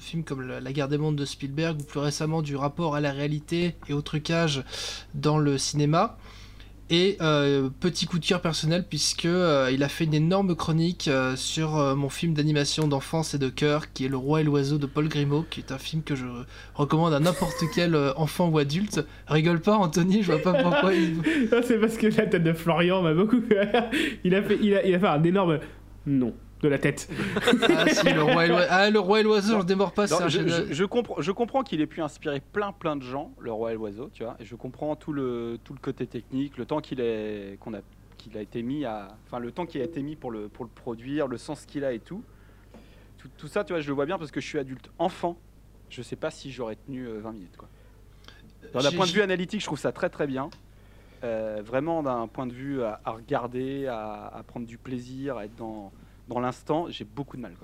films 0.00 0.24
comme 0.24 0.42
La 0.42 0.72
guerre 0.72 0.88
des 0.88 0.98
mondes 0.98 1.16
de 1.16 1.24
Spielberg 1.24 1.80
ou 1.80 1.84
plus 1.84 2.00
récemment 2.00 2.42
du 2.42 2.56
rapport 2.56 2.96
à 2.96 3.00
la 3.00 3.12
réalité 3.12 3.76
et 3.88 3.92
au 3.92 4.02
trucage 4.02 4.64
dans 5.14 5.38
le 5.38 5.58
cinéma. 5.58 6.18
Et 6.90 7.18
euh, 7.20 7.68
petit 7.80 8.06
coup 8.06 8.18
de 8.18 8.24
cœur 8.24 8.40
personnel 8.40 8.84
puisque 8.88 9.26
euh, 9.26 9.70
il 9.70 9.82
a 9.82 9.88
fait 9.88 10.04
une 10.04 10.14
énorme 10.14 10.56
chronique 10.56 11.08
euh, 11.08 11.36
sur 11.36 11.76
euh, 11.76 11.94
mon 11.94 12.08
film 12.08 12.32
d'animation 12.32 12.88
d'enfance 12.88 13.34
et 13.34 13.38
de 13.38 13.50
cœur 13.50 13.92
qui 13.92 14.06
est 14.06 14.08
Le 14.08 14.16
Roi 14.16 14.40
et 14.40 14.44
l'Oiseau 14.44 14.78
de 14.78 14.86
Paul 14.86 15.06
Grimaud, 15.06 15.44
qui 15.50 15.60
est 15.60 15.70
un 15.70 15.76
film 15.76 16.02
que 16.02 16.16
je 16.16 16.24
recommande 16.74 17.12
à 17.12 17.20
n'importe 17.20 17.62
quel 17.74 17.94
enfant 18.16 18.48
ou 18.48 18.58
adulte. 18.58 19.04
Rigole 19.26 19.60
pas 19.60 19.76
Anthony, 19.76 20.22
je 20.22 20.32
vois 20.32 20.40
pas 20.40 20.62
pourquoi 20.62 20.94
il... 20.94 21.16
C'est 21.62 21.78
parce 21.78 21.98
que 21.98 22.06
la 22.06 22.26
tête 22.26 22.42
de 22.42 22.54
Florian 22.54 23.02
m'a 23.02 23.12
beaucoup. 23.12 23.42
Il 24.24 24.34
a 24.34 24.42
fait, 24.42 24.58
il 24.60 24.74
a, 24.74 24.84
il 24.84 24.94
a 24.94 24.98
fait 24.98 25.06
un 25.06 25.22
énorme 25.22 25.60
non 26.06 26.32
de 26.62 26.68
la 26.68 26.78
tête. 26.78 27.08
Ah 27.68 27.88
si, 27.88 28.12
Le 28.12 28.22
Roi 28.22 28.46
et 28.46 28.48
l'Oiseau, 28.48 28.66
ah, 28.70 28.90
le 28.90 28.98
Roi 28.98 29.20
et 29.20 29.22
l'Oiseau, 29.22 29.52
j'en 29.58 29.64
démords 29.64 29.92
pas, 29.92 30.06
Non, 30.06 30.22
un 30.22 30.28
je, 30.28 30.46
je- 30.48 30.72
je 30.72 30.84
comprends, 30.84 31.20
je 31.20 31.32
comprends 31.32 31.62
qu'il 31.62 31.80
ait 31.80 31.86
pu 31.86 32.00
inspirer 32.02 32.40
plein 32.40 32.72
plein 32.72 32.96
de 32.96 33.02
gens, 33.02 33.32
le 33.38 33.52
roi 33.52 33.72
et 33.72 33.74
l'oiseau, 33.74 34.10
tu 34.12 34.24
vois, 34.24 34.36
et 34.40 34.44
je 34.44 34.54
comprends 34.56 34.96
tout 34.96 35.12
le, 35.12 35.58
tout 35.62 35.72
le 35.72 35.78
côté 35.78 36.06
technique, 36.06 36.56
le 36.56 36.66
temps 36.66 36.80
qu'il 36.80 37.00
est- 37.00 37.58
qu'on 37.60 37.74
a, 37.74 37.78
qu'il 38.16 38.36
a 38.36 38.40
été 38.40 38.62
mis 38.62 38.84
à, 38.84 39.16
enfin 39.26 39.38
le 39.38 39.52
temps 39.52 39.66
qui 39.66 39.80
a 39.80 39.84
été 39.84 40.02
mis 40.02 40.16
pour 40.16 40.30
le, 40.30 40.48
pour 40.48 40.64
le 40.64 40.70
produire, 40.70 41.28
le 41.28 41.38
sens 41.38 41.64
qu'il 41.64 41.84
a 41.84 41.92
et 41.92 42.00
tout. 42.00 42.22
tout. 43.18 43.28
tout 43.38 43.46
ça, 43.48 43.62
tu 43.64 43.72
vois, 43.72 43.80
je 43.80 43.88
le 43.88 43.94
vois 43.94 44.06
bien 44.06 44.18
parce 44.18 44.30
que 44.32 44.40
je 44.40 44.46
suis 44.46 44.58
adulte 44.58 44.90
enfant. 44.98 45.36
Je 45.90 46.02
sais 46.02 46.16
pas 46.16 46.30
si 46.30 46.50
j'aurais 46.50 46.76
tenu 46.76 47.06
euh, 47.06 47.20
20 47.20 47.32
minutes, 47.32 47.56
quoi. 47.56 47.68
D'un 48.82 48.90
point 48.92 49.06
de 49.06 49.10
vue 49.12 49.22
analytique, 49.22 49.60
je 49.60 49.66
trouve 49.66 49.78
ça 49.78 49.92
très 49.92 50.10
très 50.10 50.26
bien. 50.26 50.50
Euh, 51.24 51.62
vraiment 51.64 52.02
d'un 52.02 52.26
point 52.28 52.46
de 52.46 52.52
vue 52.52 52.82
à, 52.82 53.00
à 53.04 53.12
regarder, 53.12 53.86
à, 53.86 54.26
à 54.26 54.42
prendre 54.42 54.66
du 54.66 54.76
plaisir, 54.78 55.36
à 55.38 55.46
être 55.46 55.54
dans, 55.56 55.90
dans 56.28 56.40
l'instant, 56.40 56.86
j'ai 56.90 57.04
beaucoup 57.04 57.36
de 57.36 57.42
mal. 57.42 57.54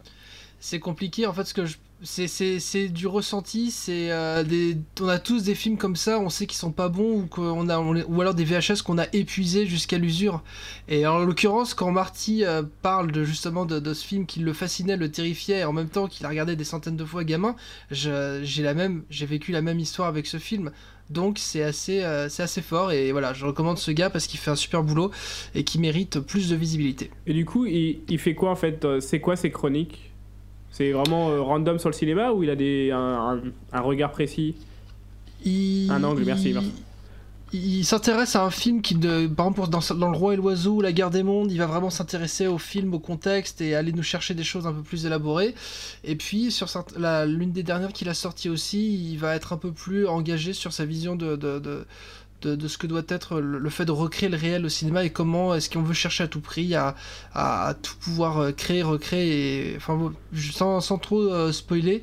C'est 0.61 0.81
compliqué 0.81 1.27
en 1.27 1.33
fait, 1.35 1.45
ce 1.45 1.53
que 1.53 1.67
je... 1.67 1.77
c'est, 2.03 2.89
du 2.89 3.07
ressenti, 3.07 3.71
c'est 3.71 4.11
euh, 4.11 4.43
des... 4.43 4.79
on 5.01 5.09
a 5.09 5.19
tous 5.19 5.43
des 5.43 5.55
films 5.55 5.77
comme 5.77 5.97
ça, 5.97 6.19
on 6.19 6.31
sait 6.31 6.47
qu'ils 6.47 6.57
sont 6.57 6.73
pas 6.73 6.89
bons 6.89 7.21
ou, 7.21 7.27
qu'on 7.27 7.69
a... 7.69 7.79
ou 7.79 8.21
alors 8.21 8.35
des 8.35 8.45
VHS 8.45 8.83
qu'on 8.83 8.97
a 8.97 9.07
épuisés 9.13 9.67
jusqu'à 9.67 9.99
l'usure. 9.99 10.43
Et 10.89 11.07
en 11.07 11.19
l'occurrence, 11.19 11.75
quand 11.75 11.91
Marty 11.91 12.45
euh, 12.45 12.63
parle 12.81 13.13
de, 13.13 13.25
justement 13.25 13.67
de, 13.67 13.93
ce 13.93 14.07
film 14.07 14.25
qui 14.25 14.41
le 14.41 14.55
fascinait, 14.55 14.97
le 14.97 15.11
terrifiait, 15.11 15.61
et 15.61 15.65
en 15.65 15.75
même 15.75 15.91
temps 15.91 16.07
qu'il 16.07 16.25
a 16.25 16.31
regardé 16.31 16.57
des 16.57 16.65
centaines 16.65 16.97
de 16.97 17.05
fois 17.05 17.25
gamin, 17.25 17.57
j'ai 17.91 18.63
la 18.63 18.75
même, 18.75 19.03
j'ai 19.11 19.27
vécu 19.27 19.53
la 19.53 19.61
même 19.61 19.81
histoire 19.81 20.09
avec 20.09 20.27
ce 20.27 20.39
film. 20.39 20.71
Donc 21.11 21.39
c'est 21.39 21.63
assez, 21.63 22.03
euh, 22.03 22.29
c'est 22.29 22.43
assez 22.43 22.63
fort 22.63 22.91
et 22.93 23.13
voilà, 23.13 23.33
je 23.35 23.45
recommande 23.45 23.79
ce 23.79 23.91
gars 23.91 24.09
parce 24.11 24.27
qu'il 24.27 24.41
fait 24.41 24.51
un 24.51 24.57
super 24.57 24.83
boulot 24.83 25.11
et 25.55 25.63
qui 25.65 25.79
mérite 25.79 26.19
plus 26.21 26.49
de 26.49 26.57
visibilité. 26.57 27.11
Et 27.27 27.35
du 27.35 27.45
coup, 27.45 27.67
il, 27.67 28.01
il 28.09 28.19
fait 28.19 28.35
quoi 28.35 28.51
en 28.51 28.57
fait 28.57 28.85
euh, 28.85 29.01
C'est 29.01 29.21
quoi 29.21 29.37
ses 29.37 29.51
chroniques? 29.51 30.11
C'est 30.71 30.93
vraiment 30.93 31.31
euh, 31.31 31.41
random 31.43 31.79
sur 31.79 31.89
le 31.91 31.95
cinéma 31.95 32.33
ou 32.33 32.43
il 32.43 32.51
a 32.51 32.57
des, 32.57 32.91
un, 32.91 32.99
un- 33.37 33.43
un 33.73 33.81
regard 33.81 34.11
précis? 34.13 34.55
Il- 35.45 35.91
Un 35.91 36.03
angle, 36.05 36.25
merci. 36.25 36.55
Il 37.57 37.85
s'intéresse 37.85 38.35
à 38.35 38.43
un 38.43 38.51
film 38.51 38.83
qui, 38.83 38.97
par 38.97 39.47
exemple, 39.47 39.69
dans, 39.69 39.79
dans 39.97 40.11
Le 40.11 40.17
Roi 40.17 40.35
et 40.35 40.37
l'Oiseau 40.37 40.81
La 40.81 40.91
Guerre 40.93 41.11
des 41.11 41.23
Mondes, 41.23 41.53
il 41.53 41.59
va 41.59 41.67
vraiment 41.67 41.89
s'intéresser 41.89 42.49
au 42.49 42.59
film, 42.59 42.93
au 42.95 42.99
contexte 42.99 43.61
et 43.61 43.77
aller 43.77 43.93
nous 43.93 44.03
chercher 44.03 44.35
des 44.35 44.43
choses 44.43 44.67
un 44.67 44.73
peu 44.73 44.83
plus 44.83 45.07
élaborées. 45.07 45.55
Et 46.03 46.17
puis, 46.17 46.51
sur 46.51 46.67
l'une 46.99 47.53
des 47.53 47.63
dernières 47.63 47.93
qu'il 47.93 48.09
a 48.09 48.15
sorties 48.15 48.49
aussi, 48.49 49.13
il 49.13 49.19
va 49.19 49.37
être 49.37 49.53
un 49.53 49.57
peu 49.57 49.71
plus 49.71 50.09
engagé 50.09 50.53
sur 50.53 50.73
sa 50.73 50.85
vision 50.85 51.15
de, 51.15 51.37
de, 51.37 51.61
de, 52.43 52.67
ce 52.69 52.77
que 52.77 52.89
doit 52.89 53.03
être 53.09 53.41
le, 53.41 53.71
fait 53.71 53.85
de 53.85 53.93
recréer 53.93 54.29
le 54.29 54.37
réel 54.37 54.67
au 54.67 54.69
cinéma 54.69 55.05
et 55.05 55.11
comment 55.11 55.55
est-ce 55.55 55.71
qu'on 55.71 55.83
veut 55.83 55.95
chercher 55.95 56.25
à 56.25 56.29
tout 56.29 56.41
prix 56.41 56.75
à, 56.75 56.97
à- 57.35 57.75
tout 57.81 57.95
pouvoir 58.01 58.39
euh, 58.39 58.51
créer, 58.53 58.83
recréer, 58.83 59.75
et, 59.75 59.77
enfin, 59.77 60.13
sans, 60.53 60.81
sans 60.81 60.99
trop 60.99 61.21
euh, 61.21 61.53
spoiler. 61.53 62.03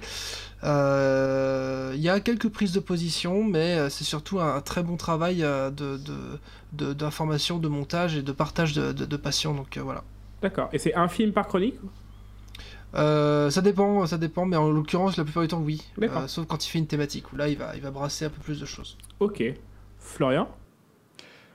Euh, 0.64 1.91
Il 1.95 2.01
y 2.01 2.09
a 2.09 2.20
quelques 2.20 2.49
prises 2.49 2.72
de 2.74 2.80
position, 2.80 3.43
mais 3.43 3.78
euh, 3.78 3.89
c'est 3.89 4.03
surtout 4.03 4.39
un, 4.39 4.55
un 4.55 4.62
très 4.62 4.84
bon 4.84 4.95
travail 4.97 5.43
euh, 5.43 5.70
de, 5.70 5.97
de- 5.97 6.39
de- 6.74 6.93
d'information, 6.93 7.57
de, 7.59 7.68
montage 7.68 8.16
et 8.16 8.22
de 8.22 8.32
partage 8.32 8.74
de, 8.74 8.91
de, 8.91 9.05
de 9.05 9.18
passion. 9.18 9.53
Donc 9.53 9.78
euh, 9.78 9.82
voilà. 9.82 10.03
D'accord. 10.41 10.70
Et 10.74 10.78
c'est 10.80 10.93
un 10.95 11.07
film 11.07 11.34
par 11.34 11.47
chronique 11.47 11.76
Euh, 12.93 13.49
ça 13.49 13.62
dépend, 13.62 14.05
ça 14.05 14.18
dépend, 14.18 14.45
mais 14.45 14.57
en 14.57 14.70
l'occurrence, 14.70 15.16
la 15.18 15.24
plupart 15.24 15.43
du 15.43 15.47
temps, 15.49 15.62
oui. 15.62 15.82
D'accord. 15.97 16.24
Euh, 16.24 16.28
sauf 16.28 16.45
quand 16.45 16.66
il 16.66 16.70
fait 16.70 16.80
une 16.80 16.88
thématique, 16.88 17.32
où 17.32 17.38
là, 17.38 17.47
il 17.47 17.57
va, 17.57 17.76
il 17.76 17.82
va 17.82 17.89
brasser 17.91 18.26
un 18.26 18.30
peu 18.30 18.41
plus 18.41 18.59
de 18.59 18.66
choses. 18.66 18.97
Ok. 19.20 19.43
Florian? 19.99 20.47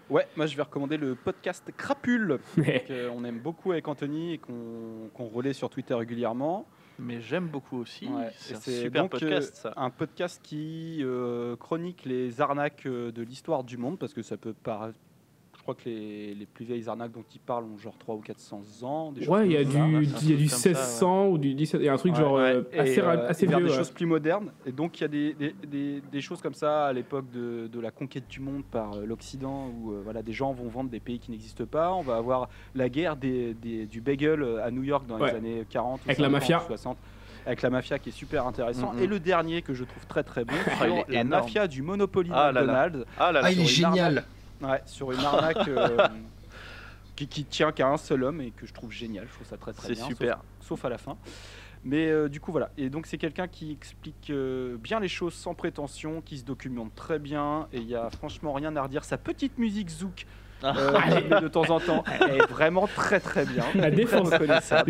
Ouais, 0.09 0.26
moi 0.36 0.46
je 0.46 0.57
vais 0.57 0.62
recommander 0.62 0.96
le 0.98 1.16
podcast 1.16 1.64
Crapule, 1.76 2.38
qu'on 2.57 3.24
aime 3.24 3.40
beaucoup 3.40 3.72
avec 3.72 3.88
Anthony 3.88 4.34
et 4.34 4.38
qu'on 4.38 5.11
qu'on 5.12 5.26
relaie 5.28 5.52
sur 5.52 5.68
Twitter 5.68 5.94
régulièrement. 5.94 6.64
Mais 6.99 7.20
j'aime 7.20 7.49
beaucoup 7.49 7.78
aussi. 7.78 8.07
Ouais, 8.07 8.30
C'est 8.36 8.53
et 8.53 8.57
un 8.57 8.61
c'est 8.61 8.80
super 8.82 9.03
donc, 9.03 9.11
podcast, 9.12 9.57
euh, 9.66 9.70
ça. 9.70 9.74
un 9.76 9.90
podcast 9.90 10.40
qui 10.42 11.01
euh, 11.03 11.57
chronique 11.57 12.05
les 12.05 12.40
arnaques 12.40 12.86
euh, 12.86 13.12
de 13.12 13.22
l'histoire 13.22 13.64
du 13.64 13.76
monde, 13.76 13.99
parce 13.99 14.14
que 14.14 14.22
ça 14.22 14.36
peut 14.36 14.55
paraître. 14.55 14.99
Je 15.66 15.72
crois 15.72 15.82
que 15.82 15.88
les, 15.90 16.32
les 16.34 16.46
plus 16.46 16.64
vieilles 16.64 16.88
arnaques 16.88 17.10
dont 17.10 17.24
ils 17.34 17.40
parlent 17.40 17.64
ont 17.64 17.76
genre 17.76 17.98
300 17.98 18.18
ou 18.20 18.22
400 18.22 18.62
ans. 18.82 19.10
des 19.10 19.26
Ouais, 19.28 19.46
il 19.46 19.52
y 19.52 19.56
a 19.56 19.64
du, 19.64 19.72
ça. 19.72 19.78
il 19.78 19.92
y 19.92 19.96
a 19.96 20.00
du 20.00 20.06
comme 20.06 20.12
ça, 20.14 20.68
ouais. 20.68 20.74
1600 20.76 21.26
ou 21.26 21.38
du 21.38 21.54
17. 21.54 21.80
Il 21.80 21.86
y 21.86 21.88
a 21.88 21.92
un 21.92 21.96
truc 21.96 22.12
Ouais, 22.14 22.20
genre 22.20 22.34
ouais. 22.34 22.42
euh, 22.54 22.62
Et, 22.72 22.78
assez, 22.78 23.00
ra- 23.00 23.16
euh, 23.16 23.28
assez 23.28 23.46
vieux. 23.48 23.60
des 23.66 23.72
choses 23.72 23.90
plus 23.90 24.06
modernes. 24.06 24.52
Et 24.64 24.70
donc 24.70 24.96
il 24.98 25.00
y 25.00 25.04
a 25.04 25.08
des, 25.08 25.34
des, 25.34 25.54
des- 25.66 26.00
des 26.12 26.20
choses 26.20 26.40
comme 26.40 26.54
ça 26.54 26.86
à 26.86 26.92
l'époque 26.92 27.28
de, 27.32 27.66
de 27.66 27.80
la 27.80 27.90
conquête 27.90 28.28
du 28.28 28.38
monde 28.38 28.62
par 28.70 28.92
euh, 28.94 29.06
l'Occident, 29.06 29.68
où 29.80 29.90
euh, 29.90 30.02
voilà, 30.04 30.22
des 30.22 30.32
gens 30.32 30.52
vont 30.52 30.68
vendre 30.68 30.88
des 30.88 31.00
pays 31.00 31.18
qui 31.18 31.32
n'existent 31.32 31.66
pas. 31.66 31.92
On 31.94 32.02
va 32.02 32.14
avoir 32.14 32.48
la 32.76 32.88
guerre 32.88 33.16
des, 33.16 33.54
des- 33.54 33.86
du 33.86 34.00
bagel 34.00 34.44
à 34.62 34.70
New 34.70 34.84
York 34.84 35.04
dans 35.08 35.18
Ouais. 35.18 35.32
les 35.32 35.36
années 35.38 35.66
40 35.68 35.98
ou 35.98 36.04
Avec 36.04 36.18
la 36.18 36.26
50, 36.26 36.32
mafia. 36.32 36.60
60. 36.64 36.96
Avec 37.44 37.62
la 37.62 37.70
mafia 37.70 37.98
qui 37.98 38.10
est 38.10 38.12
super 38.12 38.46
intéressant. 38.46 38.92
Et 39.00 39.08
le 39.08 39.18
dernier 39.18 39.62
que 39.62 39.74
je 39.74 39.82
trouve 39.82 40.06
très 40.06 40.22
très 40.22 40.44
bon, 40.44 40.54
Ah, 40.66 40.84
sur 40.84 40.86
il 40.86 40.92
est 40.92 41.14
la 41.16 41.20
énorme. 41.22 41.42
mafia 41.42 41.66
du 41.66 41.82
Monopoly 41.82 42.30
Ah 42.32 42.52
là 42.52 42.62
là. 42.62 42.88
McDonald's. 42.88 43.10
Ah 43.18 43.32
là 43.32 43.40
là. 43.40 43.46
Ah, 43.48 43.50
il 43.52 43.60
est 43.62 43.64
génial. 43.64 44.24
Ouais, 44.61 44.82
sur 44.86 45.12
une 45.12 45.20
arnaque 45.20 45.68
euh, 45.68 46.09
qui, 47.14 47.28
qui 47.28 47.44
tient 47.44 47.72
qu'à 47.72 47.88
un 47.88 47.96
seul 47.96 48.24
homme 48.24 48.40
et 48.40 48.50
que 48.50 48.66
je 48.66 48.72
trouve 48.72 48.90
génial. 48.92 49.26
Je 49.28 49.32
trouve 49.34 49.46
ça 49.46 49.57
très 49.57 49.72
très 49.72 49.88
C'est 49.88 49.94
bien. 49.94 50.07
super. 50.07 50.36
Sauf, 50.61 50.68
sauf 50.68 50.84
à 50.84 50.88
la 50.88 50.98
fin. 50.98 51.16
Mais 51.84 52.09
euh, 52.09 52.28
du 52.28 52.40
coup, 52.40 52.50
voilà. 52.50 52.70
Et 52.76 52.90
donc, 52.90 53.07
c'est 53.07 53.18
quelqu'un 53.18 53.46
qui 53.46 53.70
explique 53.70 54.30
euh, 54.30 54.76
bien 54.76 54.98
les 54.98 55.09
choses 55.09 55.34
sans 55.34 55.54
prétention, 55.54 56.20
qui 56.20 56.38
se 56.38 56.44
documente 56.44 56.94
très 56.94 57.18
bien. 57.18 57.68
Et 57.72 57.78
il 57.78 57.88
y 57.88 57.94
a 57.94 58.11
franchement 58.11 58.52
rien 58.52 58.74
à 58.76 58.82
redire. 58.82 59.04
Sa 59.04 59.18
petite 59.18 59.59
musique 59.59 59.90
zouk. 59.90 60.26
Euh, 60.66 61.40
de 61.40 61.48
temps 61.48 61.68
en 61.70 61.80
temps, 61.80 62.04
elle 62.28 62.36
est 62.36 62.50
vraiment 62.50 62.86
très 62.86 63.20
très 63.20 63.44
bien. 63.44 63.64
La 63.74 63.90
défense. 63.90 64.30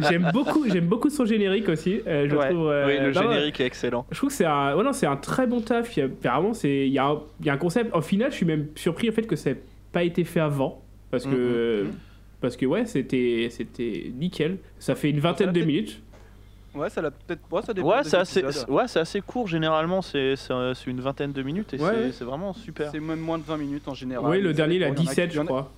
J'aime 0.09 0.31
beaucoup, 0.33 0.69
j'aime 0.69 0.87
beaucoup 0.87 1.11
son 1.11 1.25
générique 1.25 1.69
aussi. 1.69 2.01
euh, 2.07 2.27
je 2.29 2.37
Ouais. 2.37 2.51
trouve. 2.51 2.69
euh, 2.71 2.87
Oui, 2.87 2.99
le 2.99 3.07
ouais. 3.07 3.13
générique 3.13 3.61
est 3.61 3.67
excellent. 3.67 4.07
Je 4.11 4.17
trouve 4.17 4.31
que 4.31 4.35
c'est 4.37 4.45
un, 4.45 4.75
ouais, 4.77 4.85
non, 4.85 4.93
c'est 4.93 5.07
un 5.07 5.17
très 5.17 5.47
bon 5.47 5.61
taf. 5.61 5.97
Il 5.97 6.01
y 6.01 6.03
a, 6.03 6.09
vraiment, 6.31 6.55
c'est, 6.55 6.87
il 6.87 6.93
y, 6.93 6.99
a 6.99 7.07
un, 7.07 7.21
il 7.41 7.47
y 7.47 7.51
a 7.51 7.53
un 7.53 7.59
concept. 7.59 7.95
Au 7.95 8.01
final, 8.01 8.31
je 8.31 8.37
suis 8.37 8.47
même 8.47 8.67
surpris 8.75 9.09
en 9.09 9.13
fait 9.13 9.27
que 9.27 9.37
ça 9.37 9.51
n'ait 9.51 9.61
pas 9.93 10.03
été 10.03 10.25
fait 10.25 10.41
avant, 10.41 10.83
parce 11.11 11.25
que, 11.25 11.85
Mhm. 11.85 11.91
parce 12.41 12.57
que 12.57 12.67
ouais, 12.67 12.85
c'était, 12.87 13.49
c'était 13.51 14.13
nickel. 14.19 14.59
Ça 14.79 14.95
fait 14.95 15.11
une 15.11 15.21
vingtaine 15.21 15.53
de 15.53 15.61
minutes. 15.63 16.03
Ouais, 16.77 16.91
ça, 16.91 17.01
l'a 17.03 17.11
peut-être. 17.11 17.41
Ouais, 17.51 17.63
ça 17.63 17.73
dépend 17.75 17.89
Ouais, 17.89 18.05
c'est 18.05 18.17
assez, 18.17 18.45
ouais, 18.69 18.87
c'est 18.89 19.01
assez 19.01 19.21
court 19.21 19.47
généralement, 19.49 20.03
c'est 20.03 20.35
une 20.87 21.01
vingtaine 21.01 21.33
de 21.33 21.43
minutes 21.43 21.75
et 21.75 21.79
Ouais, 21.79 22.11
c'est- 22.13 22.25
vraiment 22.25 22.53
super. 22.53 22.91
C'est 22.91 23.01
même 23.01 23.19
moins 23.21 23.39
de 23.39 23.45
20 23.45 23.57
minutes 23.57 23.89
en 23.89 23.95
général. 23.95 24.31
oui, 24.31 24.41
le 24.41 24.53
dernier, 24.53 24.77
il 24.77 24.85
a 24.85 24.89
dépend, 24.89 25.01
y 25.03 25.07
en 25.07 25.11
17, 25.11 25.31
qui- 25.31 25.37
je 25.37 25.43
crois. 25.43 25.71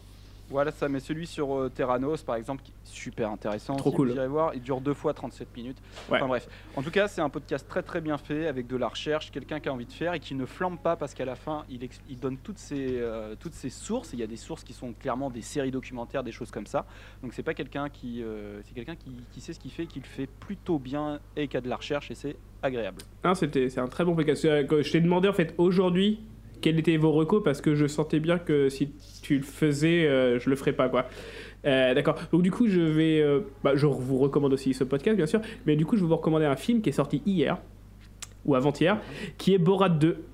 Voilà 0.51 0.71
ça, 0.71 0.89
mais 0.89 1.01
celui 1.01 1.27
sur 1.27 1.55
euh, 1.55 1.69
Terranos 1.69 2.23
par 2.23 2.37
exemple, 2.37 2.63
qui 2.63 2.73
est 2.73 2.75
super 2.85 3.31
intéressant. 3.31 3.77
Trop 3.77 3.93
cool. 3.93 4.11
Vous 4.11 4.17
irez 4.17 4.29
voir, 4.29 4.55
il 4.55 4.63
dure 4.63 4.81
deux 4.81 4.95
fois 4.95 5.13
37 5.13 5.49
minutes. 5.57 5.79
Ouais. 6.09 6.17
Enfin 6.17 6.27
bref, 6.27 6.49
en 6.77 6.83
tout 6.83 6.91
cas, 6.91 7.09
c'est 7.09 7.21
un 7.21 7.29
podcast 7.29 7.67
très 7.69 7.83
très 7.83 8.01
bien 8.01 8.19
fait 8.19 8.47
avec 8.47 8.67
de 8.67 8.77
la 8.77 8.89
recherche, 8.89 9.31
quelqu'un 9.31 9.61
qui 9.61 9.69
a 9.69 9.73
envie 9.73 9.87
de 9.87 9.93
faire 9.93 10.15
et 10.15 10.21
qui 10.21 10.35
ne 10.35 10.47
flambe 10.47 10.79
pas 10.79 10.97
parce 10.97 11.15
qu'à 11.15 11.25
la 11.25 11.37
fin, 11.37 11.65
il, 11.69 12.19
donne 12.19 12.39
toutes 12.39 12.59
ses, 12.59 12.99
euh, 12.99 13.35
toutes 13.39 13.55
ses 13.55 13.71
sources. 13.71 14.13
Il 14.13 14.19
y 14.19 14.23
a 14.23 14.27
des 14.27 14.37
sources 14.37 14.65
qui 14.65 14.73
sont 14.73 14.93
clairement 14.93 15.31
des 15.31 15.43
séries 15.43 15.71
documentaires, 15.71 16.25
des 16.25 16.33
choses 16.33 16.51
comme 16.51 16.67
ça. 16.67 16.87
Donc 17.23 17.35
c'est 17.35 17.43
pas 17.43 17.55
quelqu'un 17.55 17.89
qui, 17.89 18.23
euh, 18.23 18.61
c'est 18.65 18.75
quelqu'un 18.75 18.97
qui, 18.97 19.11
qui 19.33 19.41
sait 19.41 19.53
ce 19.53 19.61
qu'il 19.61 19.71
fait, 19.71 19.87
qui 19.87 20.01
le 20.01 20.07
fait 20.07 20.27
plutôt 20.27 20.79
bien 20.79 21.21
et 21.37 21.49
qui 21.49 21.57
a 21.57 21.61
de 21.61 21.69
la 21.69 21.77
recherche 21.77 22.11
et 22.11 22.15
c'est 22.15 22.37
agréable. 22.63 23.03
Ah, 23.23 23.35
c'était, 23.35 23.69
c'est 23.69 23.81
un 23.81 23.89
très 23.89 24.05
bon 24.05 24.15
podcast. 24.15 24.45
Euh, 24.45 24.83
Je 24.83 24.93
t'ai 24.93 25.01
demandé 25.01 25.29
en 25.29 25.33
fait 25.33 25.55
aujourd'hui 25.59 26.21
quels 26.61 26.79
étaient 26.79 26.97
vos 26.97 27.13
recos 27.13 27.43
parce 27.43 27.61
que 27.61 27.75
je 27.75 27.87
sentais 27.87 28.21
bien 28.21 28.39
que 28.39 28.69
si 28.69 28.91
tu 29.23 29.37
le 29.37 29.43
faisais, 29.43 30.07
euh, 30.07 30.39
je 30.39 30.51
le 30.51 30.57
ferais 30.57 30.73
pas 30.73 30.89
quoi. 30.89 31.07
Euh, 31.67 31.95
D'accord. 31.95 32.17
Donc 32.33 32.43
du 32.43 32.51
coup, 32.51 32.69
je 32.69 32.81
vais, 32.81 33.21
euh, 33.21 33.41
bah, 33.65 33.73
je 33.75 33.87
vous 33.87 34.19
recommande 34.19 34.53
aussi 34.53 34.75
ce 34.75 34.85
podcast 34.85 35.17
bien 35.17 35.27
sûr, 35.27 35.41
mais 35.67 35.77
du 35.77 35.85
coup, 35.87 35.97
je 35.97 36.03
vais 36.03 36.09
vous 36.09 36.17
recommander 36.17 36.45
un 36.47 36.57
film 36.57 36.81
qui 36.81 36.91
est 36.91 36.93
sorti 36.93 37.23
hier 37.27 37.59
ou 38.45 38.55
avant-hier, 38.55 38.99
qui 39.37 39.55
est 39.55 39.59
Borat 39.59 39.89
2. 39.89 40.25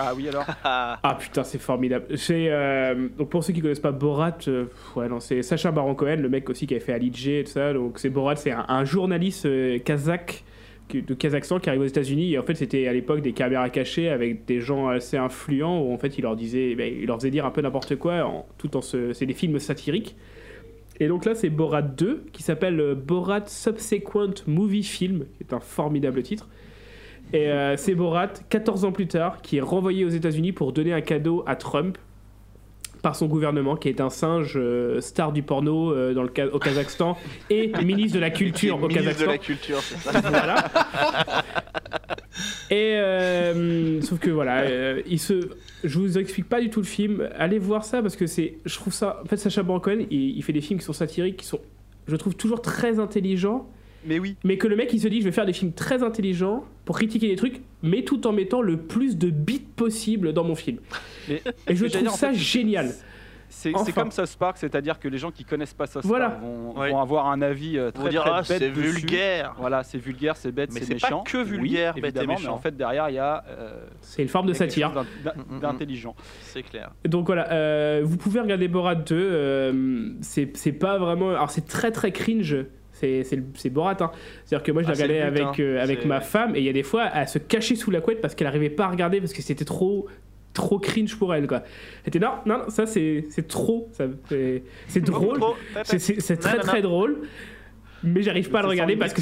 Ah 0.00 0.12
oui 0.14 0.28
alors. 0.28 0.46
Ah 0.64 1.16
putain, 1.18 1.42
c'est 1.42 1.58
formidable. 1.58 2.16
C'est 2.16 2.46
euh, 2.48 3.08
donc 3.18 3.30
pour 3.30 3.42
ceux 3.42 3.52
qui 3.52 3.60
connaissent 3.60 3.80
pas 3.80 3.90
Borat, 3.90 4.38
euh, 4.46 4.66
ouais 4.94 5.08
non, 5.08 5.18
c'est 5.18 5.42
Sacha 5.42 5.72
Baron 5.72 5.96
Cohen, 5.96 6.16
le 6.20 6.28
mec 6.28 6.48
aussi 6.48 6.66
qui 6.66 6.74
avait 6.74 6.84
fait 6.84 6.92
Ali 6.92 7.12
G 7.12 7.40
et 7.40 7.44
tout 7.44 7.50
ça. 7.50 7.72
Donc 7.72 7.98
c'est 7.98 8.08
Borat, 8.08 8.36
c'est 8.36 8.52
un, 8.52 8.64
un 8.68 8.84
journaliste 8.84 9.46
euh, 9.46 9.78
kazakh 9.80 10.44
de 10.92 11.14
Kazakhstan 11.14 11.58
qui 11.58 11.68
arrive 11.68 11.82
aux 11.82 11.86
États-Unis 11.86 12.32
et 12.32 12.38
en 12.38 12.42
fait 12.42 12.54
c'était 12.54 12.86
à 12.86 12.92
l'époque 12.92 13.20
des 13.20 13.32
caméras 13.32 13.70
cachées 13.70 14.08
avec 14.08 14.44
des 14.46 14.60
gens 14.60 14.88
assez 14.88 15.16
influents 15.16 15.80
où 15.82 15.92
en 15.92 15.98
fait 15.98 16.18
il 16.18 16.22
leur 16.22 16.36
disait, 16.36 16.74
ben, 16.74 16.92
il 16.92 17.06
leur 17.06 17.16
faisait 17.16 17.30
dire 17.30 17.46
un 17.46 17.50
peu 17.50 17.60
n'importe 17.60 17.96
quoi, 17.96 18.24
en, 18.24 18.46
tout 18.58 18.76
en 18.76 18.80
c'est 18.82 19.26
des 19.26 19.34
films 19.34 19.58
satiriques. 19.58 20.16
Et 21.00 21.08
donc 21.08 21.24
là 21.24 21.34
c'est 21.34 21.50
Borat 21.50 21.82
2 21.82 22.24
qui 22.32 22.42
s'appelle 22.42 22.80
euh, 22.80 22.94
Borat 22.94 23.46
Subsequent 23.46 24.46
Movie 24.46 24.82
Film, 24.82 25.26
qui 25.36 25.44
est 25.44 25.54
un 25.54 25.60
formidable 25.60 26.22
titre. 26.22 26.48
Et 27.32 27.48
euh, 27.48 27.76
c'est 27.76 27.94
Borat, 27.94 28.32
14 28.48 28.84
ans 28.84 28.92
plus 28.92 29.06
tard, 29.06 29.42
qui 29.42 29.58
est 29.58 29.60
renvoyé 29.60 30.04
aux 30.04 30.08
États-Unis 30.08 30.52
pour 30.52 30.72
donner 30.72 30.92
un 30.92 31.02
cadeau 31.02 31.44
à 31.46 31.56
Trump 31.56 31.98
par 33.02 33.16
son 33.16 33.26
gouvernement, 33.26 33.76
qui 33.76 33.88
est 33.88 34.00
un 34.00 34.10
singe 34.10 34.54
euh, 34.56 35.00
star 35.00 35.32
du 35.32 35.42
porno 35.42 35.92
euh, 35.92 36.14
dans 36.14 36.22
le, 36.22 36.30
au 36.52 36.58
Kazakhstan 36.58 37.16
et 37.50 37.72
ministre 37.84 38.16
de 38.16 38.20
la 38.20 38.30
culture 38.30 38.76
au 38.76 38.88
Ministre 38.88 39.02
de 39.02 39.08
Kazakhstan. 39.08 39.30
la 39.30 39.38
culture, 39.38 39.80
c'est 39.80 39.98
ça. 39.98 40.20
Voilà. 40.28 41.44
Et 42.70 42.94
euh, 42.96 44.00
sauf 44.02 44.18
que 44.18 44.30
voilà, 44.30 44.98
il 45.06 45.18
se, 45.18 45.48
je 45.82 45.98
vous 45.98 46.18
explique 46.18 46.48
pas 46.48 46.60
du 46.60 46.70
tout 46.70 46.80
le 46.80 46.86
film. 46.86 47.28
Allez 47.36 47.58
voir 47.58 47.84
ça 47.84 48.02
parce 48.02 48.14
que 48.14 48.26
c'est, 48.26 48.58
je 48.64 48.74
trouve 48.74 48.92
ça. 48.92 49.20
En 49.24 49.26
fait, 49.26 49.36
Sacha 49.36 49.62
Baron 49.62 49.80
Cohen, 49.80 50.06
il, 50.10 50.36
il 50.36 50.42
fait 50.42 50.52
des 50.52 50.60
films 50.60 50.78
qui 50.78 50.84
sont 50.84 50.92
satiriques, 50.92 51.38
qui 51.38 51.46
sont, 51.46 51.60
je 52.06 52.16
trouve 52.16 52.36
toujours 52.36 52.62
très 52.62 53.00
intelligents. 53.00 53.68
Mais 54.06 54.18
oui. 54.18 54.36
Mais 54.44 54.58
que 54.58 54.68
le 54.68 54.76
mec 54.76 54.92
il 54.92 55.00
se 55.00 55.08
dit, 55.08 55.20
je 55.20 55.24
vais 55.24 55.32
faire 55.32 55.46
des 55.46 55.52
films 55.52 55.72
très 55.72 56.02
intelligents 56.02 56.64
pour 56.84 56.96
critiquer 56.96 57.28
des 57.28 57.36
trucs, 57.36 57.60
mais 57.82 58.02
tout 58.02 58.26
en 58.26 58.32
mettant 58.32 58.60
le 58.62 58.76
plus 58.76 59.16
de 59.16 59.30
bits 59.30 59.58
possible 59.76 60.32
dans 60.32 60.44
mon 60.44 60.54
film. 60.54 60.78
Mais- 61.28 61.42
Et 61.68 61.76
je 61.76 61.86
trouve 61.86 62.08
en 62.08 62.12
ça 62.12 62.30
fait, 62.30 62.34
génial. 62.34 62.92
C'est 63.50 63.74
Enfin. 63.74 63.90
comme 63.92 64.10
South 64.10 64.36
Park, 64.38 64.58
c'est-à-dire 64.58 64.98
que 64.98 65.08
les 65.08 65.16
gens 65.16 65.30
qui 65.30 65.42
connaissent 65.42 65.72
pas 65.72 65.86
South 65.86 66.04
Voilà. 66.04 66.28
Park 66.28 66.42
vont, 66.42 67.00
avoir 67.00 67.28
un 67.28 67.40
avis 67.40 67.78
euh, 67.78 67.90
très, 67.90 68.10
dire, 68.10 68.20
très 68.20 68.30
ah, 68.30 68.42
bête 68.46 68.58
c'est 68.58 68.68
vulgaire. 68.68 69.54
Voilà, 69.58 69.82
c'est 69.84 69.96
vulgaire, 69.96 70.36
c'est 70.36 70.52
bête, 70.52 70.70
Mais 70.70 70.80
c'est 70.80 70.86
c'est 70.86 71.00
pas 71.00 71.06
méchant. 71.08 71.22
que 71.22 71.38
Oui, 71.38 71.44
vulgaire, 71.44 71.94
bête 71.94 72.04
et 72.04 72.06
évidemment, 72.08 72.34
mais 72.34 72.40
méchant. 72.40 72.54
en 72.54 72.58
fait 72.58 72.76
derrière 72.76 73.08
il 73.08 73.14
y 73.14 73.18
a, 73.18 73.42
euh, 73.48 73.86
C'est 74.02 74.20
une 74.20 74.28
forme 74.28 74.48
de 74.48 74.52
satire. 74.52 74.90
Mm, 74.90 74.98
mm, 75.54 75.56
mm. 75.56 75.60
d'intelligent. 75.60 76.14
C'est 76.42 76.62
clair. 76.62 76.90
Donc 77.06 77.24
voilà, 77.26 77.50
euh, 77.50 78.02
vous 78.04 78.18
pouvez 78.18 78.40
regarder 78.40 78.68
Borat 78.68 78.96
2. 78.96 79.14
euh, 79.16 80.10
c'est 80.20 80.54
c'est 80.54 80.72
pas 80.72 80.98
vraiment. 80.98 81.30
Alors 81.30 81.50
c'est 81.50 81.66
très 81.66 81.90
très 81.90 82.12
cringe. 82.12 82.54
C'est 83.00 83.24
c'est 83.24 83.36
le- 83.36 83.44
c'est 83.54 83.70
Borat. 83.70 83.96
Hein. 84.00 84.10
C'est-à-dire 84.44 84.64
que 84.64 84.72
moi 84.72 84.82
je 84.82 84.88
Ah, 84.90 84.94
but, 84.94 85.02
avec, 85.02 85.42
hein. 85.42 85.52
euh, 85.60 85.82
avec 85.82 86.00
C'est- 86.02 86.08
ma 86.08 86.20
femme 86.20 86.54
et 86.56 86.58
il 86.60 86.64
y 86.64 86.68
a 86.68 86.72
des 86.72 86.82
fois 86.82 87.08
elle 87.14 87.28
se 87.28 87.38
cachait 87.38 87.76
sous 87.76 87.90
la 87.90 88.00
couette 88.00 88.20
parce 88.20 88.34
qu'elle 88.34 88.46
arrivait 88.48 88.70
pas 88.70 88.84
à 88.84 88.88
regarder 88.88 89.20
parce 89.20 89.32
que 89.32 89.42
c'était 89.42 89.64
trop 89.64 90.06
trop 90.54 90.78
cringe 90.80 91.16
pour 91.16 91.34
elle 91.34 91.46
quoi. 91.46 91.62
Elle 92.04 92.08
était 92.08 92.18
non 92.18 92.32
non 92.46 92.68
ça 92.68 92.86
c'est 92.86 93.26
c'est 93.30 93.46
trop 93.46 93.88
ça 93.92 94.06
c'est 94.28 94.62
c'est 94.88 95.00
drôle 95.00 95.38
c'est 95.84 96.36
très 96.40 96.58
très 96.58 96.82
drôle 96.82 97.20
mais 98.04 98.22
j'arrive 98.22 98.50
pas 98.50 98.60
à 98.60 98.62
le 98.62 98.68
regarder 98.68 98.96
parce 98.96 99.12
que 99.12 99.20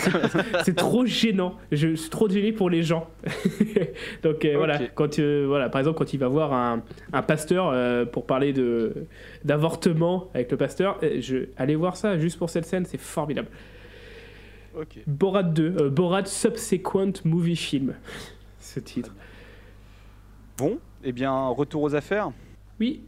c'est- 0.65 0.75
trop 0.75 1.07
gênant. 1.07 1.57
Je 1.73 1.95
suis 1.95 2.11
trop 2.11 2.29
gêné 2.29 2.53
pour 2.53 2.69
les 2.71 2.83
gens. 2.83 3.09
Donc 4.23 4.45
euh, 4.45 4.55
voilà. 4.57 4.79
Quand 4.95 5.19
euh, 5.19 5.45
voilà. 5.49 5.69
Par 5.69 5.81
exemple 5.81 5.99
quand 5.99 6.13
il 6.13 6.19
va 6.19 6.29
voir 6.29 6.53
un, 6.53 6.83
un 7.13 7.23
pasteur 7.23 7.71
euh, 7.73 8.05
pour 8.05 8.27
parler 8.27 8.53
de 8.53 9.07
d'avortement 9.45 10.29
avec 10.35 10.51
le 10.51 10.57
pasteur 10.57 10.99
je 11.21 11.47
allez 11.57 11.75
voir 11.77 11.97
ça 11.97 12.19
juste 12.19 12.39
pour 12.39 12.51
cette 12.51 12.67
scène 12.67 12.85
c'est 12.85 13.01
formidable. 13.01 13.49
Ok. 14.79 14.99
Borat 15.07 15.43
2 15.43 15.77
euh, 15.81 15.89
Borat 15.91 16.27
Subsequent 16.27 17.25
Movie 17.25 17.57
Film. 17.57 17.95
Ce 18.61 18.79
titre. 18.81 19.13
Bon, 20.59 20.79
eh 21.05 21.13
bien 21.13 21.49
retour 21.49 21.83
aux 21.83 21.95
affaires. 21.95 22.31
oui. 22.81 23.01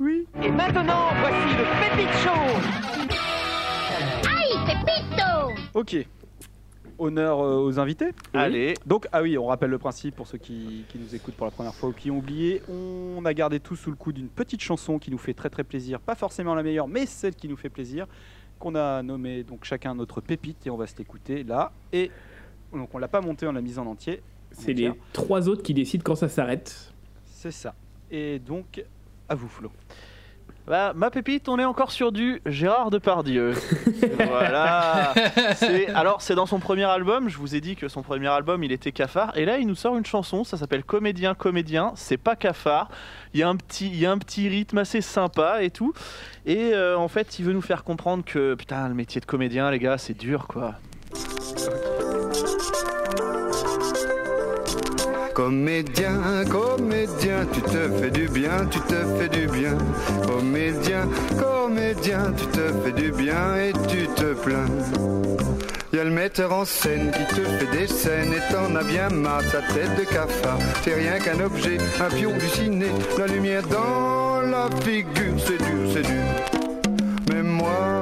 Oui. 0.00 0.26
Et 0.42 0.50
maintenant, 0.50 1.06
voici 1.20 1.56
le 1.56 1.96
Pépite 1.96 2.12
Show 2.24 3.33
Ok. 5.74 5.96
Honneur 6.98 7.40
euh, 7.40 7.64
aux 7.64 7.80
invités. 7.80 8.10
Allez. 8.32 8.74
Donc, 8.86 9.08
ah 9.10 9.20
oui, 9.20 9.36
on 9.36 9.46
rappelle 9.46 9.70
le 9.70 9.78
principe 9.78 10.14
pour 10.14 10.28
ceux 10.28 10.38
qui, 10.38 10.84
qui 10.88 10.98
nous 10.98 11.12
écoutent 11.14 11.34
pour 11.34 11.46
la 11.46 11.50
première 11.50 11.74
fois 11.74 11.88
ou 11.88 11.92
qui 11.92 12.10
ont 12.12 12.18
oublié. 12.18 12.62
On 12.68 13.24
a 13.24 13.34
gardé 13.34 13.58
tout 13.58 13.74
sous 13.74 13.90
le 13.90 13.96
coup 13.96 14.12
d'une 14.12 14.28
petite 14.28 14.60
chanson 14.60 15.00
qui 15.00 15.10
nous 15.10 15.18
fait 15.18 15.34
très 15.34 15.50
très 15.50 15.64
plaisir. 15.64 15.98
Pas 15.98 16.14
forcément 16.14 16.54
la 16.54 16.62
meilleure, 16.62 16.86
mais 16.86 17.06
celle 17.06 17.34
qui 17.34 17.48
nous 17.48 17.56
fait 17.56 17.68
plaisir. 17.68 18.06
Qu'on 18.60 18.76
a 18.76 19.02
nommé 19.02 19.42
donc 19.42 19.64
chacun 19.64 19.96
notre 19.96 20.20
pépite 20.20 20.64
et 20.66 20.70
on 20.70 20.76
va 20.76 20.86
se 20.86 20.96
l'écouter 20.96 21.42
là. 21.42 21.72
Et 21.92 22.12
donc 22.72 22.94
on 22.94 22.98
l'a 22.98 23.08
pas 23.08 23.20
monté, 23.20 23.46
on 23.48 23.52
l'a 23.52 23.60
mise 23.60 23.80
en 23.80 23.86
entier. 23.86 24.22
c'est 24.52 24.72
les 24.72 24.92
trois 25.12 25.48
autres 25.48 25.62
qui 25.64 25.74
décident 25.74 26.04
quand 26.04 26.14
ça 26.14 26.28
s'arrête 26.28 26.92
C'est 27.24 27.50
ça. 27.50 27.74
Et 28.12 28.38
donc, 28.38 28.84
à 29.28 29.34
vous 29.34 29.48
Flo. 29.48 29.72
Bah, 30.66 30.94
ma 30.96 31.10
pépite, 31.10 31.50
on 31.50 31.58
est 31.58 31.64
encore 31.64 31.92
sur 31.92 32.10
du 32.10 32.40
Gérard 32.46 32.90
Depardieu. 32.90 33.52
voilà. 34.26 35.12
Alors, 35.94 36.22
c'est 36.22 36.34
dans 36.34 36.46
son 36.46 36.58
premier 36.58 36.84
album. 36.84 37.28
Je 37.28 37.36
vous 37.36 37.54
ai 37.54 37.60
dit 37.60 37.76
que 37.76 37.88
son 37.88 38.02
premier 38.02 38.28
album, 38.28 38.64
il 38.64 38.72
était 38.72 38.90
cafard. 38.90 39.36
Et 39.36 39.44
là, 39.44 39.58
il 39.58 39.66
nous 39.66 39.74
sort 39.74 39.94
une 39.98 40.06
chanson. 40.06 40.42
Ça 40.42 40.56
s'appelle 40.56 40.82
Comédien, 40.82 41.34
Comédien. 41.34 41.92
C'est 41.96 42.16
pas 42.16 42.34
cafard. 42.34 42.88
Il 43.34 43.40
y, 43.40 43.42
a 43.42 43.48
un 43.48 43.56
petit, 43.56 43.88
il 43.88 43.96
y 43.96 44.06
a 44.06 44.10
un 44.10 44.16
petit 44.16 44.48
rythme 44.48 44.78
assez 44.78 45.02
sympa 45.02 45.62
et 45.62 45.68
tout. 45.68 45.92
Et 46.46 46.72
euh, 46.72 46.96
en 46.96 47.08
fait, 47.08 47.38
il 47.38 47.44
veut 47.44 47.52
nous 47.52 47.60
faire 47.60 47.84
comprendre 47.84 48.24
que, 48.24 48.54
putain, 48.54 48.88
le 48.88 48.94
métier 48.94 49.20
de 49.20 49.26
comédien, 49.26 49.70
les 49.70 49.78
gars, 49.78 49.98
c'est 49.98 50.16
dur, 50.16 50.46
quoi. 50.46 50.76
Comédien, 55.34 56.44
comédien, 56.48 57.44
tu 57.52 57.60
te 57.60 57.88
fais 57.98 58.10
du 58.12 58.28
bien, 58.28 58.66
tu 58.70 58.78
te 58.82 58.94
fais 59.18 59.28
du 59.28 59.48
bien. 59.48 59.76
Comédien, 60.28 61.08
comédien, 61.36 62.32
tu 62.36 62.46
te 62.46 62.72
fais 62.84 62.92
du 62.92 63.10
bien 63.10 63.56
et 63.56 63.72
tu 63.88 64.06
te 64.14 64.32
plains. 64.34 64.68
Y 65.92 65.98
a 65.98 66.04
le 66.04 66.10
metteur 66.10 66.52
en 66.52 66.64
scène 66.64 67.10
qui 67.10 67.34
te 67.34 67.40
fait 67.40 67.76
des 67.76 67.88
scènes 67.88 68.32
et 68.32 68.52
t'en 68.52 68.76
as 68.76 68.84
bien 68.84 69.08
marre 69.10 69.42
ta 69.50 69.60
tête 69.74 69.96
de 69.98 70.04
cafard. 70.04 70.58
T'es 70.84 70.94
rien 70.94 71.18
qu'un 71.18 71.40
objet, 71.44 71.78
un 72.00 72.14
pion 72.14 72.32
du 72.32 72.48
ciné, 72.48 72.86
la 73.18 73.26
lumière 73.26 73.66
dans 73.66 74.40
la 74.40 74.68
figure, 74.84 75.34
c'est 75.38 75.58
dur, 75.58 75.92
c'est 75.92 76.02
dur. 76.02 76.62
Mais 77.28 77.42
moi, 77.42 77.93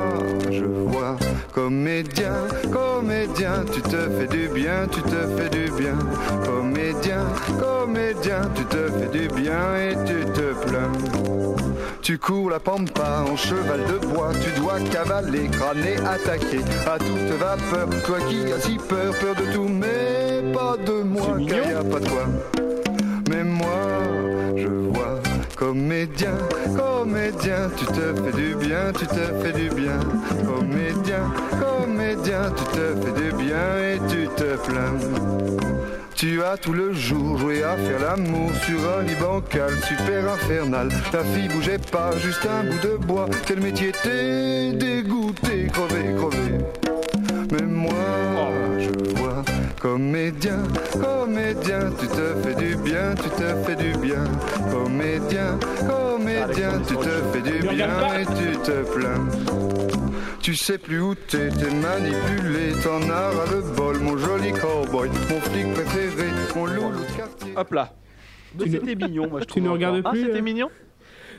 je 0.53 0.65
vois 0.65 1.17
comédien, 1.53 2.35
comédien, 2.71 3.65
tu 3.73 3.81
te 3.83 3.97
fais 3.97 4.27
du 4.27 4.49
bien, 4.49 4.87
tu 4.91 5.03
te 5.03 5.27
fais 5.37 5.49
du 5.49 5.71
bien. 5.73 5.99
Comédien, 6.45 7.25
comédien, 7.59 8.43
tu 8.55 8.65
te 8.65 8.89
fais 8.89 9.19
du 9.19 9.29
bien 9.29 9.77
et 9.77 9.95
tu 10.05 10.25
te 10.33 10.53
plains. 10.67 10.93
Tu 12.03 12.19
cours 12.19 12.51
la 12.51 12.59
pampa 12.59 13.25
en 13.31 13.37
cheval 13.37 13.81
de 13.87 14.07
bois, 14.07 14.33
tu 14.43 14.61
dois 14.61 14.81
cavaler, 14.91 15.49
crâner, 15.49 15.97
attaquer 15.99 16.61
à 16.87 16.99
toute 16.99 17.39
vapeur. 17.39 17.89
Toi 18.05 18.19
qui 18.29 18.53
as 18.53 18.61
si 18.61 18.77
peur, 18.77 19.15
peur 19.21 19.35
de 19.35 19.53
tout, 19.53 19.69
mais 19.69 20.53
pas 20.53 20.77
de 20.85 21.03
moi, 21.03 21.39
car 21.49 21.71
y 21.71 21.75
a 21.75 21.85
pas 21.85 22.01
toi. 22.01 22.27
Mais 23.31 23.45
moi, 23.45 23.69
je 24.57 24.69
vois 24.69 25.22
comédien, 25.63 26.37
comédien, 26.77 27.71
tu 27.77 27.87
te 27.87 27.93
fais 27.93 28.37
du 28.37 28.55
bien, 28.57 28.93
tu 28.99 29.07
te 29.07 29.25
fais 29.41 29.53
du 29.53 29.69
bien. 29.71 30.01
Comédien, 30.45 31.23
comédien, 31.61 32.53
tu 32.57 32.65
te 32.77 32.87
fais 33.01 33.21
du 33.21 33.33
bien 33.37 33.79
et 33.79 33.99
tu 34.09 34.29
te 34.35 34.57
plains. 34.67 34.99
Tu 36.17 36.43
as 36.43 36.57
tout 36.57 36.73
le 36.73 36.93
jour 36.93 37.39
joué 37.39 37.63
à 37.63 37.77
faire 37.77 38.01
l'amour 38.01 38.51
sur 38.67 38.81
un 38.99 39.03
lit 39.03 39.15
bancal 39.21 39.73
super 39.87 40.33
infernal. 40.33 40.89
La 41.13 41.23
fille 41.23 41.49
bougeait 41.49 41.79
pas, 41.79 42.11
juste 42.19 42.45
un 42.47 42.65
bout 42.65 42.81
de 42.83 42.97
bois. 42.97 43.29
Quel 43.47 43.61
métier 43.61 43.93
t'es 44.03 44.73
dégoûté, 44.73 45.69
crevé, 45.73 46.15
crevé. 46.17 46.59
Mais 47.53 47.63
moi, 47.63 47.93
je 48.81 49.22
comédien, 49.83 50.63
comédien, 51.01 51.91
tu 51.99 52.07
te 52.07 52.35
fais 52.43 52.55
du 52.55 52.77
bien, 52.77 53.15
tu 53.17 53.29
te 53.31 53.55
fais 53.65 53.75
du 53.77 53.99
bien. 53.99 54.25
Comédien, 54.71 55.59
comédien, 55.89 56.81
tu 56.87 56.97
te 56.97 57.09
fais 57.33 57.43
du 57.43 57.59
bien 57.67 57.89
et 58.21 58.25
tu 58.27 58.57
te 58.59 58.83
plains. 58.95 59.27
Tu 60.41 60.55
sais 60.55 60.79
plus 60.79 61.01
où 61.01 61.15
t'es, 61.15 61.49
t'es 61.51 61.71
manipulé, 61.75 62.73
t'en 62.83 63.01
as 63.11 63.31
ras 63.31 63.51
le 63.53 63.61
bol, 63.77 63.99
mon 63.99 64.17
joli 64.17 64.53
cowboy, 64.53 65.09
mon 65.31 65.41
flic 65.41 65.73
préféré, 65.75 66.29
mon 66.55 66.67
loulou 66.67 67.01
de 67.01 67.17
quartier. 67.17 67.53
Hop 67.57 67.73
là. 67.73 67.93
Tu 68.59 68.69
ne- 68.69 68.73
C'était 68.79 68.95
mignon, 68.95 69.29
moi 69.31 69.41
je 69.41 69.45
Tu 69.47 69.51
trouve. 69.53 69.63
ne 69.65 69.69
regardes 69.71 70.03
plus 70.03 70.23
Ah, 70.23 70.27
c'était 70.27 70.39
euh, 70.39 70.43
mignon 70.43 70.69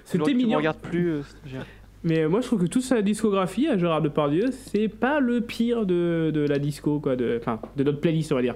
C'était 0.06 0.24
Tu 0.26 0.32
me 0.32 0.38
mignon. 0.38 0.58
regardes 0.58 0.80
plus. 0.80 1.10
euh. 1.12 1.22
Mais 2.04 2.28
moi, 2.28 2.42
je 2.42 2.48
trouve 2.48 2.62
que 2.62 2.68
toute 2.68 2.82
sa 2.84 3.02
discographie 3.02 3.68
à 3.68 3.78
Gérard 3.78 4.02
Depardieu, 4.02 4.48
c'est 4.52 4.88
pas 4.90 5.20
le 5.22 5.40
pire 5.42 5.86
de, 5.86 6.32
de 6.34 6.42
la 6.42 6.60
disco, 6.60 7.00
quoi. 7.00 7.16
De, 7.16 7.38
enfin, 7.40 7.60
de 7.78 7.84
notre 7.84 8.00
playlist, 8.02 8.32
on 8.32 8.36
va 8.36 8.42
dire. 8.42 8.56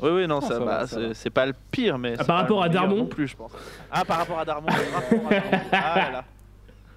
Oui, 0.00 0.10
oui, 0.12 0.22
non, 0.26 0.36
Non, 0.36 0.40
ça, 0.40 0.48
ça 0.48 0.58
va, 0.58 0.64
bah, 0.64 0.86
ça 0.86 0.96
c'est 0.96 1.06
va. 1.06 1.14
c'est 1.14 1.30
pas 1.30 1.46
le 1.46 1.52
pire, 1.70 1.98
mais. 1.98 2.14
Ah, 2.18 2.24
par 2.24 2.36
rapport 2.38 2.62
à 2.64 2.68
Darmon 2.68 2.96
non 2.96 3.06
plus, 3.06 3.28
je 3.28 3.36
pense. 3.36 3.52
Ah, 3.92 4.04
par 4.04 4.18
rapport 4.18 4.38
à 4.40 4.44
Darmon. 4.44 4.66
par 4.66 4.76
rapport 4.76 5.30
à 5.30 5.34
Darmon. 5.40 5.58
Ah, 5.72 5.94
là, 5.96 6.10
là. 6.10 6.24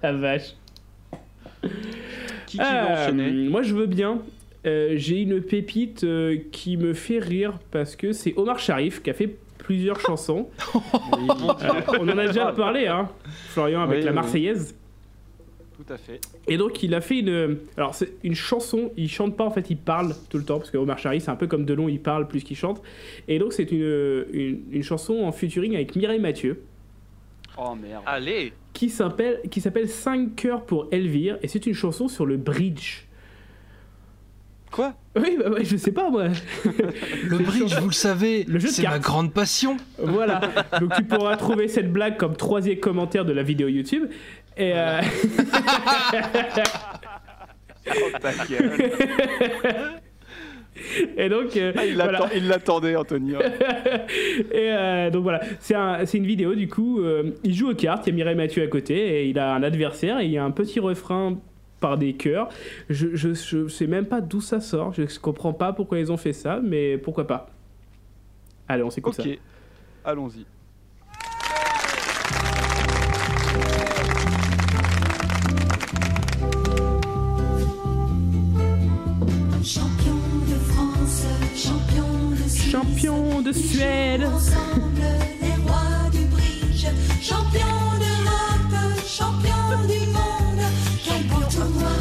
La 0.02 0.12
vache. 0.12 0.54
Qui, 1.62 1.68
qui 2.46 2.56
va 2.58 3.08
Euh, 3.08 3.50
moi, 3.50 3.62
je 3.62 3.74
veux 3.74 3.86
bien. 3.86 4.18
Euh, 4.66 4.94
J'ai 4.96 5.22
une 5.22 5.40
pépite 5.40 6.02
euh, 6.04 6.38
qui 6.50 6.76
me 6.76 6.92
fait 6.92 7.18
rire 7.20 7.54
parce 7.70 7.94
que 7.94 8.12
c'est 8.12 8.34
Omar 8.36 8.58
Sharif 8.58 9.02
qui 9.02 9.10
a 9.10 9.14
fait 9.14 9.36
plusieurs 9.58 10.00
chansons. 10.00 10.48
Oui, 10.74 11.28
Euh, 11.40 11.98
on 12.00 12.08
en 12.08 12.18
a 12.18 12.26
déjà 12.26 12.52
parlé, 12.52 12.86
hein, 12.88 13.08
Florian, 13.50 13.82
avec 13.82 14.00
Oui, 14.00 14.04
la. 14.04 14.12
Marseillaise. 14.12 14.74
Tout 15.78 15.92
à 15.92 15.96
fait. 15.96 16.20
Et 16.48 16.56
donc 16.56 16.82
il 16.82 16.92
a 16.94 17.00
fait 17.00 17.20
une. 17.20 17.58
Alors 17.76 17.94
c'est 17.94 18.12
une 18.24 18.34
chanson, 18.34 18.90
il 18.96 19.08
chante 19.08 19.36
pas 19.36 19.44
en 19.44 19.50
fait, 19.50 19.70
il 19.70 19.76
parle 19.76 20.14
tout 20.28 20.36
le 20.38 20.44
temps, 20.44 20.58
parce 20.58 20.70
que 20.70 20.76
Omar 20.76 20.98
Sharif 20.98 21.22
c'est 21.22 21.30
un 21.30 21.36
peu 21.36 21.46
comme 21.46 21.64
Delon, 21.64 21.88
il 21.88 22.00
parle 22.00 22.26
plus 22.26 22.42
qu'il 22.42 22.56
chante. 22.56 22.82
Et 23.28 23.38
donc 23.38 23.52
c'est 23.52 23.70
une, 23.70 24.26
une, 24.32 24.62
une 24.72 24.82
chanson 24.82 25.22
en 25.22 25.30
featuring 25.32 25.74
avec 25.76 25.94
Mireille 25.94 26.20
Mathieu, 26.20 26.62
Oh 27.60 27.74
merde. 27.74 28.02
Allez 28.06 28.52
qui 28.72 28.90
s'appelle 28.90 29.40
qui 29.50 29.60
s'appelle 29.60 29.88
5 29.88 30.36
cœurs 30.36 30.64
pour 30.64 30.86
Elvire, 30.92 31.38
et 31.42 31.48
c'est 31.48 31.66
une 31.66 31.74
chanson 31.74 32.06
sur 32.06 32.26
le 32.26 32.36
bridge. 32.36 33.04
Quoi? 34.70 34.94
Oui, 35.16 35.38
bah 35.40 35.50
ouais, 35.50 35.64
je 35.64 35.76
sais 35.76 35.92
pas 35.92 36.10
moi. 36.10 36.28
Le 37.24 37.38
bridge, 37.38 37.74
vous 37.80 37.88
le 37.88 37.94
savez, 37.94 38.46
c'est 38.60 38.82
ma 38.82 38.98
grande 38.98 39.32
passion. 39.32 39.78
voilà. 39.98 40.40
Donc 40.78 40.94
tu 40.94 41.04
pourras 41.04 41.36
trouver 41.36 41.68
cette 41.68 41.90
blague 41.90 42.16
comme 42.18 42.36
troisième 42.36 42.78
commentaire 42.78 43.24
de 43.24 43.32
la 43.32 43.42
vidéo 43.42 43.66
YouTube. 43.68 44.04
Et 44.58 44.72
euh, 44.74 45.00
Et 51.16 51.28
donc, 51.28 51.56
euh, 51.56 51.72
Ah, 51.76 51.84
il 51.86 51.94
voilà. 51.94 52.12
l'attend- 52.12 52.28
il 52.36 52.46
l'attendait, 52.46 52.94
Anthony. 52.96 53.34
hein. 53.34 53.38
Et 54.52 54.70
euh, 54.70 55.10
donc 55.10 55.24
voilà, 55.24 55.40
c'est 55.58 55.74
un- 55.74 56.06
c'est 56.06 56.18
une 56.18 56.26
vidéo 56.26 56.54
du 56.54 56.68
coup. 56.68 57.00
euh, 57.00 57.32
il 57.42 57.52
joue 57.54 57.70
aux 57.70 57.74
cartes, 57.74 58.06
il 58.06 58.10
y 58.10 58.12
a 58.12 58.16
Mireille 58.16 58.36
Mathieu 58.36 58.62
à 58.62 58.66
côté 58.68 58.94
et 58.96 59.28
il 59.28 59.38
a 59.40 59.54
un 59.54 59.62
adversaire 59.64 60.20
et 60.20 60.26
il 60.26 60.30
y 60.30 60.38
a 60.38 60.44
un 60.44 60.52
petit 60.52 60.78
refrain 60.78 61.36
par 61.80 61.98
des 61.98 62.12
chœurs. 62.14 62.48
Je, 62.90 63.08
je, 63.16 63.34
je 63.34 63.66
sais 63.66 63.86
même 63.88 64.06
pas 64.06 64.20
d'où 64.20 64.40
ça 64.40 64.60
sort, 64.60 64.92
je 64.94 65.18
comprends 65.18 65.52
pas 65.52 65.72
pourquoi 65.72 65.98
ils 65.98 66.12
ont 66.12 66.16
fait 66.16 66.32
ça, 66.32 66.60
mais 66.62 66.96
pourquoi 66.98 67.26
pas. 67.26 67.50
Allez, 68.68 68.82
on 68.84 68.90
s'écoute 68.90 69.14
ça. 69.14 69.22
ok, 69.24 69.38
allons-y. 70.04 70.44
Champion 83.38 83.42
de 83.42 83.52
Suède. 83.52 84.24
Ensemble, 84.24 85.02
les 85.40 85.54
rois 85.62 86.10
du 86.10 86.24
bridge. 86.26 86.86
Champion 87.22 87.66
d'Europe, 88.00 88.74
champion 89.06 89.86
du 89.86 90.00
monde. 90.08 90.62
Quel 91.04 91.22
beau 91.24 91.42
tournoi. 91.48 91.94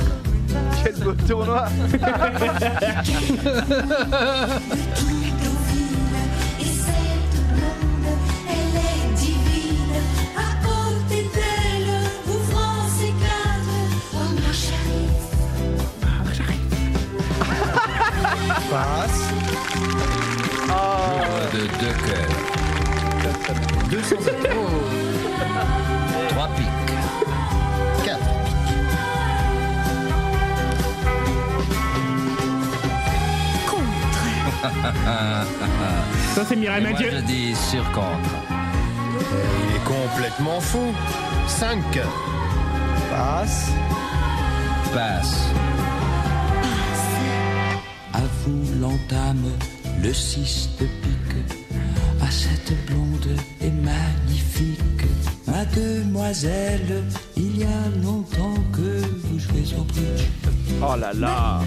Quel 0.83 0.95
beau 0.95 1.13
tournoi 1.27 1.65
Et 20.41 20.43
de 21.53 21.59
deux 21.59 21.95
cœurs. 22.05 22.37
200 23.89 24.15
euros. 24.15 24.83
Trois 26.29 26.49
piques. 26.55 26.67
4. 28.05 28.19
Ça, 36.35 36.45
c'est 36.47 36.55
Mireille 36.55 36.83
Mathieu. 36.83 37.09
je 37.11 37.21
dis 37.21 37.55
sur 37.55 37.89
contre. 37.91 38.35
Il 39.69 39.75
est 39.75 39.83
complètement 39.85 40.59
fou. 40.59 40.93
5. 41.47 41.79
Passe. 43.09 43.71
Passe. 44.93 45.49
À 48.13 48.21
vous 48.43 48.79
l'entame, 48.81 49.45
le 50.01 50.13
6 50.13 50.69
de 50.79 50.87
Mademoiselle, 56.18 57.03
il 57.36 57.59
y 57.59 57.63
a 57.63 57.68
longtemps 58.03 58.55
que 58.74 59.05
vous 59.05 59.38
jouez 59.39 59.76
au 59.78 59.84
bridge. 59.84 60.26
Oh 60.82 60.95
là 60.99 61.11
là 61.13 61.59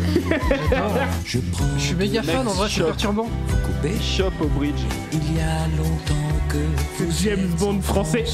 Je 1.25 1.39
prends 1.53 1.65
Je 1.79 1.83
suis 1.85 1.95
méga 1.95 2.21
fan, 2.21 2.49
en 2.49 2.51
vrai, 2.51 2.69
c'est 2.69 2.79
Mec, 2.81 2.87
perturbant. 2.89 3.29
vous 3.47 3.57
coupez. 3.59 3.95
Shop 4.03 4.33
au 4.41 4.47
bridge. 4.49 4.81
Il 5.13 5.37
y 5.37 5.41
a 5.41 5.69
longtemps 5.79 6.35
que 6.49 6.59
vous 6.99 7.13
James 7.23 7.49
Bond 7.61 7.81
français. 7.81 8.25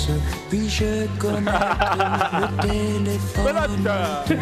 Puis 0.49 0.71
je 0.71 1.07
connecte 1.19 1.51
le 2.33 2.62
téléphone. 2.62 3.89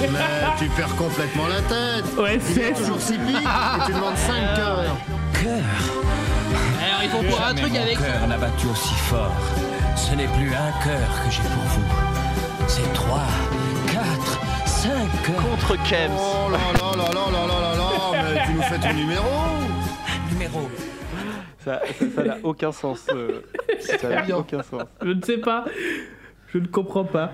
Mais 0.00 0.58
tu 0.58 0.66
perds 0.70 0.96
complètement 0.96 1.46
la 1.46 1.60
tête. 1.62 2.18
Ouais, 2.18 2.40
Il 2.50 2.58
est 2.60 2.74
c'est 2.74 2.80
toujours 2.82 3.00
si 3.00 3.12
pique 3.18 3.36
et 3.36 3.86
tu 3.86 3.92
demandes 3.92 4.16
5 4.16 4.54
cœurs. 4.56 4.80
Alors, 4.80 4.98
il 7.02 7.08
faut 7.10 7.22
pour 7.22 7.40
un 7.42 7.54
truc 7.54 7.72
mon 7.72 7.80
avec. 7.82 7.98
cœur 7.98 8.26
n'a 8.28 8.36
battu 8.38 8.66
aussi 8.66 8.94
fort. 8.94 9.34
Ce 9.96 10.14
n'est 10.14 10.26
plus 10.26 10.48
un 10.48 10.72
cœur 10.84 11.08
que 11.24 11.30
j'ai 11.30 11.42
pour 11.42 11.62
vous. 11.62 11.84
C'est 12.68 12.92
trois, 12.92 13.26
quatre, 13.86 14.40
cinq 14.66 15.08
cœurs. 15.26 15.36
Contre 15.42 15.74
Kems. 15.88 16.10
Oh 16.16 16.50
là 16.50 16.58
là 16.74 16.96
là 16.96 17.12
là 17.12 17.30
là 17.30 17.46
là 17.46 17.60
là 17.60 17.76
là, 17.76 18.34
mais 18.34 18.46
tu 18.46 18.52
nous 18.54 18.62
fais 18.62 18.78
ton 18.78 18.94
numéro. 18.94 19.24
Numéro. 20.32 20.68
Ça 21.58 21.80
n'a 22.24 22.38
aucun 22.42 22.72
sens. 22.72 23.06
euh, 23.14 23.40
ça 23.78 24.08
n'a 24.08 24.38
aucun 24.38 24.62
sens. 24.62 24.82
Je 25.02 25.08
ne 25.12 25.22
sais 25.22 25.38
pas. 25.38 25.64
Je 26.48 26.58
ne 26.58 26.66
comprends 26.66 27.04
pas. 27.04 27.30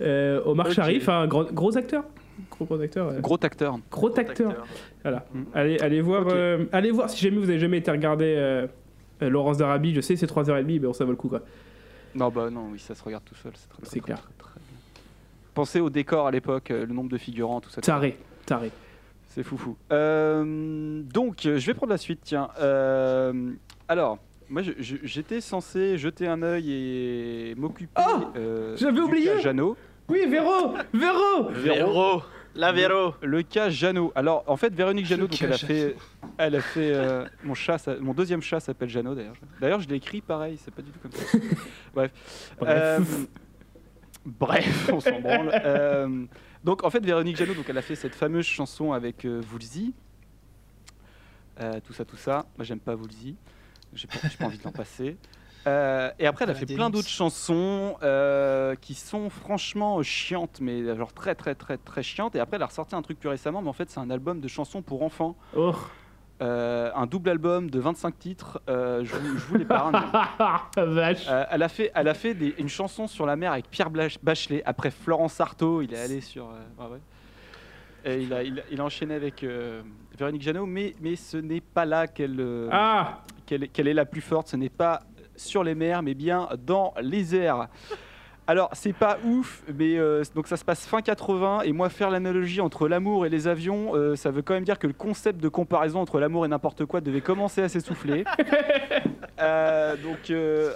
Euh, 0.00 0.40
Omar 0.44 0.66
Ok. 0.66 0.72
Sharif, 0.74 1.08
un 1.08 1.26
gros, 1.26 1.44
gros 1.44 1.76
acteur. 1.76 2.04
Gros, 2.50 2.64
gros 2.66 2.80
acteur. 2.80 3.08
euh, 3.08 3.20
Gros 3.20 3.38
acteur. 3.42 3.78
Gros 3.90 4.18
acteur. 4.18 4.54
Voilà. 5.02 5.24
Mm. 5.32 5.42
Allez, 5.54 5.78
allez 5.80 6.00
voir. 6.00 6.22
Ok. 6.26 6.32
euh, 6.32 6.64
allez 6.72 6.90
voir 6.90 7.08
si 7.10 7.20
jamais 7.22 7.38
vous 7.38 7.48
avez 7.50 7.58
jamais 7.58 7.78
été 7.78 7.90
regarder 7.90 8.34
euh, 8.36 8.66
euh, 8.66 8.66
Laurence 9.28 9.58
d'Arabie. 9.58 9.94
Je 9.94 10.00
sais, 10.00 10.16
c'est 10.16 10.26
3h30, 10.26 10.64
mais 10.64 10.78
bon, 10.78 10.92
ça 10.92 11.04
vaut 11.04 11.10
le 11.10 11.16
coup 11.16 11.28
quoi. 11.28 11.42
Non, 12.14 12.28
bah 12.28 12.50
non, 12.50 12.68
oui, 12.72 12.78
ça 12.78 12.94
se 12.94 13.02
regarde 13.02 13.24
tout 13.24 13.34
seul. 13.36 13.52
C'est 13.54 13.68
très, 13.68 13.82
très, 13.82 14.00
clair. 14.00 14.20
très, 14.20 14.32
très 14.38 14.60
bien. 14.60 15.02
Pensez 15.54 15.80
au 15.80 15.90
décor 15.90 16.26
à 16.26 16.30
l'époque, 16.30 16.70
euh, 16.70 16.86
le 16.86 16.92
nombre 16.92 17.10
de 17.10 17.18
figurants, 17.18 17.60
tout 17.60 17.70
ça. 17.70 17.80
Taré, 17.80 18.18
taré. 18.46 18.70
C'est 19.28 19.44
foufou. 19.44 19.76
Euh, 19.92 21.02
donc, 21.02 21.46
euh, 21.46 21.58
je 21.58 21.66
vais 21.66 21.74
prendre 21.74 21.92
la 21.92 21.98
suite, 21.98 22.20
tiens. 22.24 22.48
Euh, 22.60 23.52
alors, 23.86 24.18
moi, 24.48 24.62
j'étais 24.80 25.40
censé 25.40 25.96
jeter 25.96 26.26
un 26.26 26.42
œil 26.42 26.72
et 26.72 27.54
m'occuper. 27.56 27.92
Oh 27.96 28.24
euh, 28.36 28.76
J'avais 28.76 29.00
oublié 29.00 29.38
Jeannot. 29.40 29.76
Oui, 30.08 30.26
Véro 30.28 30.74
Véro 30.92 31.48
Véro. 31.50 32.22
La 32.54 32.72
Véro. 32.72 33.14
Le 33.22 33.42
cas 33.42 33.70
Jeannot. 33.70 34.12
Alors, 34.14 34.42
en 34.46 34.56
fait, 34.56 34.74
Véronique 34.74 35.06
Jeannot, 35.06 35.28
donc 35.28 35.40
elle 35.40 35.52
a 35.52 35.58
fait, 35.58 35.96
elle 36.36 36.56
a 36.56 36.60
fait 36.60 36.92
euh, 36.94 37.24
mon 37.44 37.54
chat, 37.54 37.78
ça- 37.78 37.96
mon 38.00 38.12
deuxième 38.12 38.42
chat 38.42 38.58
s'appelle 38.60 38.88
Jeannot 38.88 39.14
d'ailleurs. 39.14 39.36
D'ailleurs, 39.60 39.80
je 39.80 39.88
l'ai 39.88 39.96
écrit 39.96 40.20
pareil, 40.20 40.58
c'est 40.62 40.74
pas 40.74 40.82
du 40.82 40.90
tout 40.90 40.98
comme 41.00 41.12
ça. 41.12 41.38
Bref. 41.94 42.10
Bref. 42.58 42.72
Euh, 42.72 43.00
bref, 44.26 44.90
on 44.92 45.00
s'en 45.00 45.20
branle. 45.20 45.50
Euh, 45.64 46.24
donc, 46.64 46.84
en 46.84 46.90
fait, 46.90 47.04
Véronique 47.04 47.36
Jeannot, 47.36 47.54
donc 47.54 47.66
elle 47.68 47.78
a 47.78 47.82
fait 47.82 47.94
cette 47.94 48.14
fameuse 48.14 48.44
chanson 48.46 48.92
avec 48.92 49.24
euh, 49.24 49.40
Woolsey. 49.52 49.92
Euh, 51.60 51.78
tout 51.86 51.92
ça, 51.92 52.04
tout 52.04 52.16
ça. 52.16 52.46
Moi, 52.58 52.64
j'aime 52.64 52.80
pas 52.80 52.94
Woolsey. 52.96 53.34
J'ai 53.94 54.06
pas, 54.06 54.16
pas 54.38 54.44
envie 54.46 54.58
de 54.58 54.64
l'en 54.64 54.72
passer. 54.72 55.16
Euh, 55.66 56.10
et 56.18 56.26
après, 56.26 56.44
elle 56.44 56.50
a 56.50 56.54
Ah, 56.56 56.58
fait 56.58 56.66
plein 56.74 56.88
d'autres 56.90 57.08
chansons 57.08 57.96
euh, 58.02 58.74
qui 58.80 58.94
sont 58.94 59.28
franchement 59.28 60.02
chiantes, 60.02 60.58
mais 60.62 60.96
genre 60.96 61.12
très 61.12 61.34
très 61.34 61.54
très 61.54 61.76
très 61.76 62.02
chiantes. 62.02 62.34
Et 62.34 62.40
après, 62.40 62.56
elle 62.56 62.62
a 62.62 62.66
ressorti 62.66 62.94
un 62.94 63.02
truc 63.02 63.18
plus 63.20 63.28
récemment, 63.28 63.60
mais 63.60 63.68
en 63.68 63.72
fait, 63.74 63.90
c'est 63.90 64.00
un 64.00 64.10
album 64.10 64.40
de 64.40 64.48
chansons 64.48 64.80
pour 64.82 65.02
enfants, 65.02 65.36
Oh 65.54 65.74
Euh, 66.42 66.90
un 66.94 67.04
double 67.04 67.28
album 67.28 67.68
de 67.68 67.78
25 67.78 68.18
titres. 68.18 68.62
Euh, 68.70 69.04
je, 69.04 69.14
vous, 69.14 69.36
je 69.38 69.44
vous 69.44 69.56
l'épargne. 69.56 69.92
Vache 70.78 71.26
Euh, 71.28 71.44
elle 71.50 71.62
a 71.62 71.68
fait, 71.68 71.92
elle 71.94 72.08
a 72.08 72.14
fait 72.14 72.32
des- 72.32 72.54
une 72.56 72.70
chanson 72.70 73.06
sur 73.06 73.26
la 73.26 73.36
mer 73.36 73.52
avec 73.52 73.68
Pierre 73.68 73.90
Bachelet. 74.22 74.62
Après 74.64 74.90
Florence 74.90 75.38
Artaud, 75.38 75.82
il 75.82 75.92
est 75.92 76.00
allé 76.00 76.22
sur. 76.22 76.46
euh, 76.46 76.82
ouais, 76.82 76.92
ouais. 76.92 77.00
Et 78.06 78.22
il 78.22 78.32
a, 78.32 78.42
il 78.42 78.58
a- 78.58 78.62
il 78.70 78.80
a 78.80 78.84
enchaîné 78.86 79.12
avec 79.14 79.44
euh, 79.44 79.82
Véronique 80.18 80.40
Jeannot, 80.40 80.64
mais, 80.64 80.94
mais 81.02 81.14
ce 81.16 81.36
n'est 81.36 81.60
pas 81.60 81.84
là 81.84 82.06
qu'elle 82.06 82.40
euh, 82.40 82.70
Ah 82.72 83.20
est 83.50 83.92
la 83.92 84.06
plus 84.06 84.22
forte. 84.22 84.48
Ce 84.48 84.56
n'est 84.56 84.70
pas 84.70 85.00
sur 85.40 85.64
les 85.64 85.74
mers, 85.74 86.02
mais 86.02 86.14
bien 86.14 86.48
dans 86.66 86.94
les 87.00 87.34
airs. 87.34 87.68
Alors, 88.50 88.68
c'est 88.72 88.92
pas 88.92 89.16
ouf, 89.24 89.62
mais 89.72 89.96
euh, 89.96 90.24
donc 90.34 90.48
ça 90.48 90.56
se 90.56 90.64
passe 90.64 90.84
fin 90.84 91.02
80, 91.02 91.60
et 91.60 91.72
moi, 91.72 91.88
faire 91.88 92.10
l'analogie 92.10 92.60
entre 92.60 92.88
l'amour 92.88 93.24
et 93.24 93.28
les 93.28 93.46
avions, 93.46 93.94
euh, 93.94 94.16
ça 94.16 94.32
veut 94.32 94.42
quand 94.42 94.54
même 94.54 94.64
dire 94.64 94.80
que 94.80 94.88
le 94.88 94.92
concept 94.92 95.40
de 95.40 95.48
comparaison 95.48 96.00
entre 96.00 96.18
l'amour 96.18 96.44
et 96.44 96.48
n'importe 96.48 96.84
quoi 96.84 97.00
devait 97.00 97.20
commencer 97.20 97.62
à 97.62 97.68
s'essouffler. 97.68 98.24
Euh, 99.42 99.96
donc, 99.96 100.30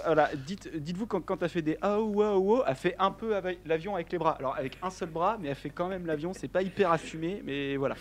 voilà, 0.07 0.31
dites, 0.35 0.75
dites-vous 0.75 1.05
quand, 1.05 1.21
quand 1.21 1.43
elle 1.43 1.49
fait 1.49 1.61
des 1.61 1.77
ah 1.83 2.01
ou 2.01 2.23
ah 2.23 2.35
ou 2.35 2.63
elle 2.65 2.73
fait 2.73 2.95
un 2.97 3.11
peu 3.11 3.35
avec 3.35 3.59
l'avion 3.63 3.93
avec 3.93 4.11
les 4.11 4.17
bras. 4.17 4.35
Alors, 4.39 4.55
avec 4.57 4.79
un 4.81 4.89
seul 4.89 5.09
bras, 5.09 5.37
mais 5.39 5.49
elle 5.49 5.55
fait 5.55 5.69
quand 5.69 5.87
même 5.87 6.07
l'avion, 6.07 6.33
c'est 6.33 6.47
pas 6.47 6.63
hyper 6.63 6.91
assumé, 6.91 7.43
mais 7.45 7.75
voilà. 7.75 7.93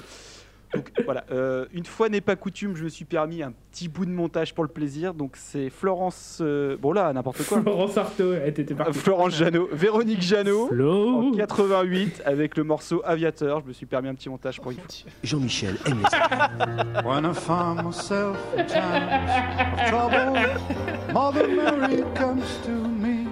Donc 0.74 0.90
voilà, 1.04 1.24
euh, 1.30 1.66
une 1.72 1.84
fois 1.84 2.08
n'est 2.08 2.20
pas 2.20 2.36
coutume, 2.36 2.74
je 2.76 2.84
me 2.84 2.88
suis 2.88 3.04
permis 3.04 3.42
un 3.42 3.52
petit 3.70 3.88
bout 3.88 4.04
de 4.06 4.10
montage 4.10 4.54
pour 4.54 4.64
le 4.64 4.70
plaisir. 4.70 5.14
Donc 5.14 5.32
c'est 5.36 5.70
Florence, 5.70 6.38
euh, 6.40 6.76
bon 6.80 6.92
là 6.92 7.12
n'importe 7.12 7.44
quoi. 7.46 7.60
Florence 7.60 7.96
Artaud, 7.96 8.32
elle 8.34 8.48
était 8.48 8.72
Euh, 8.72 8.76
partie. 8.76 8.98
Florence 8.98 9.34
Jeannot, 9.36 9.68
Véronique 9.72 10.22
Jeannot 10.22 10.68
Flo 10.68 11.28
en 11.32 11.36
88 11.36 12.22
avec 12.24 12.56
le 12.56 12.64
morceau 12.64 13.02
Aviateur. 13.04 13.60
Je 13.62 13.66
me 13.68 13.72
suis 13.72 13.86
permis 13.86 14.08
un 14.08 14.14
petit 14.14 14.28
montage 14.28 14.60
pour 14.60 14.70
une 14.72 14.78
fois. 14.78 14.86
Jean-Michel 15.22 15.76
aime 15.86 15.98
les 15.98 17.04
When 17.08 17.24
I 17.24 17.34
find 17.34 17.84
myself 17.84 18.36
in 18.56 18.64
times 18.66 19.30
of 19.60 19.90
trouble, 19.90 21.12
Mother 21.12 21.48
Mary 21.48 22.02
comes 22.14 22.44
to 22.64 22.70
me, 22.70 23.26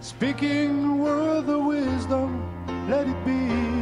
speaking 0.00 0.84
a 0.84 0.94
word 0.96 1.48
of 1.48 1.64
wisdom, 1.66 2.42
let 2.88 3.06
it 3.08 3.16
be. 3.24 3.75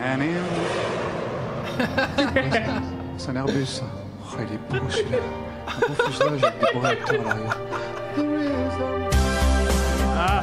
And 0.00 0.22
in... 0.22 0.44
C'est 3.16 3.30
un 3.30 3.36
Airbus. 3.36 3.66
ça. 3.66 3.84
Oh, 4.22 4.36
il 4.38 4.54
est 4.54 4.80
beau 4.80 4.88
celui-là. 4.88 5.18
Un 5.66 5.72
beau 5.88 5.94
fuselage 6.04 6.44
avec 6.44 6.60
des 6.60 6.72
beaux 6.72 6.80
réacteurs 6.80 7.20
à 7.20 7.24
l'arrière. 7.24 7.58
The 8.14 8.20
wisdom. 8.20 9.08
Ah 10.16 10.42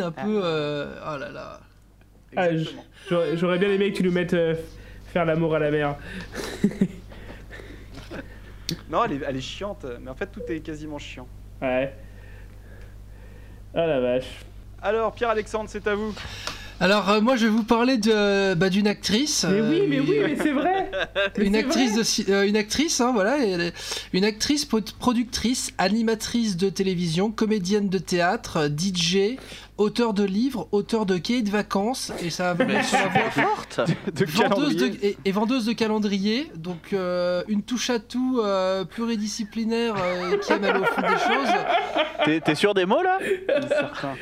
Un 0.00 0.10
peu. 0.12 0.40
euh, 0.44 0.94
Oh 1.06 1.16
là 1.18 1.30
là. 1.30 1.60
Ah, 2.36 2.48
j'aurais 3.34 3.58
bien 3.58 3.68
aimé 3.70 3.92
que 3.92 3.98
tu 3.98 4.02
nous 4.02 4.10
mettes 4.12 4.34
euh, 4.34 4.54
faire 5.12 5.24
l'amour 5.24 5.54
à 5.54 5.58
la 5.58 5.70
mer. 5.70 5.96
Non, 8.88 9.04
elle 9.04 9.12
est, 9.12 9.20
elle 9.28 9.36
est 9.36 9.40
chiante, 9.42 9.84
mais 10.00 10.10
en 10.10 10.14
fait 10.14 10.26
tout 10.26 10.40
est 10.48 10.60
quasiment 10.60 10.98
chiant. 10.98 11.28
Ouais. 11.60 11.94
Ah 13.74 13.86
la 13.86 14.00
vache. 14.00 14.40
Alors, 14.80 15.12
Pierre-Alexandre, 15.12 15.68
c'est 15.68 15.86
à 15.86 15.94
vous. 15.94 16.14
Alors 16.80 17.08
euh, 17.08 17.20
moi 17.20 17.36
je 17.36 17.44
vais 17.46 17.50
vous 17.52 17.62
parler 17.62 17.98
de 17.98 18.54
bah, 18.54 18.68
d'une 18.68 18.86
actrice. 18.88 19.46
Mais 19.48 19.60
oui, 19.60 19.80
euh, 19.80 19.86
mais 19.88 20.00
oui, 20.00 20.18
mais 20.24 20.36
c'est 20.36 20.52
vrai. 20.52 20.90
Mais 21.38 21.46
Une 21.46 21.56
actrice, 21.56 21.92
vrai. 21.92 22.24
de, 22.26 22.32
euh, 22.32 22.46
une 22.48 22.56
actrice, 22.56 23.00
hein, 23.00 23.10
voilà, 23.12 23.38
elle 23.38 23.60
est- 23.60 23.72
une 24.12 24.24
actrice, 24.24 24.64
productrice, 24.64 25.72
animatrice 25.78 26.56
de 26.56 26.68
télévision, 26.68 27.30
comédienne 27.30 27.88
de 27.88 27.98
théâtre, 27.98 28.56
euh, 28.58 28.68
DJ, 28.68 29.36
auteur 29.78 30.14
de 30.14 30.22
livres, 30.24 30.68
auteur 30.72 31.06
de 31.06 31.16
cahiers 31.18 31.42
de 31.42 31.50
vacances, 31.50 32.12
et 32.22 32.30
ça 32.30 32.54
va 32.54 32.82
sur 32.82 32.98
la 32.98 33.08
voie 33.08 33.30
forte 33.30 33.80
de 34.14 34.24
vendeuse 34.24 34.76
de, 34.76 34.86
et, 35.02 35.16
et 35.24 35.32
vendeuse 35.32 35.66
de 35.66 35.72
calendrier, 35.72 36.50
donc 36.56 36.92
euh, 36.92 37.42
une 37.48 37.62
touche 37.62 37.90
à 37.90 37.98
tout 37.98 38.40
euh, 38.42 38.84
pluridisciplinaire 38.84 39.94
euh, 39.98 40.36
qui 40.38 40.52
aime 40.52 40.64
aller 40.64 40.78
au 40.80 40.84
fond 40.84 41.02
des 41.02 41.08
choses. 41.08 41.54
T'es 42.24 42.40
t'es 42.40 42.54
sûr 42.54 42.74
des 42.74 42.86
mots 42.86 43.02
là? 43.02 43.18
Certain. 43.68 44.14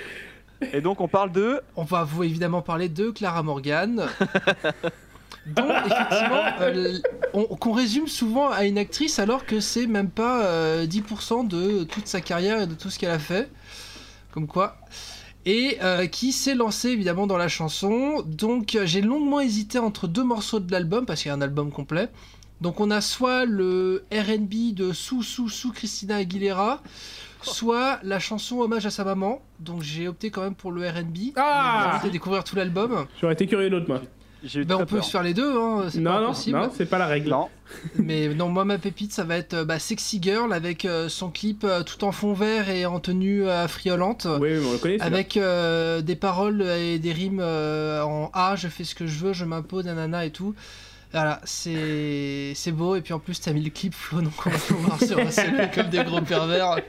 Et 0.72 0.80
donc 0.80 1.00
on 1.00 1.08
parle 1.08 1.32
de. 1.32 1.60
On 1.76 1.84
va 1.84 2.04
vous 2.04 2.22
évidemment 2.24 2.62
parler 2.62 2.88
de 2.88 3.10
Clara 3.10 3.42
Morgan. 3.42 4.06
dont 5.46 5.68
effectivement 5.68 6.44
euh, 6.60 6.98
on- 7.34 7.44
qu'on 7.56 7.72
résume 7.72 8.06
souvent 8.06 8.50
à 8.50 8.64
une 8.64 8.78
actrice 8.78 9.18
alors 9.18 9.44
que 9.44 9.58
c'est 9.58 9.88
même 9.88 10.08
pas 10.08 10.44
euh, 10.44 10.86
10% 10.86 11.48
de 11.48 11.82
toute 11.82 12.06
sa 12.06 12.20
carrière 12.20 12.60
et 12.62 12.66
de 12.68 12.74
tout 12.74 12.90
ce 12.90 12.98
qu'elle 12.98 13.10
a 13.10 13.18
fait. 13.18 13.50
Comme 14.30 14.46
quoi. 14.46 14.76
Et 15.44 15.78
euh, 15.82 16.06
qui 16.06 16.30
s'est 16.30 16.54
lancée 16.54 16.90
évidemment 16.90 17.26
dans 17.26 17.36
la 17.36 17.48
chanson. 17.48 18.22
Donc 18.24 18.76
euh, 18.76 18.86
j'ai 18.86 19.00
longuement 19.00 19.40
hésité 19.40 19.80
entre 19.80 20.06
deux 20.06 20.22
morceaux 20.22 20.60
de 20.60 20.70
l'album 20.70 21.06
parce 21.06 21.22
qu'il 21.22 21.30
y 21.30 21.32
a 21.32 21.34
un 21.36 21.42
album 21.42 21.72
complet. 21.72 22.08
Donc 22.60 22.78
on 22.78 22.92
a 22.92 23.00
soit 23.00 23.44
le 23.44 24.04
RB 24.12 24.72
de 24.74 24.92
Sous 24.92 25.24
Sous 25.24 25.48
Sous 25.48 25.72
Christina 25.72 26.16
Aguilera, 26.18 26.80
soit 27.44 27.98
la 28.02 28.18
chanson 28.18 28.60
Hommage 28.60 28.86
à 28.86 28.90
sa 28.90 29.04
maman. 29.04 29.40
Donc 29.60 29.82
j'ai 29.82 30.08
opté 30.08 30.30
quand 30.30 30.42
même 30.42 30.54
pour 30.54 30.72
le 30.72 30.88
RB. 30.88 31.32
Ah 31.36 32.00
J'ai 32.04 32.10
découvrir 32.10 32.44
tout 32.44 32.56
l'album. 32.56 33.06
J'aurais 33.20 33.34
été 33.34 33.46
curieux 33.46 33.70
d'autre, 33.70 33.86
moi. 33.88 34.00
Ben, 34.42 34.74
on 34.74 34.78
peut 34.78 34.96
peur. 34.96 35.04
se 35.04 35.10
faire 35.12 35.22
les 35.22 35.34
deux, 35.34 35.56
hein, 35.56 35.84
c'est 35.88 36.00
Non, 36.00 36.10
pas 36.10 36.18
non, 36.18 36.24
impossible. 36.24 36.58
non, 36.58 36.70
c'est 36.76 36.86
pas 36.86 36.98
la 36.98 37.06
règle. 37.06 37.30
Non. 37.30 37.48
Mais 37.94 38.26
non, 38.34 38.48
moi 38.48 38.64
ma 38.64 38.76
pépite, 38.76 39.12
ça 39.12 39.22
va 39.22 39.36
être 39.36 39.54
euh, 39.54 39.64
bah, 39.64 39.78
Sexy 39.78 40.18
Girl 40.20 40.52
avec 40.52 40.84
euh, 40.84 41.08
son 41.08 41.30
clip 41.30 41.62
euh, 41.62 41.84
tout 41.84 42.02
en 42.02 42.10
fond 42.10 42.32
vert 42.32 42.68
et 42.68 42.84
en 42.84 42.98
tenue 42.98 43.46
euh, 43.46 43.68
friolante. 43.68 44.26
Oui, 44.40 44.48
mais 44.54 44.66
on 44.66 44.72
le 44.72 44.78
connaît. 44.78 45.00
Avec 45.00 45.36
euh, 45.36 46.00
des 46.00 46.16
paroles 46.16 46.60
et 46.62 46.98
des 46.98 47.12
rimes 47.12 47.38
euh, 47.40 48.02
en 48.02 48.32
A, 48.34 48.56
je 48.56 48.66
fais 48.66 48.82
ce 48.82 48.96
que 48.96 49.06
je 49.06 49.16
veux, 49.24 49.32
je 49.32 49.44
m'impose, 49.44 49.84
nanana 49.84 50.26
et 50.26 50.30
tout. 50.30 50.56
Voilà, 51.12 51.40
c'est 51.44 52.52
c'est 52.54 52.72
beau. 52.72 52.96
Et 52.96 53.02
puis 53.02 53.12
en 53.12 53.18
plus, 53.18 53.40
t'as 53.40 53.52
mis 53.52 53.62
le 53.62 53.70
clip 53.70 53.94
Flo, 53.94 54.22
donc 54.22 54.32
on 54.46 54.50
va 54.50 54.58
pouvoir 54.68 54.98
se 55.00 55.74
comme 55.74 55.88
des 55.90 56.02
gros 56.04 56.20
pervers. 56.22 56.76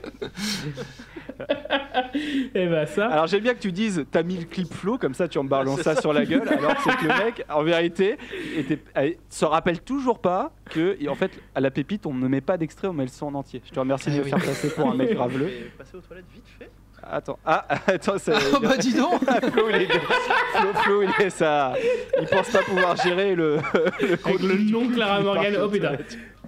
Et 2.54 2.66
bah 2.68 2.86
ça. 2.86 3.06
Alors 3.08 3.26
j'aime 3.26 3.42
bien 3.42 3.54
que 3.54 3.58
tu 3.60 3.72
dises 3.72 4.04
t'as 4.10 4.22
mis 4.22 4.36
le 4.36 4.44
clip 4.44 4.72
flow 4.72 4.98
comme 4.98 5.14
ça 5.14 5.26
tu 5.26 5.38
en 5.38 5.44
balances 5.44 5.82
ça 5.82 6.00
sur 6.00 6.12
la 6.12 6.24
gueule 6.24 6.48
alors 6.48 6.74
que 6.76 6.82
c'est 6.84 6.96
que 6.96 7.06
le 7.06 7.24
mec 7.24 7.44
en 7.48 7.62
vérité 7.64 8.16
était, 8.56 8.78
elle 8.94 9.16
se 9.28 9.44
rappelle 9.44 9.80
toujours 9.80 10.20
pas 10.20 10.52
que 10.70 10.96
et 11.00 11.08
en 11.08 11.14
fait 11.16 11.32
à 11.54 11.60
la 11.60 11.70
pépite 11.70 12.06
on 12.06 12.14
ne 12.14 12.28
met 12.28 12.40
pas 12.40 12.56
d'extrait 12.56 12.88
on 12.88 12.92
met 12.92 13.04
le 13.04 13.08
son 13.10 13.26
en 13.26 13.34
entier. 13.34 13.62
Je 13.64 13.70
te 13.72 13.80
remercie 13.80 14.10
de 14.10 14.14
Eh 14.14 14.18
me 14.18 14.24
oui. 14.24 14.30
faire 14.30 14.38
passer 14.44 14.70
pour 14.70 14.90
un 14.90 14.94
mec 14.94 15.12
graveleux. 15.14 15.50
Passer 15.76 15.96
aux 15.96 16.00
toilettes 16.00 16.26
vite 16.32 16.44
fait. 16.58 16.70
Attends 17.10 17.38
ah 17.44 17.64
attends 17.86 18.18
ça. 18.18 18.32
Oh 18.54 18.58
bah 18.60 18.76
dis 18.78 18.94
donc 18.94 19.20
Flo, 19.52 19.68
il 19.68 19.82
est, 19.82 19.88
Flo, 19.88 20.72
Flo, 20.74 21.02
il 21.02 21.24
est 21.24 21.30
ça. 21.30 21.74
Il 22.20 22.26
pense 22.26 22.50
pas 22.50 22.62
pouvoir 22.62 22.96
gérer 22.96 23.34
le. 23.34 23.56
le 24.00 24.12
Avec 24.24 24.40
le 24.40 24.70
nom 24.70 24.88
Clara 24.88 25.20
Morgan. 25.20 25.56
Oh 25.62 25.68
putain. 25.68 25.96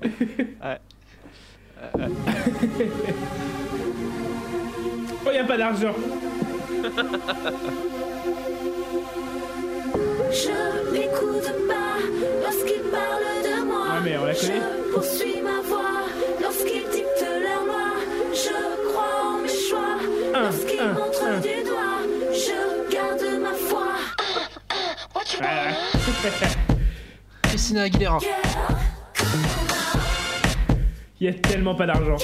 Ouais. 0.05 0.79
Oh, 5.27 5.31
y 5.33 5.39
a 5.39 5.45
pas 5.45 5.57
d'argent. 5.57 5.95
Je 10.31 10.93
n'écoute 10.93 11.53
pas 11.69 11.99
lorsqu'ils 12.43 12.83
parlent 12.91 13.43
de 13.43 13.65
moi. 13.67 13.87
Ah, 13.91 14.01
mais 14.05 14.17
on 14.17 14.25
la 14.25 14.35
connaît. 14.35 14.53
Je 14.55 14.93
poursuis 14.93 15.41
ma 15.43 15.61
voix 15.69 16.07
lorsqu'ils 16.41 16.89
dictent 16.91 17.27
leur 17.43 17.65
loi. 17.65 17.93
Je 18.33 18.76
choix 19.69 19.99
montrent 20.95 21.25
un. 21.25 21.41
du 21.41 21.63
doigt. 21.65 22.01
Je 22.33 22.59
garde 22.93 23.29
ma 23.41 23.53
foi. 23.53 23.87
Christina 27.43 27.83
Aguilera. 27.83 28.19
Y 31.21 31.29
a 31.29 31.35
tellement 31.35 31.75
pas 31.75 31.87
d'argent. 31.87 32.17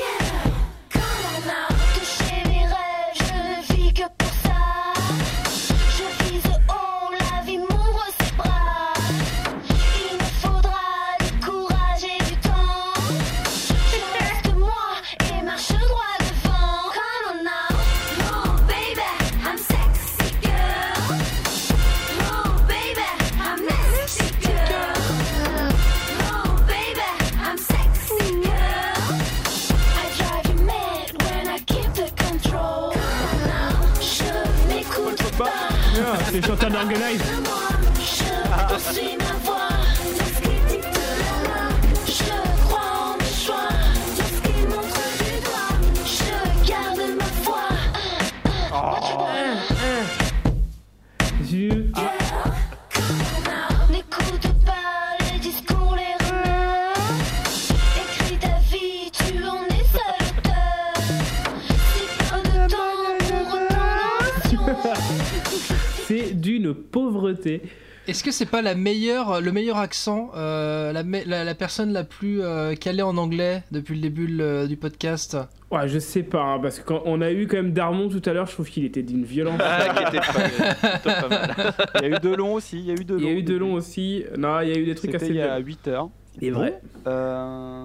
Est-ce 68.22 68.28
que 68.30 68.36
c'est 68.36 68.46
pas 68.46 68.62
la 68.62 68.76
meilleure, 68.76 69.40
le 69.40 69.50
meilleur 69.50 69.78
accent, 69.78 70.30
euh, 70.36 70.92
la, 70.92 71.02
me- 71.02 71.24
la, 71.26 71.42
la 71.42 71.54
personne 71.56 71.92
la 71.92 72.04
plus 72.04 72.40
euh, 72.40 72.76
calée 72.76 73.02
en 73.02 73.16
anglais 73.16 73.64
depuis 73.72 73.96
le 73.96 74.00
début 74.00 74.28
le- 74.28 74.68
du 74.68 74.76
podcast 74.76 75.36
Ouais, 75.72 75.88
je 75.88 75.98
sais 75.98 76.22
pas, 76.22 76.40
hein, 76.40 76.60
parce 76.60 76.78
que 76.78 76.84
quand 76.84 77.02
on 77.04 77.20
a 77.20 77.32
eu 77.32 77.48
quand 77.48 77.56
même 77.56 77.72
Darmon 77.72 78.08
tout 78.08 78.22
à 78.24 78.32
l'heure, 78.32 78.46
je 78.46 78.52
trouve 78.52 78.70
qu'il 78.70 78.84
était 78.84 79.02
d'une 79.02 79.24
violence. 79.24 79.60
Ah, 79.60 80.04
qui 80.04 80.16
était 80.16 80.24
pas, 80.24 80.98
plutôt 81.00 81.20
pas 81.20 81.28
mal. 81.28 81.74
Il 81.96 82.02
y 82.02 82.04
a 82.12 82.16
eu 82.16 82.20
Delon 82.20 82.54
aussi. 82.54 82.78
Il 82.78 82.84
y 82.86 82.90
a 82.92 82.94
eu 82.94 83.04
Delon. 83.04 83.18
Il 83.18 83.24
y 83.24 83.28
a 83.28 83.32
eu 83.32 83.42
Delon 83.42 83.74
aussi. 83.74 84.22
Non, 84.38 84.60
il 84.60 84.68
y 84.68 84.72
a 84.72 84.78
eu 84.78 84.84
des 84.84 84.94
trucs 84.94 85.10
C'était 85.10 85.24
assez 85.24 85.32
il 85.34 85.38
y 85.38 85.42
a 85.42 85.46
violents. 85.58 85.66
8 85.66 85.88
heures. 85.88 86.08
Il 86.40 86.46
est 86.46 86.50
vrai. 86.52 86.80
Euh, 87.08 87.84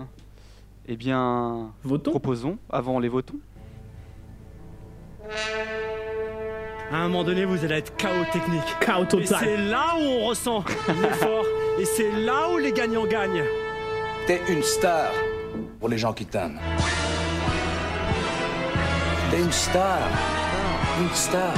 eh 0.87 0.95
bien, 0.97 1.71
Votons. 1.83 2.11
proposons 2.11 2.59
avant 2.69 2.99
les 2.99 3.09
votons. 3.09 3.39
À 6.91 6.97
un 6.99 7.07
moment 7.09 7.23
donné, 7.23 7.43
vous 7.43 7.63
allez 7.65 7.75
être 7.75 7.95
chaos 7.97 8.23
technique. 8.31 8.63
Chaos 8.79 9.03
Et 9.03 9.07
total. 9.07 9.39
c'est 9.43 9.57
là 9.57 9.95
où 9.99 10.03
on 10.03 10.25
ressent 10.27 10.63
l'effort. 11.01 11.45
Et 11.79 11.85
c'est 11.85 12.11
là 12.11 12.49
où 12.53 12.57
les 12.57 12.71
gagnants 12.71 13.05
gagnent. 13.05 13.43
T'es 14.25 14.41
une 14.49 14.63
star 14.63 15.11
pour 15.79 15.89
les 15.89 15.97
gens 15.97 16.13
qui 16.13 16.25
t'aiment. 16.25 16.59
T'es 19.31 19.39
une 19.39 19.51
star. 19.51 19.99
Une 21.01 21.13
star. 21.13 21.53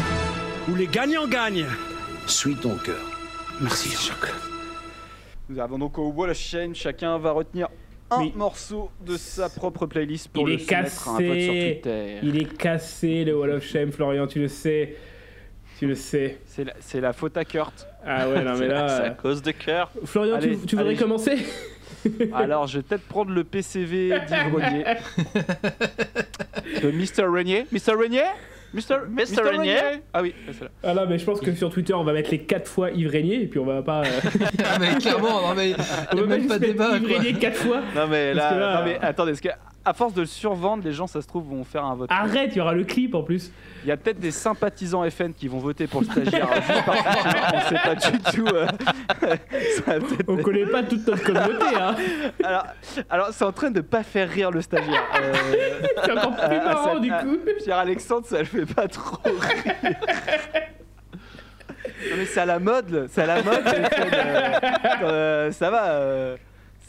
Où 0.68 0.76
les 0.76 0.88
gagnants 0.88 1.28
gagnent. 1.28 1.66
Suis 2.26 2.56
ton 2.56 2.76
cœur. 2.78 3.00
Merci. 3.62 4.10
Nous 5.48 5.60
avons 5.60 5.78
donc 5.78 5.98
au 6.00 6.12
bout 6.12 6.26
la 6.26 6.34
chaîne. 6.34 6.74
Chacun 6.74 7.18
va 7.20 7.32
retenir 7.32 7.68
un 8.12 8.30
morceau 8.36 8.90
de 9.06 9.16
sa 9.18 9.50
propre 9.50 9.86
playlist 9.86 10.30
pour 10.30 10.50
Il 10.50 10.56
le 10.56 10.62
est 10.62 10.74
à 10.74 10.80
un 10.80 10.82
vote 10.84 10.92
sur 10.92 11.18
cassé. 11.18 11.80
Twitter. 11.84 12.18
Il 12.24 12.42
est 12.42 12.58
cassé 12.58 13.24
le 13.26 13.38
Wall 13.38 13.52
of 13.52 13.64
Shame, 13.64 13.92
Florian, 13.92 14.26
tu 14.26 14.40
le 14.40 14.48
sais. 14.48 14.96
Tu 15.80 15.88
le 15.88 15.96
sais. 15.96 16.38
C'est 16.46 16.66
la, 16.66 16.74
c'est 16.80 17.00
la 17.02 17.14
faute 17.14 17.38
à 17.38 17.46
Kurt. 17.46 17.88
Ah 18.06 18.28
ouais, 18.30 18.44
non 18.44 18.52
mais 18.54 18.58
C'est 18.60 18.68
là. 18.68 18.86
à 18.86 19.02
euh, 19.02 19.10
cause 19.12 19.42
de 19.42 19.52
cœur. 19.52 19.90
Florian, 20.06 20.38
tu, 20.40 20.48
Allez, 20.48 20.58
tu 20.58 20.76
voudrais 20.76 20.90
allez, 20.90 20.96
je- 20.98 21.02
commencer? 21.02 21.38
Alors, 22.34 22.68
je 22.68 22.78
vais 22.80 22.84
peut-être 22.84 23.08
prendre 23.08 23.32
le 23.32 23.44
PCV 23.44 24.20
d'Ivronnier. 24.28 24.84
de 26.84 26.92
Mr. 26.92 27.26
Renier. 27.28 27.66
Mr. 27.72 27.94
Renier? 27.98 28.24
Mr. 28.74 29.00
Mr. 29.10 29.42
Renier? 29.42 29.78
Ah 30.14 30.22
oui, 30.22 30.34
c'est 30.52 30.62
là. 30.66 30.70
Ah 30.84 30.94
là, 30.94 31.06
mais 31.08 31.18
je 31.18 31.26
pense 31.26 31.42
que 31.42 31.54
sur 31.56 31.70
Twitter, 31.72 31.94
on 31.94 32.04
va 32.04 32.14
mettre 32.14 32.30
les 32.32 32.40
4 32.40 32.68
fois 32.70 32.92
Yves 32.92 33.10
Régnier 33.10 33.42
et 33.44 33.48
puis 33.48 33.60
on 33.60 33.66
va 33.66 33.82
pas. 33.82 34.02
euh, 34.04 34.06
Ah, 34.64 34.78
mais 34.80 34.96
clairement, 35.00 35.42
non, 35.48 35.56
mais 35.56 35.74
on 36.14 36.18
y 36.18 36.20
a 36.20 36.22
va 36.22 36.28
même 36.28 36.38
juste 36.42 36.50
pas 36.50 36.60
de 36.60 36.68
mettre 36.68 36.74
débat. 36.74 36.98
Yves 36.98 37.08
quoi. 37.08 37.18
Régnier 37.18 37.34
4 37.40 37.56
fois. 37.58 37.82
Non 37.96 38.08
mais 38.08 38.34
Parce 38.36 38.46
là, 38.46 38.54
que 38.56 38.60
là- 38.60 38.80
Non, 38.80 38.86
mais 38.86 39.00
attendez, 39.02 39.32
est-ce 39.32 39.42
que 39.42 39.50
à 39.90 39.94
force 39.94 40.14
de 40.14 40.22
le 40.22 40.28
survendre, 40.28 40.84
les 40.84 40.92
gens, 40.94 41.08
ça 41.08 41.20
se 41.22 41.28
trouve, 41.28 41.48
vont 41.50 41.64
faire 41.64 41.84
un 41.84 41.96
vote. 41.96 42.10
Arrête, 42.12 42.52
il 42.54 42.58
y 42.60 42.62
aura 42.62 42.74
le 42.74 42.84
clip 42.84 43.16
en 43.16 43.24
plus. 43.24 43.52
Il 43.84 43.88
y 43.90 43.92
a 43.92 43.98
peut-être 43.98 44.20
des 44.20 44.30
sympathisants 44.32 45.10
FN 45.10 45.34
qui 45.34 45.48
vont 45.48 45.58
voter 45.58 45.88
pour 45.88 46.02
le 46.02 46.06
stagiaire. 46.08 46.48
juste 46.62 46.86
par 46.86 46.96
soutien. 46.96 47.34
On 47.54 47.60
sait 47.70 47.80
pas 47.84 47.96
du 47.96 48.20
tout. 48.36 48.48
euh, 48.54 48.68
ça 49.78 49.82
va 49.86 50.00
peut-être- 50.00 50.24
On 50.28 50.38
connaît 50.38 50.66
pas 50.68 50.84
toute 50.84 51.08
notre 51.08 51.24
communauté, 51.24 51.66
hein. 51.80 51.96
Alors, 52.44 52.64
alors 53.10 53.28
c'est 53.32 53.46
en 53.46 53.52
train 53.52 53.72
de 53.72 53.82
pas 53.82 54.04
faire 54.04 54.30
rire 54.30 54.52
le 54.52 54.62
stagiaire. 54.62 55.02
Euh, 55.22 55.34
C'est 56.06 56.12
encore 56.12 56.36
plus 56.36 56.56
euh, 56.58 56.64
marrant 56.64 56.94
ça- 56.94 57.00
du 57.00 57.10
coup. 57.12 57.38
Pierre-Alexandre, 57.64 58.26
ça 58.28 58.40
le 58.40 58.46
fait 58.46 58.66
pas 58.72 58.88
trop 58.88 59.18
rire. 59.24 59.96
Non 62.12 62.16
mais 62.18 62.26
c'est 62.26 62.40
à 62.40 62.46
la 62.46 62.60
mode, 62.60 62.90
là. 62.92 63.02
c'est 63.10 63.22
à 63.24 63.26
la 63.26 63.44
mode. 63.44 63.62
euh, 63.68 64.54
euh, 65.04 65.52
ça 65.52 65.70
va, 65.70 65.86
euh, 65.92 66.38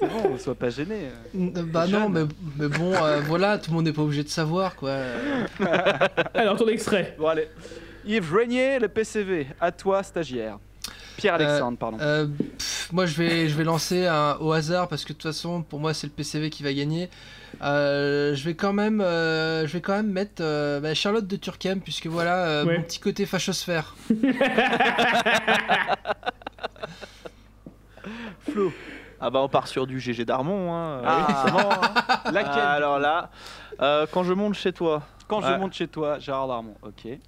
c'est 0.01 0.09
bon, 0.09 0.39
sois 0.39 0.55
pas 0.55 0.71
gêné. 0.71 1.09
Euh, 1.37 1.51
Bah 1.65 1.87
non, 1.87 2.09
mais, 2.09 2.23
mais 2.59 2.69
bon, 2.69 2.93
euh, 2.95 3.21
voilà, 3.21 3.59
tout 3.59 3.71
le 3.71 3.77
monde 3.77 3.85
n'est 3.85 3.93
pas 3.93 4.03
obligé 4.03 4.25
de 4.25 4.29
savoir, 4.29 4.75
quoi. 4.77 4.97
Alors, 6.35 6.57
ton 6.57 6.67
extrait. 6.69 7.15
Bon 7.19 7.27
allez, 7.29 7.49
Yves 8.07 8.35
Régnier, 8.35 8.79
le 8.79 8.89
PCV, 8.89 9.47
à 9.61 9.71
toi 9.73 10.03
stagiaire. 10.03 10.59
Pierre-Alexandre, 11.19 11.77
pardon. 11.77 11.99
Euh, 12.01 12.27
pff, 12.59 12.89
moi, 12.93 13.05
je 13.05 13.15
vais, 13.15 13.47
je 13.49 13.55
vais 13.55 13.65
lancer 13.65 14.07
un- 14.07 14.39
au 14.41 14.53
hasard 14.53 14.89
parce 14.89 15.05
que 15.05 15.09
de 15.09 15.19
toute 15.19 15.25
façon, 15.31 15.63
pour 15.63 15.79
moi, 15.79 15.93
c'est 15.93 16.07
le 16.07 16.13
PCV 16.15 16.49
qui 16.49 16.63
va 16.63 16.73
gagner. 16.73 17.11
Euh, 17.63 18.35
je 18.35 18.43
vais 18.45 18.55
quand 18.55 18.73
même, 18.73 19.03
euh, 19.03 19.67
je 19.67 19.73
vais 19.75 19.83
quand 19.83 19.93
même 19.97 20.11
mettre 20.11 20.41
euh, 20.41 20.81
bah, 20.81 20.95
Charlotte 20.95 21.27
de 21.27 21.37
Turckheim 21.37 21.81
puisque 21.81 22.07
voilà 22.07 22.47
euh, 22.47 22.65
Ouais. 22.65 22.79
mon 22.79 22.85
petit 22.85 23.01
côté 23.01 23.27
fachosphère. 23.27 23.95
Flo. 28.51 28.73
Ah 29.21 29.31
bah 29.31 29.41
on 29.43 29.49
part 29.49 29.69
sur 29.69 29.87
du 29.87 30.01
GG 30.01 30.25
Darmon. 30.25 30.73
Hein. 30.73 31.03
Ah. 31.05 31.45
Oui, 31.47 31.53
hein. 31.63 32.31
Laquelle 32.33 32.53
Ah, 32.57 32.73
alors 32.73 32.99
là, 32.99 33.31
euh, 33.81 34.07
quand 34.11 34.23
je 34.25 34.33
monte 34.33 34.55
chez 34.55 34.73
toi. 34.73 35.03
Quand 35.29 35.41
je 35.43 35.53
monte 35.59 35.75
chez 35.75 35.87
toi, 35.87 36.19
Gérard 36.19 36.49
Darmon, 36.49 36.75
ok. 36.83 37.19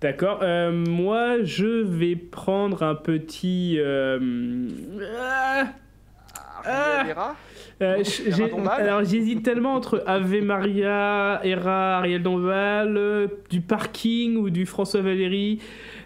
D'accord. 0.00 0.40
euh, 0.42 0.72
moi, 0.72 1.42
je 1.44 1.82
vais 1.82 2.16
prendre 2.16 2.82
un 2.82 2.94
petit. 2.94 3.76
euh, 3.78 4.18
ah, 5.20 5.64
Ariel 6.64 7.06
Vera 7.14 7.36
euh, 7.80 8.02
alors 8.78 9.04
j'hésite 9.04 9.42
tellement 9.42 9.74
entre 9.74 10.04
Ave 10.06 10.40
Maria, 10.42 11.40
Hera, 11.42 11.98
Ariel 11.98 12.22
Dombal, 12.22 12.96
euh, 12.96 13.26
du 13.50 13.60
parking 13.60 14.36
ou 14.36 14.50
du 14.50 14.66
François 14.66 15.00
Valéry. 15.00 15.60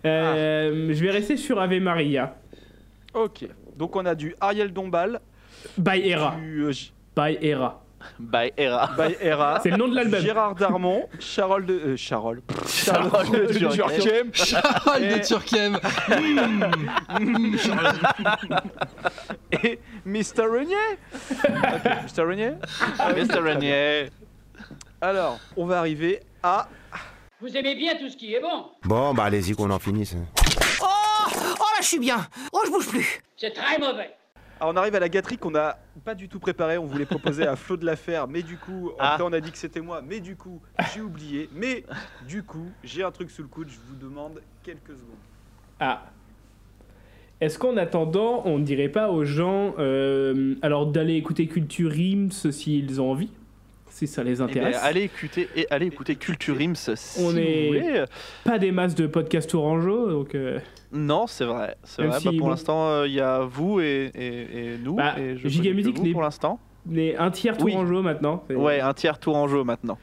Euh, 0.07 0.93
Je 0.95 1.05
vais 1.05 1.11
rester 1.11 1.37
sur 1.37 1.61
Ave 1.61 1.79
Maria. 1.81 2.37
Ok, 3.13 3.47
donc 3.77 3.95
on 3.97 4.05
a 4.07 4.15
du 4.15 4.35
Ariel 4.41 4.73
Dombal, 4.73 5.21
By 5.79 6.09
Hera. 6.11 6.37
du 6.37 6.63
euh, 6.65 6.73
J- 6.73 6.93
By 7.17 7.39
Hera. 7.41 7.83
By 8.21 8.53
Era. 8.57 8.91
by 8.97 9.17
Hera, 9.21 9.59
C'est 9.63 9.71
le 9.71 9.79
nom 9.79 9.89
de 9.89 9.97
l'album. 9.97 10.21
Gérard 10.21 10.55
Darmon, 10.55 11.09
Charles 11.19 11.67
de... 11.67 11.75
Euh, 11.75 11.97
Charles. 11.97 12.41
Charles 12.69 13.11
Charles 13.11 13.31
de. 13.31 13.53
Charlotte 13.59 15.01
Et- 15.01 15.19
de. 15.19 15.71
Mmh. 17.19 17.57
et 19.65 19.79
Mr. 20.05 20.43
Renier. 20.43 20.77
Ok, 21.33 21.85
Mr. 22.17 22.23
Renier 22.23 22.53
Mr. 23.17 23.39
Renier. 23.41 24.11
Alors, 25.01 25.39
on 25.57 25.67
va 25.67 25.79
arriver 25.81 26.21
à... 26.43 26.69
Vous 27.41 27.55
aimez 27.57 27.75
bien 27.75 27.97
tout 27.97 28.09
ce 28.09 28.17
qui 28.17 28.35
est 28.35 28.41
bon. 28.41 28.65
Bon, 28.85 29.13
bah 29.15 29.25
allez-y 29.25 29.55
qu'on 29.55 29.71
en 29.71 29.79
finisse. 29.79 30.17
Oh 30.83 30.87
Oh 31.29 31.65
là, 31.75 31.81
je 31.81 31.87
suis 31.87 31.99
bien. 31.99 32.27
Oh, 32.53 32.61
je 32.65 32.71
bouge 32.71 32.89
plus. 32.89 33.21
C'est 33.37 33.53
très 33.53 33.79
mauvais. 33.79 34.11
Alors 34.59 34.73
on 34.73 34.77
arrive 34.79 34.95
à 34.95 35.01
la 35.01 35.11
gâterie 35.11 35.37
qu'on 35.37 35.51
n'a 35.51 35.79
pas 36.03 36.15
du 36.15 36.31
tout 36.31 36.39
préparée, 36.41 36.79
on 36.79 36.87
voulait 36.87 37.05
proposer 37.05 37.47
à 37.47 37.57
Flo 37.57 37.77
de 37.77 37.85
la 37.85 37.95
faire, 37.95 38.27
mais 38.27 38.43
du 38.43 38.57
coup, 38.57 38.91
Ah. 38.99 39.13
après 39.13 39.25
on 39.29 39.33
a 39.35 39.41
dit 39.41 39.53
que 39.53 39.59
c'était 39.59 39.83
moi, 39.83 40.01
mais 40.03 40.21
du 40.21 40.35
coup, 40.35 40.63
j'ai 40.95 41.03
oublié, 41.03 41.51
mais 41.53 41.85
du 42.27 42.43
coup, 42.43 42.71
j'ai 42.83 43.03
un 43.03 43.11
truc 43.11 43.31
sous 43.31 43.43
le 43.43 43.49
coude, 43.49 43.69
je 43.69 43.77
vous 43.87 43.97
demande 43.97 44.41
quelques 44.63 44.97
secondes. 44.97 45.19
Ah. 45.79 46.05
Est-ce 47.43 47.59
qu'en 47.59 47.77
attendant, 47.77 48.41
on 48.47 48.57
ne 48.59 48.65
dirait 48.65 48.89
pas 48.89 49.11
aux 49.11 49.27
gens 49.27 49.75
euh, 49.79 50.55
alors 50.63 50.87
d'aller 50.87 51.17
écouter 51.17 51.49
Culture 51.49 51.91
Rims 51.91 52.31
s'ils 52.51 52.99
ont 52.99 53.11
envie? 53.11 53.29
Si 53.97 54.07
ça 54.07 54.23
les 54.23 54.35
Eh 54.35 54.37
ben, 54.37 54.45
intéresse. 54.45 54.77
allez 54.83 55.05
écouter 55.05 55.49
et 55.57 55.67
allez 55.71 55.87
écouter 55.87 56.17
Culture 56.17 56.55
si 56.59 56.69
On 57.19 57.31
vous 57.31 57.39
est- 57.39 57.67
voulez. 57.69 58.05
Pas 58.45 58.59
des 58.59 58.71
masses 58.71 58.95
de 58.95 59.07
podcasts 59.07 59.49
Tourangeau, 59.49 60.11
donc. 60.11 60.35
euh, 60.35 60.59
Non, 60.93 61.27
c'est 61.27 61.47
vrai. 61.47 61.77
C'est 61.83 62.03
vrai. 62.03 62.19
si, 62.21 62.27
Bah, 62.27 62.31
pour 62.37 62.41
bon. 62.47 62.51
l'instant, 62.51 63.05
il 63.05 63.13
y 63.13 63.23
a 63.23 63.41
vous 63.41 63.81
et, 63.81 64.11
et- 64.15 64.75
et 64.75 64.79
nous. 64.85 64.97
Bah, 64.97 65.15
et 65.19 65.39
je 65.39 65.49
Giga 65.49 65.73
Music 65.73 66.13
pour 66.13 66.21
l'instant. 66.21 66.61
les- 66.91 67.17
un 67.17 67.31
tiers 67.31 67.57
Oui. 67.63 67.73
Tourangeau 67.73 68.03
maintenant. 68.03 68.45
Ouais, 68.51 68.81
un 68.81 68.93
tiers 68.93 69.19
tour 69.19 69.35
en 69.35 69.49
jeu 69.49 69.65
maintenant. 69.65 69.97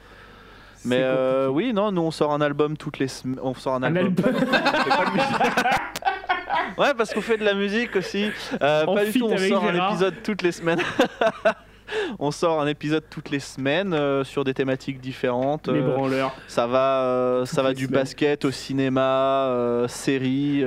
Mais 0.86 0.98
euh, 1.00 1.48
oui, 1.50 1.72
non, 1.72 1.92
nous 1.92 2.02
on 2.02 2.10
sort 2.12 2.34
un 2.34 2.42
album 2.42 2.76
toutes 2.78 2.98
les 2.98 3.08
semaines. 3.08 3.40
On 3.44 3.54
sort 3.54 3.76
un 3.76 3.84
Un 3.84 3.96
album. 3.96 4.26
album. 4.26 4.50
Ouais, 6.80 6.94
parce 6.98 7.14
qu'on 7.14 7.22
fait 7.22 7.38
de 7.38 7.46
la 7.46 7.54
musique 7.54 7.96
aussi. 7.96 8.32
Euh, 8.60 8.86
pas 8.86 9.06
du 9.06 9.20
tout, 9.20 9.26
on 9.26 9.38
sort 9.38 9.66
un 9.66 9.72
Gérard. 9.74 9.92
épisode 9.92 10.16
toutes 10.24 10.42
les 10.42 10.52
semaines. 10.52 10.82
on 12.20 12.32
sort 12.32 12.62
un 12.62 12.68
épisode 12.68 13.04
toutes 13.10 13.30
les 13.30 13.40
semaines 13.40 13.94
euh, 13.94 14.24
sur 14.24 14.44
des 14.44 14.54
thématiques 14.54 15.00
différentes. 15.02 15.68
Les 15.68 15.80
Euh, 15.80 15.94
branleurs. 15.96 16.36
ça 16.48 16.68
va, 16.68 17.04
euh, 17.04 17.46
ça 17.46 17.62
va 17.64 17.74
du 17.74 17.86
semaines. 17.86 18.00
basket 18.02 18.46
au 18.46 18.52
cinéma, 18.52 19.86
séries, 19.88 20.64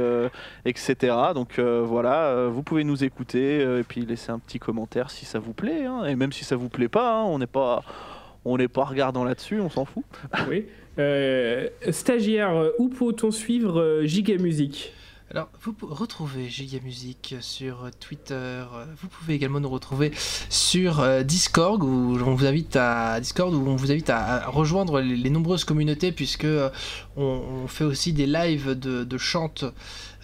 etc. 0.65 1.15
Donc 1.35 1.59
voilà, 1.59 2.47
vous 2.49 2.63
pouvez 2.63 2.85
nous 2.85 3.05
écouter 3.05 3.61
et 3.61 3.83
puis 3.83 4.03
laisser 4.05 4.31
un 4.31 4.39
petit 4.39 4.59
commentaire 4.59 5.11
si 5.11 5.25
ça 5.25 5.39
vous 5.39 5.53
plaît. 5.53 5.85
hein. 5.87 6.05
Et 6.07 6.15
même 6.17 6.33
si 6.33 6.45
ça 6.45 6.57
vous 6.57 6.69
plaît 6.69 6.89
pas, 6.89 7.21
hein, 7.21 7.25
on 7.25 7.39
n'est 7.39 7.47
pas, 7.47 7.83
on 8.45 8.57
n'est 8.57 8.69
pas 8.69 8.85
regardant 8.85 9.25
là-dessus, 9.25 9.61
on 9.61 9.71
s'en 9.71 9.85
fout. 9.85 10.05
Oui. 10.49 10.67
Euh, 10.99 11.69
stagiaire, 11.91 12.53
où 12.79 12.89
peut-on 12.89 13.31
suivre 13.31 14.01
Giga 14.05 14.37
Music? 14.39 14.93
Alors, 15.29 15.49
vous 15.61 15.75
retrouvez 15.83 16.49
Giga 16.49 16.79
Music 16.85 17.35
sur 17.41 17.91
Twitter. 17.99 18.35
euh, 18.35 18.85
Vous 19.03 19.09
pouvez 19.09 19.35
également 19.35 19.59
nous 19.59 19.69
retrouver 19.69 20.13
sur 20.49 21.01
euh, 21.01 21.25
Discord 21.25 21.83
où 21.83 22.17
on 22.25 22.35
vous 22.37 22.47
invite 22.47 22.77
à 22.77 23.19
Discord 23.19 23.53
où 23.53 23.67
on 23.67 23.75
vous 23.75 23.91
invite 23.91 24.09
à, 24.09 24.47
rejoindre 24.47 25.01
les, 25.01 25.31
nombreuses 25.31 25.65
communautés 25.65 26.13
puisque 26.13 26.45
euh, 26.45 26.71
on, 27.17 27.67
fait 27.67 27.83
aussi 27.83 28.13
des 28.13 28.27
lives 28.27 28.79
de, 28.79 29.03
de 29.03 29.19
chante 29.19 29.65
euh, 29.65 29.71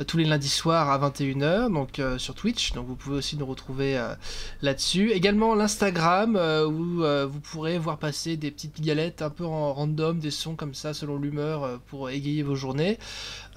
tous 0.05 0.17
les 0.19 0.25
lundis 0.25 0.49
soirs 0.49 0.91
à 0.91 0.99
21h 1.11 1.73
donc 1.73 1.99
euh, 1.99 2.19
sur 2.19 2.35
Twitch. 2.35 2.73
Donc 2.73 2.87
vous 2.87 2.97
pouvez 2.97 3.17
aussi 3.17 3.37
nous 3.37 3.47
retrouver 3.47 3.97
euh, 3.97 4.15
là-dessus. 4.61 5.11
Également 5.11 5.55
l'Instagram 5.55 6.37
euh, 6.37 6.67
où 6.67 7.05
euh, 7.05 7.27
vous 7.31 7.41
pourrez 7.41 7.79
voir 7.79 7.99
passer 7.99 8.37
des 8.37 8.51
petites 8.51 8.81
galettes 8.81 9.23
un 9.23 9.31
peu 9.31 9.45
en 9.45 9.73
random, 9.73 10.19
des 10.19 10.31
sons 10.31 10.55
comme 10.57 10.75
ça 10.75 10.95
selon 10.95 11.17
l'humeur 11.19 11.65
euh, 11.65 11.77
pour 11.89 12.11
égayer 12.11 12.43
vos 12.43 12.55
journées. 12.55 12.99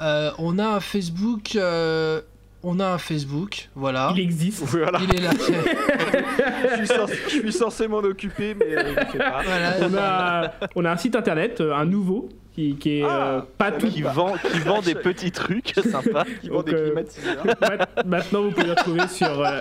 Euh, 0.02 0.32
on 0.38 0.60
a 0.60 0.68
un 0.68 0.80
Facebook. 0.80 1.56
euh, 1.56 2.22
on 2.68 2.80
a 2.80 2.88
un 2.88 2.98
Facebook, 2.98 3.70
voilà. 3.76 4.12
Il 4.16 4.22
existe. 4.22 4.64
Voilà. 4.64 5.00
Il 5.04 5.16
est 5.16 5.22
là. 5.22 5.30
je, 6.72 6.76
suis 6.78 6.88
censé, 6.88 7.14
je 7.26 7.30
suis 7.30 7.54
censé 7.54 7.88
m'en 7.88 8.00
occuper, 8.00 8.56
mais 8.56 8.76
euh, 8.76 8.84
je 8.88 9.00
le 9.00 9.06
fais 9.06 9.18
pas. 9.20 9.44
Voilà. 9.44 9.76
on 9.82 9.96
a, 9.96 10.52
on 10.76 10.86
a 10.86 10.92
un 10.92 10.98
site 10.98 11.16
internet, 11.16 11.62
un 11.62 11.86
nouveau, 11.86 12.28
qui, 12.56 12.76
qui 12.76 13.00
est 13.00 13.04
euh, 13.04 13.08
Ah, 13.10 13.48
pas 13.58 13.72
ça 13.72 13.78
tout. 13.78 13.88
Qui 13.88 14.02
vend, 14.02 14.34
qui 14.52 14.60
vend 14.60 14.82
des 14.82 14.96
petits 15.10 15.32
trucs 15.32 15.74
sympas. 15.76 16.24
Qui 16.42 16.48
vend 16.50 16.58
Donc, 16.58 16.68
des 16.70 16.74
euh, 16.76 16.86
climatiseurs. 16.88 17.44
Ma- 17.62 18.04
Maintenant, 18.06 18.42
vous 18.44 18.52
pouvez 18.52 18.66
le 18.68 18.72
retrouver 18.74 19.08
sur, 19.08 19.28
euh, 19.42 19.60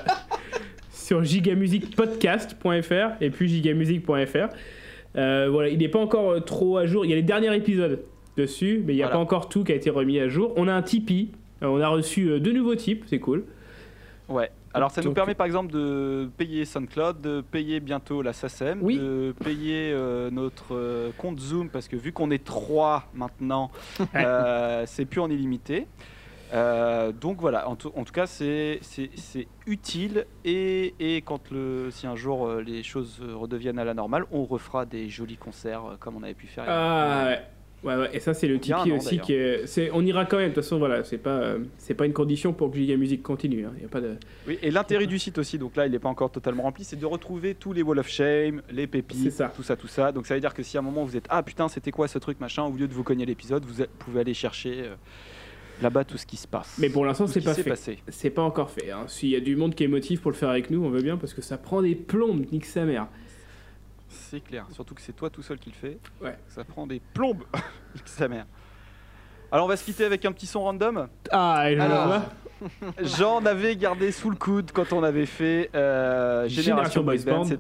sur 0.93 1.23
gigamusicpodcast.fr 1.25 3.21
et 3.23 3.31
puis 3.31 3.49
gigamusic.fr. 3.49 4.49
Euh, 5.17 5.49
voilà, 5.51 5.69
il 5.69 5.79
n'est 5.79 5.89
pas 5.89 5.99
encore 6.01 6.31
euh, 6.33 6.41
trop 6.41 6.77
à 6.79 6.87
jour. 6.87 7.05
Il 7.05 7.11
y 7.11 7.13
a 7.13 7.17
les 7.17 7.23
derniers 7.23 7.55
épisodes 7.55 8.01
dessus, 8.37 8.83
mais 8.85 8.95
il 8.95 8.97
n'y 8.97 9.03
a 9.03 9.07
Voilà. 9.07 9.17
pas 9.19 9.23
encore 9.23 9.49
tout 9.49 9.63
qui 9.65 9.73
a 9.73 9.75
été 9.77 9.91
remis 9.91 10.19
à 10.19 10.29
jour. 10.29 10.53
On 10.57 10.67
a 10.69 10.73
un 10.73 10.83
Tipeee. 10.83 11.31
Euh, 11.63 11.67
on 11.67 11.81
a 11.81 11.89
reçu 11.89 12.29
euh, 12.31 12.41
deux 12.41 12.53
nouveaux 12.53 12.75
types, 12.75 13.05
c'est 13.07 13.21
cool. 13.21 13.45
Ouais. 14.29 14.51
Alors 14.73 14.91
ça 14.91 15.03
nous 15.03 15.13
permet 15.13 15.35
par 15.35 15.47
exemple 15.47 15.73
de 15.73 16.29
payer 16.37 16.65
SoundCloud, 16.65 17.21
de 17.21 17.41
payer 17.43 17.79
bientôt 17.81 18.23
la 18.23 18.33
SACEM, 18.33 18.79
Oui. 18.83 18.99
de 18.99 19.35
payer 19.45 19.93
euh, 19.93 20.31
notre 20.31 20.75
euh, 20.75 21.11
compte 21.19 21.39
Zoom 21.39 21.69
parce 21.69 21.87
que 21.89 21.97
vu 21.97 22.13
qu'on 22.13 22.31
est 22.31 22.43
trois 22.43 23.05
maintenant, 23.15 23.71
euh, 24.17 24.85
c'est 24.87 25.05
plus 25.05 25.21
en 25.21 25.31
illimité. 25.31 25.87
Euh, 26.53 27.11
donc 27.13 27.41
voilà, 27.41 27.69
en 27.69 27.75
tout, 27.77 27.91
en 27.97 28.05
tout 28.05 28.13
cas, 28.13 28.27
c'est 28.27 28.79
c'est- 28.83 29.11
c'est 29.17 29.49
utile 29.67 30.27
et, 30.45 30.95
et 31.01 31.23
quand 31.23 31.51
le, 31.51 31.89
si 31.91 32.07
un 32.07 32.15
jour 32.17 32.53
les 32.57 32.83
choses 32.83 33.21
redeviennent 33.35 33.79
à 33.79 33.85
la 33.85 33.95
normale, 33.95 34.25
on 34.31 34.45
refera 34.45 34.85
des 34.87 35.09
jolis 35.09 35.37
concerts 35.39 35.97
comme 36.01 36.17
on 36.17 36.23
avait 36.23 36.35
pu 36.35 36.47
faire. 36.47 36.65
Ah 36.69 37.25
ouais. 37.27 37.43
Ouais, 37.85 37.97
ouais, 37.97 38.11
et 38.15 38.21
ça 38.21 38.33
c'est 38.33 38.49
le 38.49 38.59
Tipeee 38.59 38.93
aussi 38.93 39.19
qui 39.19 39.35
est, 39.35 39.67
c'est- 39.67 39.91
on 39.93 40.01
ira 40.05 40.25
quand 40.25 40.39
même 40.39 40.49
de 40.51 40.55
toute 40.55 40.65
façon 40.65 40.79
voilà 40.79 41.05
c'est 41.05 41.19
pas 41.19 41.39
euh, 41.39 41.59
c'est 41.77 41.93
pas 41.95 42.07
une 42.07 42.13
condition 42.15 42.53
pour 42.55 42.71
que 42.71 42.77
Giga 42.79 42.97
Music 42.97 43.23
continue 43.23 43.67
hein. 43.67 43.73
y 43.81 43.85
a 43.85 43.89
pas 43.89 44.01
de 44.01 44.15
Oui, 44.49 44.59
et 44.63 44.71
l'intérêt 44.71 45.07
du 45.07 45.19
site 45.19 45.37
aussi, 45.39 45.59
donc 45.59 45.77
là 45.77 45.85
il 45.87 45.93
n'est 45.93 45.99
pas 45.99 46.09
encore 46.09 46.31
totalement 46.31 46.63
rempli, 46.63 46.85
c'est 46.85 46.97
de 46.99 47.05
retrouver 47.07 47.55
tous 47.55 47.73
les 47.75 47.83
Wall 47.83 47.99
of 47.99 48.09
Shame, 48.09 48.63
les 48.73 48.87
pépites, 48.87 49.31
ça. 49.33 49.53
tout 49.55 49.63
ça, 49.63 49.77
tout 49.77 49.87
ça. 49.89 50.13
Donc 50.13 50.27
ça 50.27 50.35
veut 50.35 50.41
dire 50.41 50.55
que 50.55 50.63
si 50.63 50.77
à 50.77 50.81
un 50.81 50.83
moment 50.83 51.05
vous 51.05 51.17
êtes 51.17 51.27
ah 51.29 51.43
putain 51.43 51.69
c'était 51.69 51.91
quoi 51.91 52.09
ce 52.09 52.19
truc 52.19 52.41
machin, 52.41 52.63
au 52.65 52.73
lieu 52.73 52.89
de 52.89 52.95
vous 52.95 53.03
cogner 53.05 53.27
l'épisode, 53.27 53.65
vous 53.67 53.85
pouvez 53.99 54.21
aller 54.21 54.35
chercher 54.35 54.83
euh, 54.85 54.95
là-bas 55.83 56.05
tout 56.05 56.17
ce 56.17 56.25
qui 56.25 56.37
se 56.37 56.47
passe. 56.47 56.77
mais 56.79 56.89
pour 56.89 57.05
l'instant 57.05 57.27
ce 57.27 57.35
c'est 57.35 57.41
qui 57.41 57.47
pas 57.47 57.55
fait 57.55 57.99
c'est 58.09 58.31
pas 58.31 58.43
encore 58.43 58.71
fait 58.71 58.91
hein. 58.93 59.05
s'il 59.09 59.29
y 59.31 59.37
a 59.37 59.41
du 59.41 59.57
monde 59.57 59.75
qui 59.75 59.83
est 59.85 59.89
motif 59.89 60.21
pour 60.23 60.31
le 60.31 60.37
faire 60.37 60.49
avec 60.49 60.71
nous 60.71 60.85
on 60.85 60.89
veut 60.89 61.03
bien 61.03 61.17
parce 61.17 61.35
que 61.35 61.43
ça 61.43 61.59
prend 61.59 61.83
des 61.83 61.97
plombes 61.97 62.45
nique 62.53 62.65
sa 62.65 62.85
mère 62.85 63.09
C'est 64.15 64.41
clair, 64.41 64.67
surtout 64.71 64.95
que 64.95 65.01
c'est 65.01 65.13
toi 65.13 65.31
tout 65.31 65.43
seul 65.43 65.59
qui 65.59 65.71
le 65.71 65.77
fais. 65.77 65.99
Ouais. 66.21 66.37
Ça 66.49 66.65
prend 66.65 66.87
des 66.87 67.01
plombes, 67.01 67.45
sa 68.05 68.29
mère. 68.29 68.47
Alors 69.53 69.67
on 69.67 69.69
va 69.69 69.77
se 69.77 69.85
quitter 69.85 70.05
avec 70.05 70.25
un 70.25 70.33
petit 70.33 70.47
son 70.47 70.63
random. 70.63 71.09
ah 71.31 71.71
et 71.71 71.79
Alors, 71.79 72.09
le. 72.09 72.21
J'en 73.03 73.45
avais 73.45 73.77
gardé 73.77 74.11
sous 74.11 74.31
le 74.31 74.37
coude 74.37 74.73
quand 74.73 74.93
on 74.93 75.03
avait 75.03 75.27
fait 75.27 75.71
euh, 75.75 76.49
Génération 76.49 77.03
Génération 77.03 77.29
Boys 77.45 77.59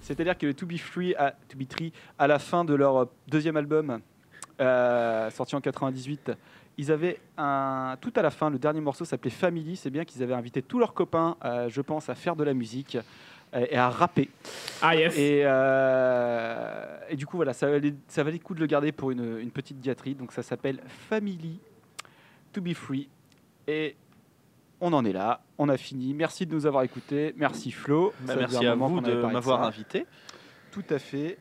C'est-à-dire 0.00 0.38
que 0.38 0.46
les 0.46 0.54
To 0.54 0.66
Be 0.66 0.76
Free, 0.78 1.14
à, 1.16 1.32
to 1.32 1.58
Be 1.58 1.66
Three, 1.66 1.92
à 2.18 2.26
la 2.26 2.38
fin 2.38 2.64
de 2.64 2.74
leur 2.74 2.96
euh, 2.96 3.04
deuxième 3.28 3.56
album, 3.56 4.00
euh, 4.60 5.30
sorti 5.30 5.56
en 5.56 5.60
98, 5.60 6.32
ils 6.78 6.92
avaient 6.92 7.18
un 7.36 7.96
tout 8.00 8.12
à 8.16 8.22
la 8.22 8.30
fin. 8.30 8.50
Le 8.50 8.58
dernier 8.58 8.80
morceau 8.80 9.04
s'appelait 9.04 9.30
Family. 9.30 9.76
C'est 9.76 9.90
bien 9.90 10.04
qu'ils 10.04 10.22
avaient 10.22 10.34
invité 10.34 10.62
tous 10.62 10.78
leurs 10.78 10.94
copains, 10.94 11.36
euh, 11.44 11.68
je 11.68 11.80
pense, 11.80 12.08
à 12.08 12.14
faire 12.14 12.36
de 12.36 12.44
la 12.44 12.54
musique 12.54 12.98
et 13.60 13.76
à 13.76 13.88
rapper. 13.88 14.28
ah 14.82 14.96
yes 14.96 15.16
Et, 15.16 15.42
euh, 15.44 16.98
et 17.08 17.16
du 17.16 17.26
coup, 17.26 17.36
voilà, 17.36 17.52
ça 17.52 17.68
valait, 17.70 17.94
ça 18.08 18.22
valait 18.22 18.38
le 18.38 18.42
coup 18.42 18.54
de 18.54 18.60
le 18.60 18.66
garder 18.66 18.92
pour 18.92 19.10
une, 19.10 19.38
une 19.38 19.50
petite 19.50 19.78
diatribe. 19.80 20.18
Donc 20.18 20.32
ça 20.32 20.42
s'appelle 20.42 20.80
Family 21.08 21.58
to 22.52 22.60
be 22.60 22.74
free. 22.74 23.08
Et 23.66 23.96
on 24.80 24.92
en 24.92 25.04
est 25.04 25.12
là, 25.12 25.40
on 25.58 25.68
a 25.68 25.76
fini. 25.76 26.14
Merci 26.14 26.46
de 26.46 26.54
nous 26.54 26.66
avoir 26.66 26.82
écoutés. 26.82 27.32
Merci 27.36 27.70
Flo. 27.70 28.12
Bah, 28.20 28.34
merci 28.38 28.66
à 28.66 28.74
vous 28.74 29.00
de 29.00 29.14
m'avoir 29.14 29.62
invité. 29.62 30.06
Tout 30.70 30.84
à 30.90 30.98
fait. 30.98 31.38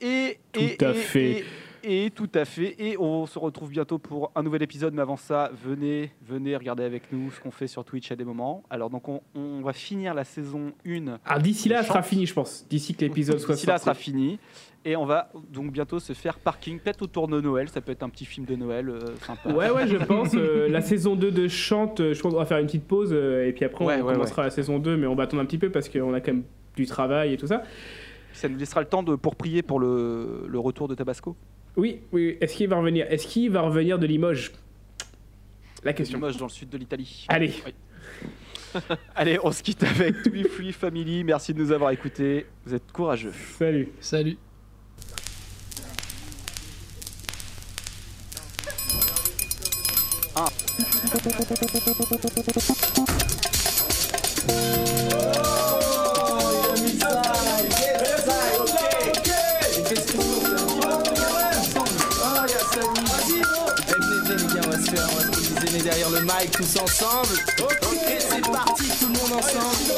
Et, 0.00 0.38
Tout 0.52 0.60
et- 0.60 0.84
à 0.84 0.90
et- 0.90 0.94
fait. 0.94 1.44
Et, 1.86 2.10
tout 2.10 2.30
à 2.34 2.44
fait. 2.44 2.74
Et 2.78 2.96
on 2.98 3.26
se 3.26 3.38
retrouve 3.38 3.70
bientôt 3.70 3.98
pour 3.98 4.30
un 4.34 4.42
nouvel 4.42 4.62
épisode. 4.62 4.94
Mais 4.94 5.02
avant 5.02 5.16
ça, 5.16 5.50
venez, 5.64 6.10
venez 6.26 6.56
regarder 6.56 6.84
avec 6.84 7.12
nous 7.12 7.30
ce 7.30 7.40
qu'on 7.40 7.50
fait 7.50 7.66
sur 7.66 7.84
Twitch 7.84 8.10
à 8.10 8.16
des 8.16 8.24
moments. 8.24 8.62
Alors 8.70 8.90
donc 8.90 9.08
on, 9.08 9.20
on 9.34 9.60
va 9.62 9.72
finir 9.72 10.14
la 10.14 10.24
saison 10.24 10.72
1 10.86 11.18
ah 11.24 11.38
d'ici 11.38 11.68
là 11.68 11.78
elle 11.80 11.84
sera 11.84 12.00
chante. 12.00 12.06
fini 12.06 12.26
je 12.26 12.34
pense 12.34 12.66
d'ici 12.68 12.94
que 12.94 13.00
l'épisode 13.04 13.38
soit 13.38 13.54
D'ici 13.54 13.66
là, 13.66 13.74
sorti 13.78 13.84
sera 13.84 13.94
fini. 13.94 14.38
Et 14.86 14.96
on 14.96 15.06
va 15.06 15.30
donc 15.50 15.72
bientôt 15.72 15.98
se 15.98 16.12
faire 16.12 16.38
parking, 16.38 16.78
peut-être 16.78 17.02
autour 17.02 17.26
de 17.28 17.40
Noël. 17.40 17.68
Ça 17.68 17.80
peut 17.80 17.92
être 17.92 18.02
un 18.02 18.10
petit 18.10 18.26
film 18.26 18.44
de 18.44 18.54
Noël 18.54 18.88
euh, 18.90 18.98
sympa. 19.26 19.50
Ouais, 19.50 19.70
ouais, 19.70 19.86
je 19.86 19.96
pense. 19.96 20.34
euh, 20.34 20.68
la 20.70 20.82
saison 20.82 21.16
2 21.16 21.30
de 21.30 21.48
Chante, 21.48 22.00
euh, 22.00 22.12
je 22.12 22.20
pense 22.20 22.32
qu'on 22.32 22.38
va 22.38 22.44
faire 22.44 22.58
une 22.58 22.66
petite 22.66 22.86
pause 22.86 23.10
euh, 23.12 23.46
et 23.48 23.52
puis 23.52 23.64
après 23.64 23.84
Ouais, 23.84 24.00
on 24.02 24.06
ouais, 24.06 24.12
commencera 24.12 24.42
la 24.42 24.50
saison 24.50 24.78
2, 24.78 24.96
mais 24.98 25.06
on 25.06 25.14
va 25.14 25.22
attendre 25.24 25.42
un 25.42 25.46
petit 25.46 25.58
peu 25.58 25.70
parce 25.70 25.88
qu'on 25.88 26.12
a 26.12 26.20
quand 26.20 26.32
même 26.32 26.44
du 26.76 26.84
travail 26.86 27.32
et 27.32 27.36
tout 27.38 27.46
ça. 27.46 27.62
Ça 28.34 28.48
nous 28.48 28.58
laissera 28.58 28.80
le 28.80 28.86
temps 28.88 29.02
de, 29.02 29.14
pour 29.14 29.36
prier 29.36 29.62
pour 29.62 29.78
le, 29.80 30.44
le 30.48 30.58
retour 30.58 30.88
de 30.88 30.94
Tabasco. 30.94 31.36
Oui, 31.76 32.00
oui, 32.12 32.26
oui. 32.26 32.38
est-ce 32.40 32.54
qu'il 32.54 32.68
va 32.68 32.76
revenir? 32.76 33.06
Est-ce 33.10 33.26
qu'il 33.26 33.50
va 33.50 33.62
revenir 33.62 33.98
de 33.98 34.06
Limoges? 34.06 34.52
La 35.82 35.92
question. 35.92 36.18
Limoges 36.18 36.36
dans 36.36 36.46
le 36.46 36.50
sud 36.50 36.68
de 36.70 36.78
l'Italie. 36.78 37.26
Allez. 37.28 37.52
Oui. 37.66 37.74
Allez, 39.14 39.38
on 39.42 39.52
se 39.52 39.62
quitte 39.62 39.82
avec 39.82 40.22
To 40.22 40.30
Be 40.30 40.46
Free 40.46 40.72
Family. 40.72 41.24
Merci 41.24 41.54
de 41.54 41.58
nous 41.58 41.72
avoir 41.72 41.90
écoutés. 41.90 42.46
Vous 42.64 42.74
êtes 42.74 42.90
courageux. 42.92 43.32
Salut. 43.58 43.88
Salut. 44.00 44.38
Ah. 50.36 50.48
Mic 66.40 66.50
tous 66.50 66.76
ensemble. 66.80 67.34
Ok, 67.60 67.98
c'est 68.18 68.50
parti, 68.50 68.88
tout 68.98 69.06
le 69.06 69.12
monde 69.12 69.32
ensemble. 69.32 69.94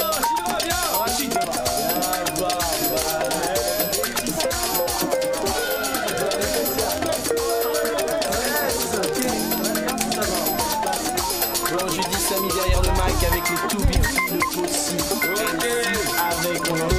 Derrière 12.54 12.82
le 12.82 12.90
mic 12.90 13.24
avec 13.30 13.44
les 13.48 13.68
tout 13.68 13.84
big 13.84 14.02
le 14.30 14.38
possible. 14.54 15.04
Avec 16.30 16.70
mon 16.70 16.95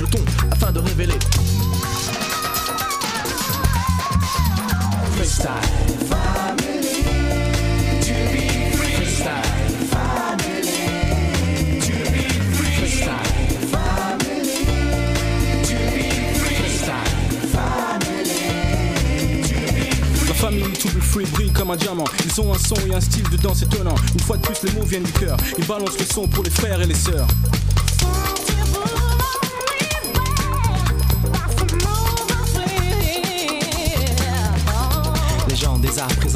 le 0.00 0.52
afin 0.52 0.72
de 0.72 0.80
révéler. 0.80 1.18
Freestyle. 5.16 5.48
Freestyle. 8.76 9.58
Famille 20.38 20.62
To 20.62 20.88
Be 20.90 21.00
Free 21.00 21.24
brille 21.32 21.50
comme 21.50 21.72
un 21.72 21.76
diamant. 21.76 22.04
Ils 22.24 22.40
ont 22.40 22.54
un 22.54 22.58
son 22.58 22.76
et 22.88 22.94
un 22.94 23.00
style 23.00 23.28
de 23.28 23.36
danse 23.38 23.62
étonnant. 23.62 23.96
Une 24.14 24.20
fois 24.20 24.36
de 24.36 24.42
plus, 24.42 24.62
les 24.62 24.72
mots 24.78 24.86
viennent 24.86 25.02
du 25.02 25.10
cœur. 25.10 25.36
Ils 25.58 25.66
balancent 25.66 25.98
le 25.98 26.04
son 26.04 26.28
pour 26.28 26.44
les 26.44 26.50
frères 26.50 26.80
et 26.80 26.86
les 26.86 26.94
sœurs. 26.94 27.26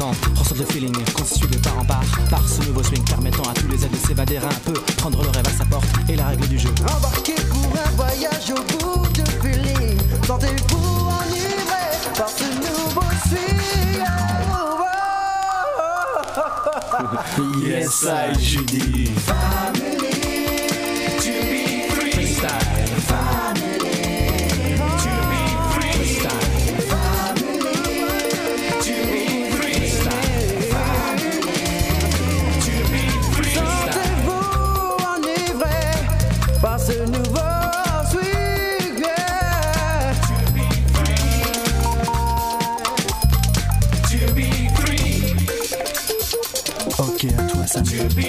Présent 0.03 0.35
ressentent 0.35 0.59
le 0.59 0.65
feeling 0.65 0.93
constitué 1.13 1.47
de 1.47 1.57
part 1.57 1.79
en 1.79 1.85
part 1.85 2.03
par 2.29 2.47
ce 2.47 2.61
nouveau 2.67 2.83
swing 2.83 3.03
permettant 3.05 3.43
à 3.43 3.53
tous 3.53 3.67
les 3.67 3.83
aides 3.85 3.91
de 3.91 4.07
s'évader 4.07 4.37
un 4.37 4.71
peu, 4.71 4.73
prendre 4.97 5.21
le 5.23 5.29
rêve 5.29 5.47
à 5.47 5.51
sa 5.51 5.65
porte 5.65 5.85
et 6.09 6.15
la 6.15 6.27
règle 6.27 6.47
du 6.47 6.59
jeu. 6.59 6.69
Embarqué 6.81 7.35
pour 7.49 7.73
un 7.85 7.91
voyage 7.95 8.51
au 8.51 8.77
bout 8.77 9.07
de 9.09 9.23
feeling. 9.41 9.97
Sentez-vous 10.25 11.09
enivré 11.21 11.85
par 12.17 12.29
ce 12.29 12.43
nouveau 12.43 13.01
swing. 13.27 13.59
Yes, 17.65 18.03
I, 18.03 18.39
Judy. 18.39 19.09
To 48.03 48.09
be 48.09 48.21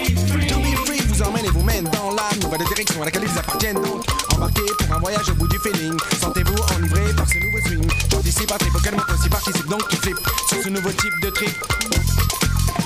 free 0.86 1.02
vous 1.08 1.22
emmène 1.22 1.44
et 1.46 1.50
vous 1.50 1.64
mène 1.64 1.82
dans 1.84 2.10
la 2.12 2.22
nouvelle 2.40 2.64
direction 2.68 3.02
à 3.02 3.06
laquelle 3.06 3.24
ils 3.24 3.38
appartiennent 3.38 3.74
donc 3.82 4.04
embarquez 4.32 4.62
pour 4.78 4.94
un 4.94 5.00
voyage 5.00 5.28
au 5.30 5.34
bout 5.34 5.48
du 5.48 5.58
feeling 5.58 5.98
sentez-vous 6.20 6.54
enivré 6.76 7.12
par 7.16 7.26
ce 7.28 7.38
nouveau 7.38 7.58
swing 7.66 7.82
j'anticipe 8.08 8.52
un 8.52 8.56
trip 8.56 8.72
auquel 8.76 8.94
mon 8.94 9.14
aussi 9.14 9.28
participe 9.28 9.66
donc 9.66 9.88
qui 9.88 9.96
flippe 9.96 10.18
sur 10.48 10.62
ce 10.62 10.68
nouveau 10.68 10.90
type 10.90 11.20
de 11.22 11.30
trip 11.30 11.50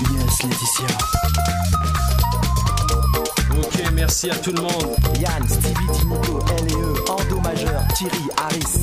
Yes, 0.01 0.43
Laetitia. 0.43 0.87
Ok, 3.57 3.91
merci 3.93 4.29
à 4.31 4.35
tout 4.35 4.53
le 4.53 4.61
monde. 4.61 4.95
Yann, 5.19 5.47
Stevie, 5.47 5.99
Tinico, 5.99 6.39
L&E, 6.57 7.11
Ando 7.11 7.39
Majeur, 7.41 7.83
Thierry, 7.95 8.23
Harris. 8.37 8.79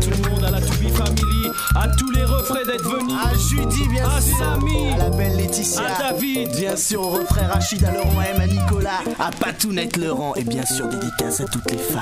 Tout 0.00 0.10
le 0.10 0.28
monde 0.28 0.44
à 0.44 0.50
la 0.50 0.60
To 0.60 0.72
Be 0.74 0.90
Family, 0.92 1.50
à 1.76 1.86
tous 1.96 2.10
les 2.10 2.24
refrains 2.24 2.64
venus. 2.82 3.14
À 3.22 3.34
Judy, 3.34 3.88
bien 3.88 4.08
à 4.08 4.20
sûr. 4.20 4.36
Samy, 4.38 4.92
À 4.92 4.96
la 4.98 5.10
belle 5.10 5.36
Laetitia. 5.36 5.82
à 5.82 6.12
David. 6.12 6.50
Bien 6.56 6.76
sûr, 6.76 7.02
au 7.02 7.08
refrain 7.10 7.46
Rachid, 7.46 7.84
à 7.84 7.92
Laurent 7.92 8.20
M, 8.22 8.40
à 8.40 8.46
Nicolas, 8.46 9.00
à 9.18 9.30
Patounette 9.30 9.96
Laurent. 9.96 10.34
Et 10.36 10.44
bien 10.44 10.64
sûr, 10.64 10.86
dédicace 10.88 11.40
à 11.40 11.44
toutes 11.44 11.70
les 11.70 11.78
fans. 11.78 12.00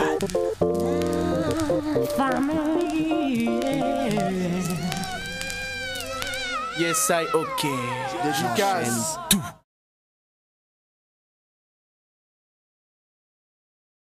Yes, 6.78 7.08
I, 7.10 7.24
ok. 7.34 7.66
Dédicace. 8.24 9.18